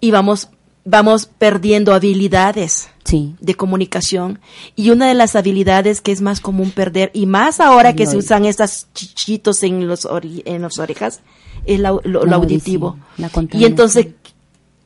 y 0.00 0.10
vamos, 0.10 0.48
vamos 0.84 1.26
perdiendo 1.26 1.92
habilidades 1.94 2.88
Sí. 3.04 3.34
de 3.40 3.54
comunicación. 3.54 4.38
Y 4.76 4.90
una 4.90 5.08
de 5.08 5.14
las 5.14 5.34
habilidades 5.36 6.00
que 6.00 6.12
es 6.12 6.20
más 6.20 6.40
común 6.40 6.70
perder, 6.70 7.10
y 7.14 7.26
más 7.26 7.60
ahora 7.60 7.94
que 7.94 8.06
se 8.06 8.16
usan 8.16 8.44
estas 8.44 8.86
chichitos 8.94 9.62
en 9.62 9.86
los, 9.88 10.04
ori- 10.06 10.42
en 10.44 10.62
las 10.62 10.78
orejas, 10.78 11.20
es 11.66 11.80
la- 11.80 11.90
lo, 12.04 12.22
auditivo. 12.34 12.96
audición, 13.18 13.50
la 13.52 13.58
Y 13.58 13.64
entonces, 13.64 14.08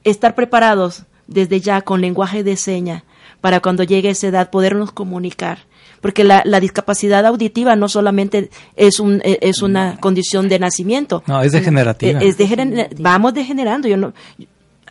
estar 0.04 0.34
preparados 0.34 1.04
desde 1.26 1.60
ya 1.60 1.80
con 1.82 2.00
lenguaje 2.00 2.42
de 2.44 2.56
seña 2.56 3.04
para 3.40 3.60
cuando 3.60 3.82
llegue 3.82 4.10
esa 4.10 4.26
edad 4.28 4.50
podernos 4.50 4.90
comunicar. 4.92 5.58
Porque 6.00 6.24
la, 6.24 6.42
la 6.44 6.60
discapacidad 6.60 7.24
auditiva 7.24 7.76
no 7.76 7.88
solamente 7.88 8.50
es, 8.76 9.00
un, 9.00 9.22
e- 9.24 9.38
es 9.40 9.62
una 9.62 9.98
condición 10.00 10.48
de 10.50 10.58
nacimiento. 10.58 11.22
No, 11.26 11.42
es 11.42 11.52
degenerativa. 11.52 12.20
Eh, 12.20 12.28
Es 12.28 12.36
degener- 12.38 12.90
vamos 12.98 13.32
degenerando. 13.32 13.88
Yo 13.88 13.96
no, 13.96 14.12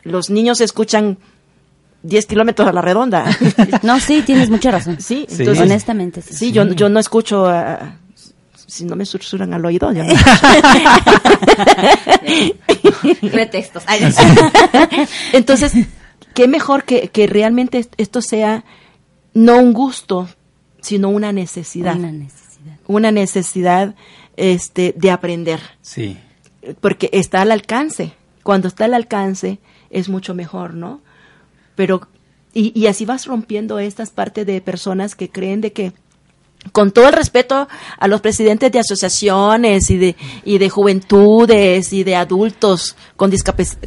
los 0.03 0.29
niños 0.29 0.61
escuchan 0.61 1.17
10 2.03 2.25
kilómetros 2.25 2.67
a 2.67 2.73
la 2.73 2.81
redonda. 2.81 3.25
No, 3.83 3.99
sí, 3.99 4.21
tienes 4.25 4.49
mucha 4.49 4.71
razón. 4.71 4.97
Sí, 4.99 5.25
Sí. 5.29 5.37
entonces, 5.39 5.63
Honestamente, 5.65 6.21
sí. 6.21 6.33
sí, 6.33 6.51
Yo, 6.51 6.65
yo 6.73 6.89
no 6.89 6.99
escucho, 6.99 7.47
si 8.55 8.85
no 8.85 8.95
me 8.95 9.05
susurran 9.05 9.53
al 9.53 9.65
oído. 9.65 9.91
yo 9.93 10.03
no. 10.03 10.13
Pretextos. 13.31 13.83
Ay, 13.87 14.01
Entonces, 15.33 15.73
qué 16.33 16.47
mejor 16.47 16.83
que, 16.83 17.09
que 17.09 17.27
realmente 17.27 17.79
est- 17.79 17.93
esto 17.97 18.21
sea 18.21 18.63
no 19.33 19.57
un 19.57 19.73
gusto, 19.73 20.29
sino 20.81 21.09
una 21.09 21.31
necesidad. 21.31 21.95
Una 21.95 22.11
necesidad. 22.11 22.77
Una 22.87 23.11
necesidad 23.11 23.95
este, 24.37 24.93
de 24.97 25.11
aprender, 25.11 25.59
Sí. 25.81 26.17
porque 26.81 27.09
está 27.13 27.41
al 27.41 27.51
alcance. 27.51 28.13
Cuando 28.43 28.67
está 28.67 28.85
al 28.85 28.93
alcance 28.93 29.59
es 29.93 30.09
mucho 30.09 30.33
mejor, 30.35 30.73
¿no? 30.73 30.99
Pero, 31.75 32.07
y, 32.53 32.77
y 32.77 32.87
así 32.87 33.05
vas 33.05 33.25
rompiendo 33.25 33.79
estas 33.79 34.09
partes 34.09 34.45
de 34.45 34.59
personas 34.59 35.15
que 35.15 35.29
creen 35.29 35.61
de 35.61 35.71
que 35.71 35.93
con 36.71 36.91
todo 36.91 37.07
el 37.07 37.13
respeto 37.13 37.67
a 37.97 38.07
los 38.07 38.21
presidentes 38.21 38.71
de 38.71 38.79
asociaciones 38.79 39.89
y 39.89 39.97
de, 39.97 40.15
y 40.45 40.57
de 40.57 40.69
juventudes 40.69 41.91
y 41.93 42.03
de 42.03 42.15
adultos 42.15 42.95
con 43.15 43.31
discapac- 43.31 43.77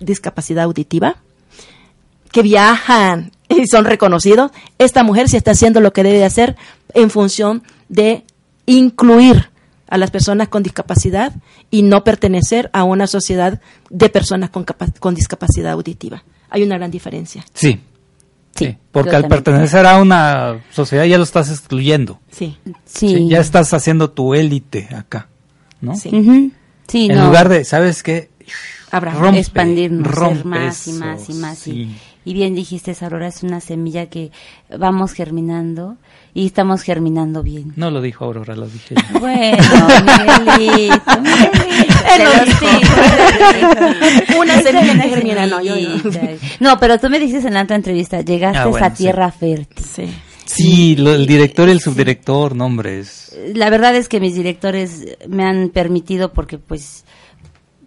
discapacidad 0.00 0.64
auditiva, 0.64 1.16
que 2.30 2.42
viajan 2.42 3.32
y 3.48 3.66
son 3.66 3.84
reconocidos, 3.84 4.52
esta 4.78 5.02
mujer 5.02 5.28
sí 5.28 5.36
está 5.36 5.52
haciendo 5.52 5.80
lo 5.80 5.92
que 5.92 6.02
debe 6.02 6.18
de 6.18 6.24
hacer 6.24 6.56
en 6.94 7.10
función 7.10 7.62
de 7.88 8.24
incluir 8.66 9.50
a 9.90 9.98
las 9.98 10.10
personas 10.10 10.48
con 10.48 10.62
discapacidad 10.62 11.34
y 11.70 11.82
no 11.82 12.04
pertenecer 12.04 12.70
a 12.72 12.84
una 12.84 13.06
sociedad 13.06 13.60
de 13.90 14.08
personas 14.08 14.50
con, 14.50 14.64
con 15.00 15.14
discapacidad 15.14 15.72
auditiva. 15.72 16.22
Hay 16.48 16.62
una 16.62 16.78
gran 16.78 16.90
diferencia. 16.90 17.44
Sí. 17.52 17.80
Sí, 18.54 18.76
porque 18.90 19.14
al 19.14 19.28
pertenecer 19.28 19.86
a 19.86 20.00
una 20.00 20.60
sociedad 20.70 21.04
ya 21.04 21.18
lo 21.18 21.24
estás 21.24 21.50
excluyendo. 21.50 22.20
Sí. 22.30 22.56
Sí. 22.84 23.28
ya 23.28 23.40
estás 23.40 23.72
haciendo 23.72 24.10
tu 24.10 24.34
élite 24.34 24.88
acá, 24.94 25.28
¿no? 25.80 25.94
Sí. 25.94 26.52
sí 26.88 27.06
en 27.10 27.24
lugar 27.24 27.48
de, 27.48 27.64
¿sabes 27.64 28.02
qué? 28.02 28.28
Habrá 28.90 29.14
rompe, 29.14 29.38
expandirnos, 29.38 30.44
más 30.44 30.88
y 30.88 30.92
más 30.92 31.30
y 31.30 31.34
más. 31.34 31.66
Y, 31.68 31.96
y, 32.24 32.34
bien 32.34 32.56
dijiste, 32.56 32.94
Aurora, 33.00 33.28
es 33.28 33.44
una 33.44 33.60
semilla 33.60 34.06
que 34.06 34.32
vamos 34.76 35.12
germinando 35.12 35.96
y 36.34 36.46
estamos 36.46 36.82
germinando 36.82 37.42
bien. 37.42 37.72
No 37.76 37.90
lo 37.90 38.00
dijo 38.00 38.24
Aurora, 38.24 38.56
lo 38.56 38.66
dije 38.66 38.94
yo. 38.94 39.20
Bueno, 39.20 39.58
Miguelito, 40.58 41.02
Una 44.38 44.62
semilla 44.62 44.94
germina, 45.02 45.46
no, 45.46 45.62
yo, 45.62 45.74
no. 46.60 46.78
pero 46.78 46.98
tú 46.98 47.08
me 47.10 47.18
dices 47.18 47.44
en 47.44 47.54
la 47.54 47.62
otra 47.62 47.76
entrevista, 47.76 48.20
llegaste 48.22 48.58
ah, 48.58 48.64
a 48.64 48.70
esa 48.70 48.94
tierra 48.94 49.30
fértil. 49.30 49.84
Sí. 49.84 50.04
Sí, 50.44 50.96
el 50.98 51.26
director 51.26 51.68
y 51.68 51.72
el 51.72 51.80
subdirector, 51.80 52.56
nombres. 52.56 53.36
La 53.54 53.70
verdad 53.70 53.94
es 53.94 54.08
que 54.08 54.18
mis 54.18 54.34
directores 54.34 55.16
me 55.28 55.44
han 55.44 55.68
permitido 55.68 56.32
porque 56.32 56.58
pues 56.58 57.04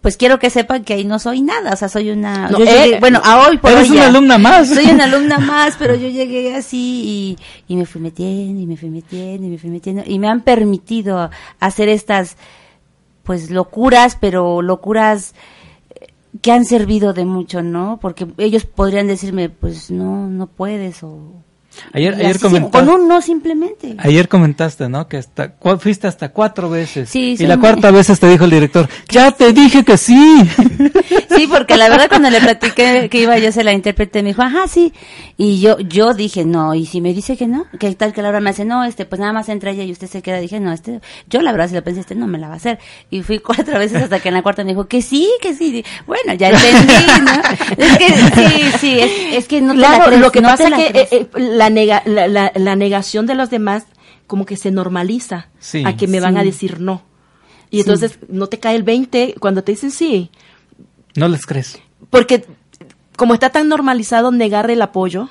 pues 0.03 0.17
quiero 0.17 0.37
que 0.37 0.49
sepan 0.49 0.83
que 0.83 0.95
ahí 0.95 1.05
no 1.05 1.17
soy 1.17 1.41
nada, 1.41 1.71
o 1.71 1.75
sea, 1.77 1.87
soy 1.87 2.09
una... 2.09 2.49
Eh, 2.59 2.97
bueno, 2.99 3.21
a 3.23 3.47
hoy 3.47 3.57
por 3.57 3.71
Eres 3.71 3.89
una 3.89 4.07
alumna 4.07 4.37
más. 4.37 4.67
Soy 4.67 4.83
una 4.87 5.03
alumna 5.05 5.39
más, 5.39 5.77
pero 5.79 5.95
yo 5.95 6.09
llegué 6.09 6.53
así 6.53 7.37
y, 7.67 7.73
y, 7.73 7.77
me 7.77 7.85
fui 7.85 8.01
metiendo 8.01 8.59
y 8.59 8.65
me 8.67 8.75
fui 8.75 8.89
metiendo 8.89 9.47
y 9.47 9.49
me 9.49 9.57
fui 9.57 9.69
metiendo 9.69 10.03
y 10.05 10.19
me 10.19 10.27
han 10.27 10.41
permitido 10.41 11.31
hacer 11.61 11.87
estas, 11.87 12.35
pues, 13.23 13.49
locuras, 13.49 14.17
pero 14.19 14.61
locuras 14.61 15.35
que 16.41 16.51
han 16.51 16.65
servido 16.65 17.13
de 17.13 17.23
mucho, 17.23 17.61
¿no? 17.61 17.97
Porque 18.01 18.27
ellos 18.39 18.65
podrían 18.65 19.07
decirme, 19.07 19.47
pues, 19.47 19.89
no, 19.89 20.27
no 20.27 20.47
puedes 20.47 21.01
o 21.03 21.31
Ayer, 21.91 22.15
ayer 22.15 22.39
comentaste. 22.39 22.77
Con 22.77 22.89
un 22.89 23.07
no 23.07 23.21
simplemente. 23.21 23.95
Ayer 23.97 24.27
comentaste, 24.27 24.89
¿no? 24.89 25.07
Que 25.07 25.17
hasta, 25.17 25.53
fuiste 25.79 26.07
hasta 26.07 26.29
cuatro 26.29 26.69
veces. 26.69 27.09
Sí, 27.09 27.35
y 27.37 27.45
la 27.45 27.57
cuarta 27.57 27.91
vez 27.91 28.07
te 28.19 28.27
dijo 28.29 28.45
el 28.45 28.51
director, 28.51 28.87
ya 29.09 29.31
te 29.31 29.53
dije 29.53 29.83
que 29.83 29.97
sí. 29.97 30.43
Sí, 31.35 31.47
porque 31.47 31.77
la 31.77 31.89
verdad 31.89 32.07
cuando 32.09 32.29
le 32.29 32.39
platiqué 32.39 33.09
que 33.09 33.21
iba 33.21 33.37
yo 33.39 33.51
se 33.51 33.63
la 33.63 33.73
intérprete, 33.73 34.21
me 34.21 34.29
dijo, 34.29 34.43
ajá, 34.43 34.67
sí. 34.67 34.93
Y 35.35 35.59
yo, 35.61 35.79
yo 35.79 36.13
dije, 36.13 36.45
no, 36.45 36.75
y 36.75 36.85
si 36.85 37.01
me 37.01 37.13
dice 37.13 37.35
que 37.37 37.47
no, 37.47 37.65
que 37.79 37.93
tal 37.95 38.13
que 38.13 38.21
la 38.21 38.29
hora 38.29 38.39
me 38.39 38.51
hace, 38.51 38.65
no, 38.65 38.83
este, 38.83 39.05
pues 39.05 39.19
nada 39.19 39.33
más 39.33 39.49
entra 39.49 39.71
ella 39.71 39.83
y 39.83 39.91
usted 39.91 40.07
se 40.07 40.21
queda. 40.21 40.39
Dije, 40.39 40.59
no, 40.59 40.71
este, 40.71 41.01
yo 41.27 41.41
la 41.41 41.51
verdad 41.51 41.69
si 41.69 41.75
lo 41.75 41.83
pensé, 41.83 42.01
este 42.01 42.15
no 42.15 42.27
me 42.27 42.37
la 42.37 42.47
va 42.47 42.53
a 42.53 42.57
hacer. 42.57 42.79
Y 43.09 43.23
fui 43.23 43.39
cuatro 43.39 43.79
veces 43.79 44.03
hasta 44.03 44.19
que 44.19 44.29
en 44.29 44.35
la 44.35 44.43
cuarta 44.43 44.63
me 44.63 44.71
dijo, 44.71 44.85
que 44.85 45.01
sí, 45.01 45.29
que 45.41 45.53
sí. 45.55 45.83
Bueno, 46.05 46.33
ya 46.33 46.49
entendí, 46.49 46.93
¿no? 47.23 47.41
Es 47.83 47.97
que, 47.97 48.07
sí, 48.09 48.77
sí, 48.79 48.99
es, 48.99 49.47
que 49.47 49.61
no 49.61 49.73
te 49.73 49.79
la 49.79 50.03
crees, 50.05 50.21
lo 50.21 50.31
que 50.31 50.41
pasa 50.41 50.67
es 50.67 50.73
que 50.73 50.99
eh, 50.99 51.07
eh, 51.11 51.27
la, 51.37 51.62
nega, 51.69 52.03
la, 52.05 52.27
la, 52.27 52.75
negación 52.75 53.25
de 53.25 53.35
los 53.35 53.49
demás 53.49 53.85
como 54.27 54.45
que 54.45 54.57
se 54.57 54.71
normaliza 54.71 55.47
a 55.85 55.95
que 55.95 56.07
me 56.07 56.19
van 56.19 56.37
a 56.37 56.43
decir 56.43 56.79
no. 56.79 57.03
Y 57.69 57.79
entonces 57.79 58.19
no 58.29 58.47
te 58.47 58.59
cae 58.59 58.75
el 58.75 58.83
20 58.83 59.35
cuando 59.39 59.63
te 59.63 59.71
dicen 59.71 59.91
sí. 59.91 60.29
No 61.15 61.27
les 61.27 61.45
crees. 61.45 61.79
Porque 62.09 62.45
como 63.15 63.33
está 63.33 63.49
tan 63.49 63.67
normalizado 63.67 64.31
negar 64.31 64.69
el 64.69 64.81
apoyo, 64.81 65.29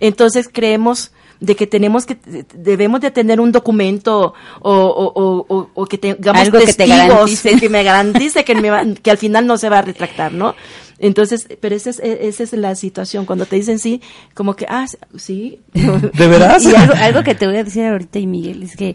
entonces 0.00 0.48
creemos 0.50 1.12
de 1.42 1.56
que 1.56 1.66
tenemos 1.66 2.06
que 2.06 2.16
debemos 2.54 3.00
de 3.00 3.10
tener 3.10 3.40
un 3.40 3.50
documento 3.50 4.32
o, 4.60 4.72
o, 4.72 5.68
o, 5.74 5.86
que 5.86 5.98
tengamos 5.98 6.40
Algo 6.40 6.60
testigos 6.60 7.40
que, 7.40 7.58
que, 7.58 7.68
me 7.68 7.82
garantice 7.82 8.44
que, 8.44 8.54
me 8.54 8.94
que 8.94 9.10
al 9.10 9.18
final 9.18 9.44
no 9.46 9.58
se 9.58 9.68
va 9.68 9.78
a 9.78 9.82
retractar, 9.82 10.32
¿no? 10.32 10.54
Entonces, 11.00 11.48
pero 11.60 11.74
esa 11.74 11.90
es, 11.90 12.00
esa 12.00 12.44
es 12.44 12.52
la 12.52 12.76
situación. 12.76 13.26
Cuando 13.26 13.44
te 13.44 13.56
dicen 13.56 13.80
sí, 13.80 14.00
como 14.34 14.54
que, 14.54 14.66
ah, 14.68 14.86
sí. 15.16 15.60
¿De 15.72 16.28
verdad? 16.28 16.60
y 16.60 16.74
algo, 16.76 16.94
algo 16.94 17.22
que 17.24 17.34
te 17.34 17.48
voy 17.48 17.56
a 17.56 17.64
decir 17.64 17.86
ahorita, 17.86 18.20
y 18.20 18.28
Miguel, 18.28 18.62
es 18.62 18.76
que 18.76 18.94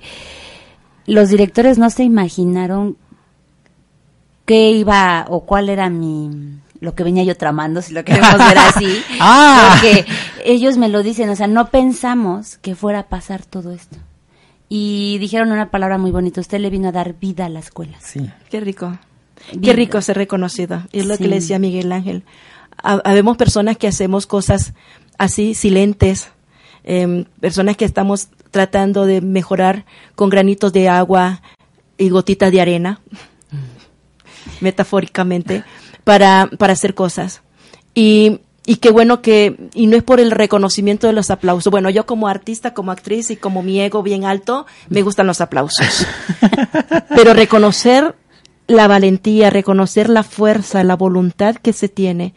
los 1.05 1.27
directores 1.27 1.77
no 1.77 1.89
se 1.89 2.03
imaginaron 2.03 2.95
qué 4.45 4.71
iba 4.71 5.25
o 5.27 5.41
cuál 5.41 5.67
era 5.67 5.89
mi 5.89 6.29
lo 6.79 6.95
que 6.95 7.03
venía 7.03 7.23
yo 7.23 7.35
tramando, 7.35 7.81
si 7.81 7.93
lo 7.93 8.03
queremos 8.05 8.37
ver 8.37 8.57
así, 8.57 9.01
ah. 9.19 9.69
porque 9.73 10.05
ellos 10.43 10.77
me 10.77 10.89
lo 10.89 11.03
dicen, 11.03 11.29
o 11.29 11.35
sea, 11.35 11.47
no 11.47 11.69
pensamos 11.69 12.57
que 12.57 12.75
fuera 12.75 12.99
a 12.99 13.07
pasar 13.07 13.45
todo 13.45 13.71
esto. 13.71 13.97
Y 14.69 15.17
dijeron 15.19 15.51
una 15.51 15.71
palabra 15.71 15.97
muy 15.97 16.11
bonita, 16.11 16.41
usted 16.41 16.59
le 16.59 16.69
vino 16.69 16.89
a 16.89 16.91
dar 16.91 17.13
vida 17.13 17.45
a 17.45 17.49
la 17.49 17.59
escuela. 17.59 17.97
Sí. 18.01 18.29
Qué 18.49 18.59
rico. 18.59 18.97
Qué 19.61 19.73
rico 19.73 20.01
ser 20.01 20.17
reconocido. 20.17 20.83
Es 20.91 21.05
lo 21.05 21.17
que 21.17 21.27
le 21.27 21.35
decía 21.35 21.59
Miguel 21.59 21.91
Ángel. 21.91 22.23
Habemos 22.83 23.37
personas 23.37 23.77
que 23.77 23.87
hacemos 23.87 24.27
cosas 24.27 24.73
así, 25.17 25.53
silentes, 25.53 26.29
em, 26.83 27.25
personas 27.39 27.77
que 27.77 27.85
estamos 27.85 28.27
tratando 28.51 29.05
de 29.05 29.21
mejorar 29.21 29.85
con 30.15 30.29
granitos 30.29 30.73
de 30.73 30.89
agua 30.89 31.41
y 31.97 32.09
gotitas 32.09 32.51
de 32.51 32.61
arena, 32.61 32.99
metafóricamente, 34.61 35.63
para, 36.07 36.49
para 36.57 36.71
hacer 36.71 36.95
cosas. 36.95 37.41
Y, 37.93 38.39
y 38.65 38.77
qué 38.77 38.91
bueno 38.91 39.21
que, 39.21 39.69
y 39.73 39.87
no 39.87 39.97
es 39.97 40.03
por 40.03 40.21
el 40.21 40.31
reconocimiento 40.31 41.05
de 41.05 41.11
los 41.11 41.29
aplausos. 41.29 41.69
Bueno, 41.69 41.89
yo 41.89 42.05
como 42.05 42.29
artista, 42.29 42.73
como 42.73 42.91
actriz 42.91 43.29
y 43.29 43.35
como 43.35 43.61
mi 43.61 43.81
ego 43.81 44.03
bien 44.03 44.23
alto, 44.23 44.65
me 44.87 45.01
gustan 45.01 45.27
los 45.27 45.41
aplausos. 45.41 46.07
Pero 47.09 47.33
reconocer 47.33 48.15
la 48.67 48.87
valentía, 48.87 49.49
reconocer 49.49 50.07
la 50.07 50.23
fuerza, 50.23 50.81
la 50.85 50.95
voluntad 50.95 51.57
que 51.57 51.73
se 51.73 51.89
tiene. 51.89 52.33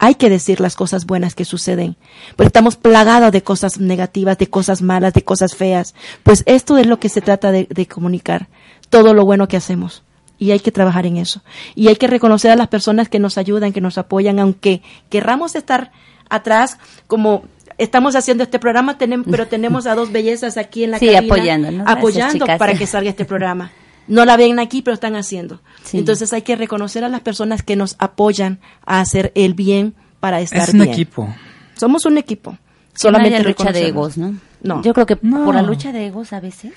Hay 0.00 0.16
que 0.16 0.28
decir 0.28 0.60
las 0.60 0.74
cosas 0.74 1.06
buenas 1.06 1.36
que 1.36 1.44
suceden, 1.44 1.94
porque 2.34 2.48
estamos 2.48 2.74
plagados 2.74 3.30
de 3.30 3.44
cosas 3.44 3.78
negativas, 3.78 4.36
de 4.36 4.48
cosas 4.48 4.82
malas, 4.82 5.14
de 5.14 5.22
cosas 5.22 5.54
feas. 5.54 5.94
Pues 6.24 6.42
esto 6.46 6.76
es 6.76 6.88
lo 6.88 6.98
que 6.98 7.08
se 7.08 7.20
trata 7.20 7.52
de, 7.52 7.86
comunicar, 7.86 8.48
todo 8.90 9.14
lo 9.14 9.24
bueno 9.24 9.46
que 9.46 9.58
hacemos. 9.58 10.02
Y 10.42 10.50
hay 10.50 10.58
que 10.58 10.72
trabajar 10.72 11.06
en 11.06 11.18
eso. 11.18 11.40
Y 11.76 11.86
hay 11.86 11.94
que 11.94 12.08
reconocer 12.08 12.50
a 12.50 12.56
las 12.56 12.66
personas 12.66 13.08
que 13.08 13.20
nos 13.20 13.38
ayudan, 13.38 13.72
que 13.72 13.80
nos 13.80 13.96
apoyan, 13.96 14.40
aunque 14.40 14.82
querramos 15.08 15.54
estar 15.54 15.92
atrás, 16.28 16.78
como 17.06 17.44
estamos 17.78 18.16
haciendo 18.16 18.42
este 18.42 18.58
programa, 18.58 18.98
tenemos, 18.98 19.26
pero 19.30 19.46
tenemos 19.46 19.86
a 19.86 19.94
dos 19.94 20.10
bellezas 20.10 20.56
aquí 20.56 20.82
en 20.82 20.90
la 20.90 20.98
sí, 20.98 21.14
apoyando, 21.14 21.84
apoyando 21.86 22.46
para 22.58 22.74
que 22.74 22.86
salga 22.88 23.10
este 23.10 23.24
programa 23.24 23.70
no 24.08 24.24
la 24.24 24.36
ven 24.36 24.58
aquí, 24.58 24.82
pero 24.82 24.94
están 24.94 25.14
haciendo. 25.14 25.60
Entonces 25.92 26.32
hay 26.32 26.42
que 26.42 26.56
reconocer 26.56 27.04
a 27.04 27.08
las 27.08 27.20
personas 27.20 27.62
que 27.62 27.76
nos 27.76 27.94
apoyan 28.00 28.58
a 28.84 29.00
hacer 29.00 29.30
el 29.36 29.54
bien 29.54 29.94
para 30.18 30.40
estar 30.40 30.72
bien. 30.72 30.82
Es 30.82 30.88
un 30.88 30.92
equipo. 30.92 31.34
Somos 31.76 32.04
un 32.04 32.18
equipo. 32.18 32.58
Solamente 32.94 33.38
no 33.38 33.48
lucha 33.48 33.72
de 33.72 33.86
egos, 33.86 34.18
¿no? 34.18 34.34
No. 34.60 34.82
Yo 34.82 34.92
creo 34.92 35.06
que 35.06 35.16
por 35.16 35.54
la 35.54 35.62
lucha 35.62 35.92
de 35.92 36.06
egos 36.06 36.32
a 36.32 36.40
veces 36.40 36.72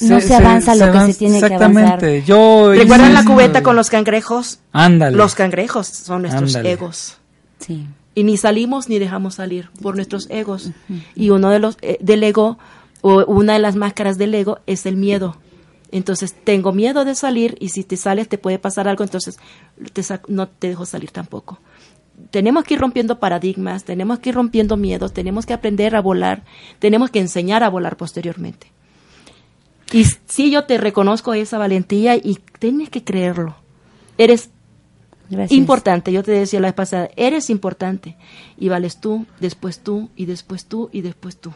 no 0.00 0.20
se, 0.20 0.34
avanza 0.34 0.74
lo 0.74 0.92
que 0.92 1.12
se 1.12 1.18
tiene 1.18 1.40
que 1.40 1.54
avanzar. 1.54 2.04
Yo 2.24 2.72
¿Recuerdan 2.72 3.14
la 3.14 3.24
cubeta 3.24 3.62
con 3.62 3.76
los 3.76 3.90
cangrejos? 3.90 4.60
Ándale. 4.72 5.16
Los 5.16 5.34
cangrejos 5.34 5.86
son 5.86 6.22
nuestros 6.22 6.54
egos. 6.56 7.18
Sí. 7.60 7.86
Y 8.14 8.24
ni 8.24 8.36
salimos 8.36 8.88
ni 8.88 8.98
dejamos 8.98 9.36
salir 9.36 9.70
por 9.82 9.96
nuestros 9.96 10.28
egos. 10.30 10.70
Y 11.14 11.30
uno 11.30 11.50
de 11.50 11.58
los 11.58 11.76
eh, 11.82 11.98
del 12.00 12.22
ego 12.22 12.58
o 13.00 13.24
una 13.26 13.54
de 13.54 13.58
las 13.58 13.76
máscaras 13.76 14.18
del 14.18 14.34
ego 14.34 14.58
es 14.66 14.86
el 14.86 14.96
miedo. 14.96 15.36
Entonces 15.90 16.34
tengo 16.34 16.72
miedo 16.72 17.04
de 17.04 17.14
salir 17.14 17.56
y 17.60 17.68
si 17.68 17.84
te 17.84 17.96
sales 17.96 18.28
te 18.28 18.38
puede 18.38 18.58
pasar 18.58 18.88
algo, 18.88 19.04
entonces 19.04 19.38
no 20.26 20.48
te 20.48 20.68
dejo 20.68 20.86
salir 20.86 21.12
tampoco. 21.12 21.60
Tenemos 22.30 22.64
que 22.64 22.74
ir 22.74 22.80
rompiendo 22.80 23.20
paradigmas, 23.20 23.84
tenemos 23.84 24.18
que 24.18 24.30
ir 24.30 24.34
rompiendo 24.34 24.76
miedos, 24.76 25.12
tenemos 25.12 25.46
que 25.46 25.52
aprender 25.52 25.94
a 25.94 26.00
volar, 26.00 26.42
tenemos 26.80 27.10
que 27.10 27.20
enseñar 27.20 27.62
a 27.62 27.68
volar 27.68 27.96
posteriormente. 27.96 28.73
Y 29.92 30.04
sí, 30.26 30.50
yo 30.50 30.64
te 30.64 30.78
reconozco 30.78 31.34
esa 31.34 31.58
valentía 31.58 32.16
y 32.16 32.38
tienes 32.58 32.90
que 32.90 33.04
creerlo. 33.04 33.56
Eres 34.18 34.50
importante, 35.50 36.12
yo 36.12 36.22
te 36.22 36.32
decía 36.32 36.60
la 36.60 36.68
vez 36.68 36.74
pasada, 36.74 37.08
eres 37.16 37.50
importante 37.50 38.16
y 38.58 38.68
vales 38.68 39.00
tú, 39.00 39.26
después 39.40 39.80
tú 39.80 40.10
y 40.16 40.26
después 40.26 40.66
tú 40.66 40.90
y 40.92 41.00
después 41.00 41.36
tú. 41.36 41.52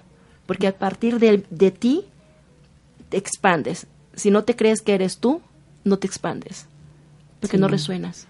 Porque 0.47 0.67
a 0.67 0.79
partir 0.79 1.19
de, 1.19 1.45
de 1.51 1.71
ti 1.71 2.05
te 3.09 3.19
expandes 3.19 3.87
si 4.19 4.31
no 4.31 4.45
te 4.45 4.57
crees 4.57 4.83
que 4.83 4.95
eres 4.95 5.19
tú, 5.19 5.41
no 5.85 5.99
te 5.99 6.07
expandes, 6.07 6.67
porque 7.41 7.57
no 7.57 7.69
resuenas. 7.69 8.27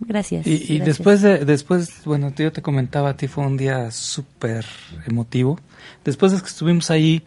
Gracias. 0.00 0.46
Y, 0.46 0.78
después 0.78 1.20
de, 1.20 1.44
después, 1.44 2.04
bueno, 2.06 2.32
yo 2.34 2.50
te 2.50 2.62
comentaba, 2.62 3.10
a 3.10 3.16
ti 3.16 3.28
fue 3.28 3.44
un 3.44 3.58
día 3.58 3.90
súper 3.90 4.64
emotivo. 5.06 5.60
Después 6.04 6.32
de 6.32 6.40
que 6.40 6.46
estuvimos 6.46 6.90
ahí, 6.90 7.22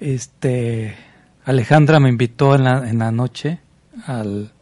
este, 0.00 0.96
Alejandra 1.44 2.00
me 2.00 2.08
invitó 2.08 2.54
en 2.54 2.64
la, 2.64 2.88
en 2.88 2.98
la 2.98 3.12
noche 3.12 3.60
al, 4.06 4.52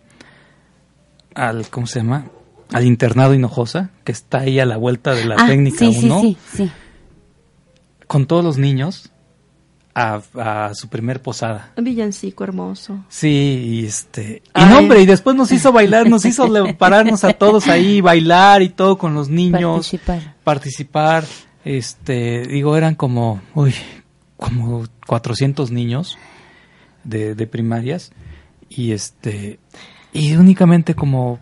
al, 1.35 1.69
¿cómo 1.71 1.87
se 1.87 2.01
llama? 2.01 2.27
Al 2.73 2.85
internado 2.85 3.35
Hinojosa, 3.35 3.91
que 4.05 4.13
está 4.13 4.41
ahí 4.41 4.61
a 4.61 4.67
la 4.67 4.77
vuelta 4.77 5.15
de 5.15 5.25
la 5.25 5.37
ah, 5.39 5.47
técnica 5.47 5.79
sí, 5.79 5.95
Sí, 5.95 6.11
sí, 6.11 6.37
sí. 6.55 6.71
Con 8.07 8.27
todos 8.27 8.45
los 8.45 8.59
niños 8.59 9.11
a, 9.95 10.21
a 10.35 10.75
su 10.75 10.89
primer 10.89 11.23
posada. 11.23 11.73
Un 11.77 11.85
villancico 11.85 12.45
hermoso. 12.45 13.05
Sí, 13.09 13.29
y 13.29 13.87
este. 13.87 14.43
Y 14.45 14.51
Ay. 14.55 14.71
no, 14.71 14.79
hombre, 14.79 15.03
y 15.03 15.07
después 15.07 15.35
nos 15.37 15.51
hizo 15.53 15.73
bailar, 15.73 16.09
nos 16.09 16.25
hizo 16.25 16.47
pararnos 16.79 17.25
a 17.25 17.33
todos 17.33 17.69
ahí, 17.69 18.01
bailar 18.01 18.63
y 18.63 18.69
todo 18.69 18.99
con 18.99 19.15
los 19.15 19.29
niños. 19.29 19.77
Participar. 19.77 20.35
Participar. 20.45 21.25
Este, 21.65 22.47
digo, 22.47 22.77
eran 22.77 22.95
como, 22.95 23.43
uy, 23.55 23.75
como 24.39 24.85
400 25.07 25.71
niños 25.71 26.17
de, 27.05 27.35
de 27.35 27.47
primarias. 27.47 28.13
Y 28.71 28.93
este, 28.93 29.59
y 30.13 30.35
únicamente 30.37 30.95
como, 30.95 31.39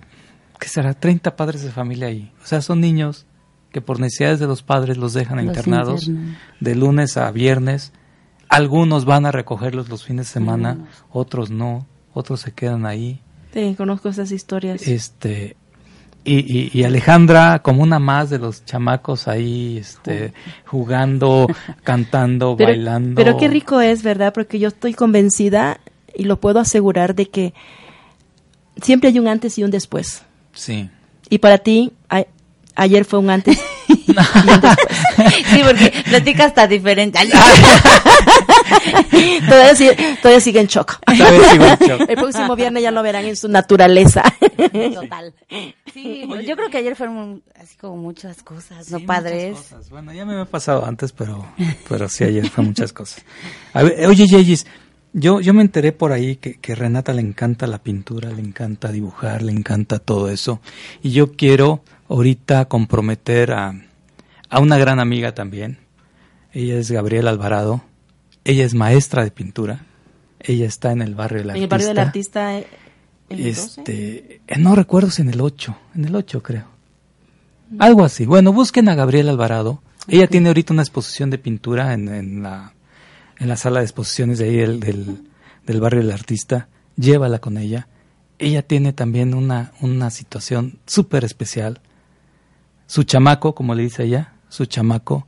¿qué 0.59 0.68
será? 0.68 0.94
30 0.94 1.36
padres 1.36 1.62
de 1.62 1.70
familia 1.70 2.09
ahí. 2.09 2.32
O 2.42 2.47
sea, 2.47 2.61
son 2.61 2.80
niños 2.80 3.26
que 3.72 3.80
por 3.80 4.01
necesidades 4.01 4.40
de 4.40 4.47
los 4.47 4.62
padres 4.62 4.97
los 4.97 5.12
dejan 5.12 5.36
Los 5.38 5.47
internados 5.47 6.09
internan. 6.09 6.38
de 6.61 6.74
lunes 6.74 7.16
a 7.16 7.30
viernes. 7.30 7.92
Algunos 8.49 9.05
van 9.05 9.26
a 9.26 9.32
recogerlos 9.32 9.88
los 9.88 10.05
fines 10.05 10.26
de 10.26 10.32
semana, 10.32 10.70
Algunos. 10.70 11.05
otros 11.11 11.51
no, 11.51 11.86
otros 12.14 12.40
se 12.40 12.53
quedan 12.53 12.86
ahí. 12.86 13.20
Sí, 13.53 13.74
conozco 13.76 14.09
esas 14.09 14.30
historias. 14.32 14.86
Este 14.86 15.57
y, 16.27 16.39
y, 16.41 16.70
y 16.74 16.85
Alejandra 16.85 17.61
como 17.62 17.83
una 17.83 17.99
más 17.99 18.29
de 18.31 18.39
los 18.39 18.64
chamacos 18.64 19.29
ahí, 19.29 19.79
este, 19.79 20.33
jugando, 20.66 21.47
cantando, 21.85 22.57
pero, 22.57 22.70
bailando. 22.70 23.14
pero 23.14 23.37
qué 23.37 23.49
rico 23.49 23.81
es, 23.81 24.03
¿verdad? 24.03 24.33
Porque 24.35 24.59
yo 24.59 24.68
estoy 24.68 24.93
convencida 24.95 25.81
y 26.14 26.24
lo 26.24 26.41
puedo 26.41 26.59
asegurar 26.61 27.14
de 27.14 27.29
que 27.29 27.55
siempre 28.83 29.11
hay 29.11 29.18
un 29.18 29.29
antes 29.29 29.57
y 29.59 29.64
un 29.64 29.70
después. 29.70 30.22
Sí. 30.53 30.91
Y 31.31 31.39
para 31.39 31.59
ti, 31.59 31.93
a- 32.09 32.24
ayer 32.74 33.05
fue 33.05 33.18
un 33.20 33.31
antes. 33.31 33.59
Sí, 35.51 35.61
porque 35.64 35.93
platica 36.09 36.45
hasta 36.45 36.66
diferente. 36.66 37.18
Todavía, 39.49 39.75
sigue, 39.75 39.97
todavía 40.21 40.41
sigue 40.41 40.61
en 40.61 40.67
shock. 40.67 41.01
Todavía 41.05 41.49
sigo 41.51 41.64
en 41.64 41.77
shock. 41.89 42.09
El 42.11 42.17
próximo 42.17 42.57
viernes 42.57 42.83
ya 42.83 42.91
lo 42.91 43.03
verán 43.03 43.25
en 43.25 43.37
su 43.37 43.49
naturaleza. 43.49 44.23
Total. 44.95 45.35
Sí, 45.93 46.29
yo 46.47 46.57
creo 46.57 46.71
que 46.71 46.79
ayer 46.79 46.97
fueron 46.97 47.43
así 47.61 47.77
como 47.77 47.97
muchas 47.97 48.43
cosas, 48.43 48.91
no 48.91 48.99
Sí, 48.99 49.05
padres. 49.05 49.51
muchas 49.53 49.69
cosas. 49.71 49.91
Bueno, 49.91 50.12
ya 50.12 50.25
me 50.25 50.33
había 50.33 50.45
pasado 50.47 50.85
antes, 50.85 51.12
pero, 51.12 51.47
pero 51.89 52.09
sí, 52.09 52.25
ayer 52.25 52.49
fue 52.49 52.64
muchas 52.64 52.93
cosas. 52.93 53.25
A 53.73 53.83
ver, 53.83 54.07
oye, 54.07 54.27
Yeyis, 54.27 54.67
yo, 55.12 55.41
yo 55.41 55.55
me 55.55 55.62
enteré 55.62 55.93
por 55.93 56.12
ahí 56.12 56.37
que, 56.37 56.55
que 56.61 56.75
Renata 56.75 57.12
le 57.12 57.23
encanta 57.23 57.67
la 57.67 57.79
pintura, 57.79 58.31
le 58.31 58.43
encanta 58.43 58.93
dibujar, 58.93 59.43
le 59.43 59.53
encanta 59.53 59.99
todo 59.99 60.29
eso. 60.31 60.61
Y 61.03 61.12
yo 61.12 61.33
quiero 61.33 61.83
ahorita 62.09 62.67
comprometer 62.67 63.53
a, 63.53 63.75
a 64.51 64.61
una 64.61 64.77
gran 64.77 65.01
amiga 65.01 65.35
también. 65.35 65.79
Ella 66.53 66.79
es 66.79 66.91
Gabriela 66.91 67.31
Alvarado. 67.31 67.83
Ella 68.49 68.64
es 68.64 68.74
maestra 68.74 69.24
de 69.24 69.30
pintura. 69.30 69.84
Ella 70.40 70.66
está 70.66 70.92
en 70.92 71.03
el 71.03 71.14
barrio 71.14 71.38
del 71.38 71.51
En 71.51 71.51
artista. 71.51 71.64
el 71.64 71.68
barrio 71.68 71.88
del 71.88 71.99
artista. 71.99 72.59
eh, 72.59 72.66
¿en 73.28 73.38
el 73.38 73.44
12? 73.55 73.80
Este, 73.80 74.40
eh, 74.47 74.59
no 74.59 74.74
recuerdo 74.76 75.11
si 75.11 75.22
en 75.22 75.30
el 75.30 75.40
8, 75.40 75.76
en 75.97 76.05
el 76.05 76.14
8 76.14 76.42
creo. 76.42 76.66
Algo 77.80 78.05
así. 78.05 78.24
Bueno, 78.26 78.53
busquen 78.53 78.88
a 78.88 78.94
Gabriela 78.94 79.32
Alvarado. 79.32 79.82
Ella 80.07 80.28
tiene 80.28 80.49
ahorita 80.49 80.72
una 80.72 80.82
exposición 80.82 81.30
de 81.30 81.38
pintura 81.38 81.92
en, 81.94 82.09
en 82.09 82.42
la, 82.42 82.74
en 83.38 83.49
la 83.49 83.57
sala 83.57 83.80
de 83.80 83.86
exposiciones 83.86 84.38
de 84.38 84.44
ahí 84.44 84.57
del, 84.59 84.78
del, 84.78 85.28
del 85.66 85.80
barrio 85.80 86.01
del 86.03 86.12
artista. 86.12 86.68
Llévala 86.97 87.40
con 87.40 87.59
ella. 87.59 87.88
Ella 88.38 88.62
tiene 88.62 88.92
también 88.92 89.34
una, 89.34 89.72
una 89.80 90.11
situación 90.11 90.78
súper 90.86 91.24
especial. 91.24 91.80
Su 92.86 93.03
chamaco, 93.03 93.57
como 93.57 93.74
le 93.74 93.82
dice 93.82 94.05
ella, 94.05 94.34
su 94.49 94.66
chamaco 94.66 95.26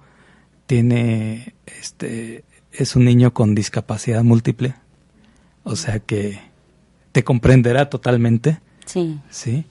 tiene, 0.66 1.54
este, 1.66 2.44
es 2.72 2.96
un 2.96 3.04
niño 3.04 3.32
con 3.34 3.54
discapacidad 3.54 4.22
múltiple. 4.22 4.74
O 5.64 5.76
sea 5.76 5.98
que 5.98 6.40
te 7.12 7.24
comprenderá 7.24 7.90
totalmente. 7.90 8.60
Sí. 8.86 9.20
Sí. 9.30 9.66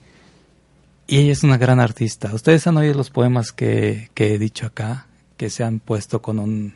Y 1.06 1.18
ella 1.18 1.32
es 1.32 1.42
una 1.42 1.56
gran 1.56 1.80
artista. 1.80 2.32
Ustedes 2.34 2.66
han 2.66 2.76
oído 2.76 2.94
los 2.94 3.10
poemas 3.10 3.52
que, 3.52 4.10
que 4.14 4.34
he 4.34 4.38
dicho 4.38 4.66
acá, 4.66 5.06
que 5.36 5.48
se 5.48 5.64
han 5.64 5.80
puesto 5.80 6.20
con 6.20 6.38
un, 6.38 6.74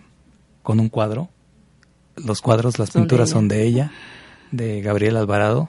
con 0.62 0.80
un 0.80 0.88
cuadro. 0.88 1.28
Los 2.16 2.40
cuadros, 2.40 2.78
las 2.78 2.90
Son 2.90 3.02
pinturas 3.02 3.30
son 3.30 3.48
de 3.48 3.64
ella, 3.64 3.92
de 4.50 4.80
Gabriela 4.80 5.20
Alvarado. 5.20 5.68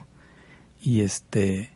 Y 0.80 1.02
este. 1.02 1.73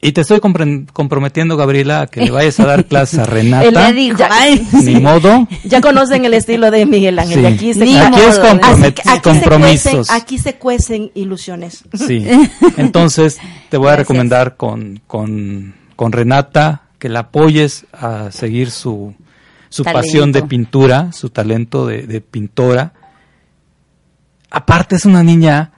Y 0.00 0.12
te 0.12 0.20
estoy 0.20 0.40
comprometiendo, 0.40 1.56
Gabriela, 1.56 2.02
a 2.02 2.06
que 2.06 2.20
le 2.20 2.30
vayas 2.30 2.60
a 2.60 2.66
dar 2.66 2.84
clases 2.88 3.18
a 3.18 3.24
Renata. 3.24 3.66
Él 3.66 3.74
ya 3.74 3.92
dijo, 3.92 4.22
ay, 4.30 4.66
Ni 4.84 4.96
modo. 5.00 5.48
Ya 5.64 5.80
conocen 5.80 6.24
el 6.26 6.34
estilo 6.34 6.70
de 6.70 6.84
Miguel 6.86 7.18
Ángel. 7.18 7.40
Sí. 7.40 7.46
aquí 7.46 7.74
se, 7.74 7.84
Ni 7.86 7.96
Aquí 7.98 8.20
es 8.20 8.38
compromet- 8.40 9.02
se 9.02 9.20
compromisos. 9.22 9.92
cuecen- 10.08 10.14
aquí 10.22 10.38
se 10.38 10.54
cuecen 10.56 11.10
ilusiones. 11.14 11.82
Sí. 11.94 12.24
Entonces, 12.76 13.38
te 13.70 13.78
voy 13.78 13.88
a 13.88 13.92
Gracias. 13.92 14.08
recomendar 14.08 14.56
con, 14.56 15.00
con, 15.06 15.74
con 15.96 16.12
Renata 16.12 16.82
que 16.98 17.08
la 17.08 17.20
apoyes 17.20 17.86
a 17.92 18.30
seguir 18.30 18.70
su, 18.70 19.14
su 19.70 19.82
Talento. 19.82 20.06
pasión 20.06 20.30
de 20.32 20.42
pintura, 20.42 21.10
su 21.12 21.30
talento 21.30 21.86
de, 21.86 22.06
de 22.06 22.20
pintora. 22.20 22.92
Aparte, 24.50 24.96
es 24.96 25.04
una 25.06 25.22
niña 25.22 25.72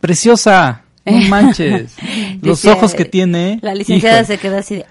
preciosa. 0.00 0.82
No 1.06 1.28
manches. 1.28 1.94
Los 2.42 2.62
Dice, 2.62 2.70
ojos 2.72 2.94
que 2.94 3.04
tiene. 3.04 3.58
La 3.62 3.74
licenciada 3.74 4.24
se 4.24 4.38
quedó 4.38 4.58
así 4.58 4.76
de, 4.76 4.86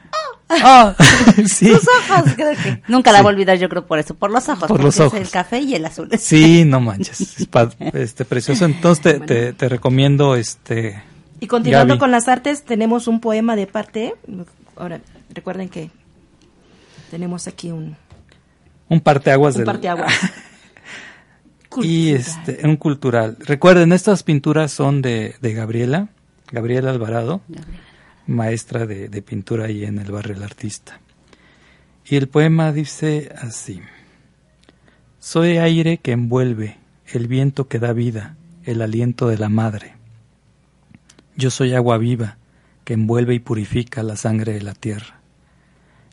Ah, 0.47 0.95
sí. 1.47 1.68
sus 1.74 1.88
ojos, 2.09 2.34
creo 2.36 2.51
que 2.51 2.82
nunca 2.88 3.11
la 3.11 3.24
voy 3.24 3.32
a 3.32 3.34
olvidar 3.34 3.57
yo 3.57 3.68
creo 3.68 3.86
por 3.88 3.97
eso, 3.97 4.13
por 4.13 4.30
los 4.30 4.47
ojos, 4.47 4.68
Por 4.68 4.84
los 4.84 4.99
ojos. 4.99 5.20
el 5.20 5.28
café 5.30 5.59
y 5.59 5.74
el 5.74 5.84
azul. 5.86 6.07
Sí, 6.20 6.63
no 6.66 6.80
manches. 6.80 7.20
Es 7.39 7.47
pa- 7.47 7.70
este, 7.93 8.26
precioso. 8.26 8.66
Entonces, 8.66 9.01
te, 9.03 9.20
te, 9.20 9.53
te 9.53 9.70
recomiendo 9.70 10.36
este. 10.36 11.01
Y 11.39 11.47
continuando 11.47 11.93
Gaby. 11.95 11.99
con 11.99 12.11
las 12.11 12.28
artes, 12.28 12.63
tenemos 12.63 13.07
un 13.07 13.20
poema 13.22 13.55
de 13.55 13.66
parte. 13.68 14.13
Ahora, 14.78 14.99
recuerden 15.34 15.68
que 15.68 15.89
tenemos 17.11 17.47
aquí 17.47 17.72
un, 17.72 17.95
Un 18.88 18.99
parteaguas 18.99 19.55
un 19.55 19.59
del, 19.59 19.66
parteaguas. 19.66 20.13
Y 21.82 22.11
este 22.11 22.65
un 22.65 22.78
cultural. 22.78 23.38
Recuerden, 23.39 23.91
estas 23.91 24.23
pinturas 24.23 24.71
son 24.71 25.01
de, 25.01 25.36
de 25.41 25.53
Gabriela, 25.53 26.09
Gabriela 26.51 26.91
Alvarado, 26.91 27.41
maestra 28.28 28.86
de, 28.86 29.09
de 29.09 29.21
pintura 29.21 29.65
ahí 29.65 29.86
en 29.86 29.99
el 29.99 30.11
barrio 30.11 30.36
del 30.36 30.43
artista. 30.43 30.99
Y 32.05 32.15
el 32.15 32.28
poema 32.28 32.71
dice 32.71 33.34
así: 33.38 33.82
Soy 35.19 35.57
aire 35.57 35.97
que 35.97 36.11
envuelve, 36.11 36.78
el 37.07 37.28
viento 37.28 37.67
que 37.67 37.80
da 37.80 37.93
vida, 37.93 38.36
el 38.63 38.82
aliento 38.82 39.28
de 39.28 39.38
la 39.38 39.49
madre. 39.49 39.93
Yo 41.36 41.49
soy 41.49 41.73
agua 41.73 41.97
viva 41.97 42.38
que 42.86 42.93
envuelve 42.93 43.34
y 43.34 43.39
purifica 43.39 44.03
la 44.03 44.15
sangre 44.15 44.53
de 44.53 44.61
la 44.61 44.73
tierra. 44.73 45.19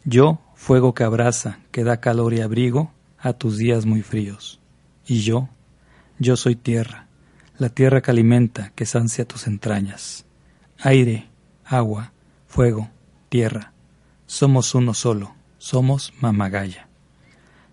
Yo, 0.04 0.40
fuego 0.54 0.94
que 0.94 1.04
abraza, 1.04 1.58
que 1.70 1.84
da 1.84 2.00
calor 2.00 2.34
y 2.34 2.40
abrigo 2.40 2.90
a 3.18 3.34
tus 3.34 3.58
días 3.58 3.86
muy 3.86 4.02
fríos. 4.02 4.61
Y 5.12 5.20
yo, 5.20 5.50
yo 6.18 6.38
soy 6.38 6.56
tierra, 6.56 7.06
la 7.58 7.68
tierra 7.68 8.00
que 8.00 8.10
alimenta, 8.10 8.72
que 8.74 8.86
sacia 8.86 9.26
tus 9.26 9.46
entrañas. 9.46 10.24
Aire, 10.78 11.28
agua, 11.66 12.14
fuego, 12.46 12.88
tierra, 13.28 13.74
somos 14.24 14.74
uno 14.74 14.94
solo, 14.94 15.34
somos 15.58 16.14
mamagaya. 16.18 16.88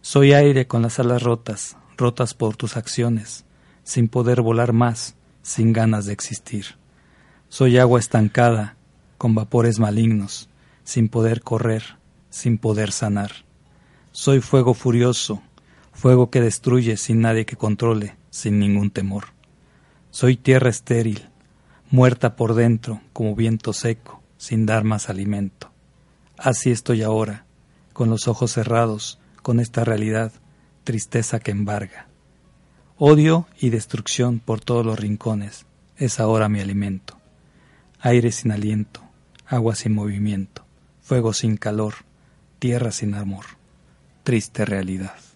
Soy 0.02 0.34
aire 0.34 0.68
con 0.68 0.82
las 0.82 1.00
alas 1.00 1.24
rotas, 1.24 1.78
rotas 1.96 2.34
por 2.34 2.58
tus 2.58 2.76
acciones, 2.76 3.46
sin 3.84 4.10
poder 4.10 4.42
volar 4.42 4.74
más, 4.74 5.16
sin 5.42 5.72
ganas 5.72 6.08
de 6.08 6.12
existir. 6.12 6.66
Soy 7.48 7.78
agua 7.78 8.02
estancada, 8.02 8.76
con 9.18 9.34
vapores 9.34 9.80
malignos, 9.80 10.50
sin 10.84 11.08
poder 11.08 11.42
correr, 11.42 11.84
sin 12.30 12.58
poder 12.58 12.92
sanar. 12.92 13.32
Soy 14.12 14.42
fuego 14.42 14.74
furioso, 14.74 15.42
fuego 16.00 16.30
que 16.30 16.40
destruye 16.40 16.96
sin 16.96 17.20
nadie 17.20 17.46
que 17.46 17.58
controle, 17.58 18.16
sin 18.30 18.58
ningún 18.58 18.90
temor. 18.90 19.26
Soy 20.12 20.38
tierra 20.38 20.70
estéril, 20.70 21.28
muerta 21.92 22.38
por 22.38 22.54
dentro 22.54 23.02
como 23.12 23.36
viento 23.36 23.74
seco, 23.74 24.24
sin 24.38 24.66
dar 24.66 24.86
más 24.86 25.10
alimento. 25.10 25.72
Así 26.38 26.72
estoy 26.72 27.02
ahora, 27.02 27.46
con 27.92 28.10
los 28.10 28.30
ojos 28.30 28.54
cerrados, 28.54 29.20
con 29.44 29.60
esta 29.60 29.84
realidad, 29.84 30.32
tristeza 30.86 31.42
que 31.42 31.52
embarga. 31.52 32.08
Odio 32.98 33.48
y 33.60 33.70
destrucción 33.70 34.40
por 34.40 34.62
todos 34.62 34.86
los 34.86 34.98
rincones, 34.98 35.66
es 35.98 36.22
ahora 36.22 36.48
mi 36.48 36.62
alimento. 36.62 37.18
Aire 38.00 38.32
sin 38.32 38.54
aliento, 38.54 39.02
agua 39.46 39.76
sin 39.76 39.96
movimiento, 39.96 40.64
fuego 41.02 41.34
sin 41.34 41.58
calor, 41.58 41.96
tierra 42.58 42.94
sin 42.94 43.16
amor. 43.16 43.44
Triste 44.24 44.64
realidad. 44.64 45.29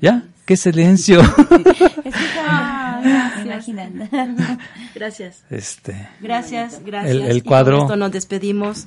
¿Ya? 0.00 0.24
¡Qué 0.46 0.56
silencio! 0.56 1.20
Imaginando. 3.44 4.06
Gracias. 4.94 5.44
este, 5.50 6.08
Gracias, 6.20 6.80
gracias. 6.84 7.14
El- 7.14 7.22
el 7.22 7.36
Y 7.38 7.40
con 7.40 7.48
cuadro- 7.50 7.82
esto 7.82 7.96
nos 7.96 8.12
despedimos. 8.12 8.86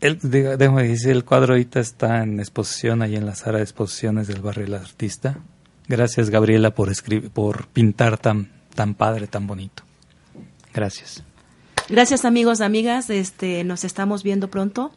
El, 0.00 0.18
déjame 0.22 0.88
decir, 0.88 1.10
el 1.10 1.24
cuadro 1.24 1.52
ahorita 1.54 1.78
está 1.80 2.22
en 2.24 2.40
exposición 2.40 3.02
ahí 3.02 3.14
en 3.14 3.24
la 3.24 3.34
sala 3.36 3.58
de 3.58 3.64
exposiciones 3.64 4.26
del 4.26 4.40
barrio 4.40 4.64
del 4.64 4.74
artista. 4.74 5.38
Gracias 5.86 6.28
Gabriela 6.30 6.74
por 6.74 6.90
escribir, 6.90 7.30
por 7.30 7.66
pintar 7.68 8.18
tan, 8.18 8.50
tan 8.74 8.94
padre, 8.94 9.28
tan 9.28 9.46
bonito. 9.46 9.84
Gracias. 10.74 11.22
Gracias 11.88 12.24
amigos, 12.24 12.60
amigas. 12.60 13.10
Este, 13.10 13.62
nos 13.64 13.84
estamos 13.84 14.22
viendo 14.24 14.48
pronto. 14.48 14.90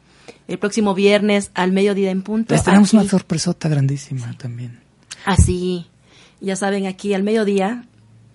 El 0.48 0.58
próximo 0.58 0.96
viernes 0.96 1.52
al 1.54 1.72
mediodía 1.72 2.10
en 2.10 2.24
punto. 2.24 2.56
Les 2.56 2.64
tenemos 2.64 2.90
aquí. 2.90 2.98
una 2.98 3.08
sorpresota 3.10 3.70
grandísima 3.70 4.34
también. 4.38 4.80
Así, 5.26 5.88
ya 6.40 6.56
saben, 6.56 6.86
aquí 6.88 7.14
al 7.14 7.24
mediodía 7.24 7.86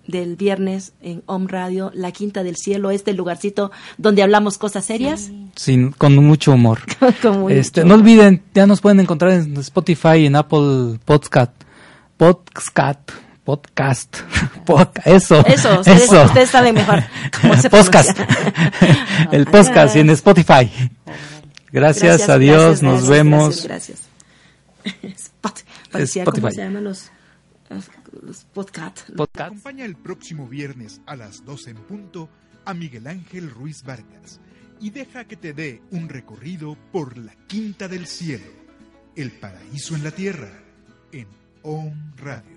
del 0.07 0.35
viernes 0.35 0.93
en 1.01 1.23
Home 1.27 1.47
Radio, 1.47 1.91
La 1.93 2.11
Quinta 2.11 2.43
del 2.43 2.57
Cielo, 2.57 2.91
este 2.91 3.13
lugarcito 3.13 3.71
donde 3.97 4.23
hablamos 4.23 4.57
cosas 4.57 4.83
serias. 4.85 5.31
Sin, 5.55 5.91
con 5.91 6.15
mucho 6.17 6.51
humor. 6.53 6.79
Con 7.21 7.39
mucho 7.41 7.49
Este, 7.55 7.83
no 7.85 7.95
olviden, 7.95 8.43
ya 8.53 8.65
nos 8.67 8.81
pueden 8.81 8.99
encontrar 8.99 9.31
en 9.31 9.55
Spotify, 9.57 10.25
en 10.25 10.35
Apple 10.35 10.99
Podcast, 11.05 11.51
Podcast, 12.17 13.11
Podcast, 13.43 14.17
Podca- 14.65 15.01
eso, 15.05 15.45
Eso, 15.45 15.79
ustedes, 15.79 16.03
eso. 16.03 16.23
ustedes 16.23 16.49
saben 16.49 16.75
mejor 16.75 17.03
cómo 17.41 17.55
se 17.57 17.69
podcast, 17.69 18.17
el 19.31 19.45
podcast 19.45 19.95
y 19.95 19.99
en 19.99 20.09
Spotify. 20.11 20.69
Gracias, 21.71 22.27
adiós, 22.29 22.81
gracias, 22.81 22.83
nos 22.83 22.93
gracias, 22.93 23.09
vemos. 23.09 23.63
Gracias. 23.63 25.30
Parecía, 25.91 26.25
¿Cómo 26.25 26.37
Spotify. 26.37 26.55
se 26.55 26.63
llaman 26.63 26.83
los, 26.83 27.11
podcast? 28.53 29.09
Acompaña 29.35 29.85
el 29.85 29.95
próximo 29.95 30.47
viernes 30.47 31.01
a 31.05 31.15
las 31.15 31.45
12 31.45 31.71
en 31.71 31.77
punto 31.77 32.29
a 32.65 32.73
Miguel 32.73 33.07
Ángel 33.07 33.49
Ruiz 33.49 33.83
Vargas 33.83 34.39
y 34.79 34.89
deja 34.89 35.25
que 35.25 35.37
te 35.37 35.53
dé 35.53 35.81
un 35.91 36.09
recorrido 36.09 36.75
por 36.91 37.17
la 37.17 37.33
Quinta 37.47 37.87
del 37.87 38.07
Cielo, 38.07 38.51
el 39.15 39.31
paraíso 39.31 39.95
en 39.95 40.03
la 40.03 40.11
tierra, 40.11 40.51
en 41.11 41.27
Om 41.61 41.93
Radio. 42.17 42.50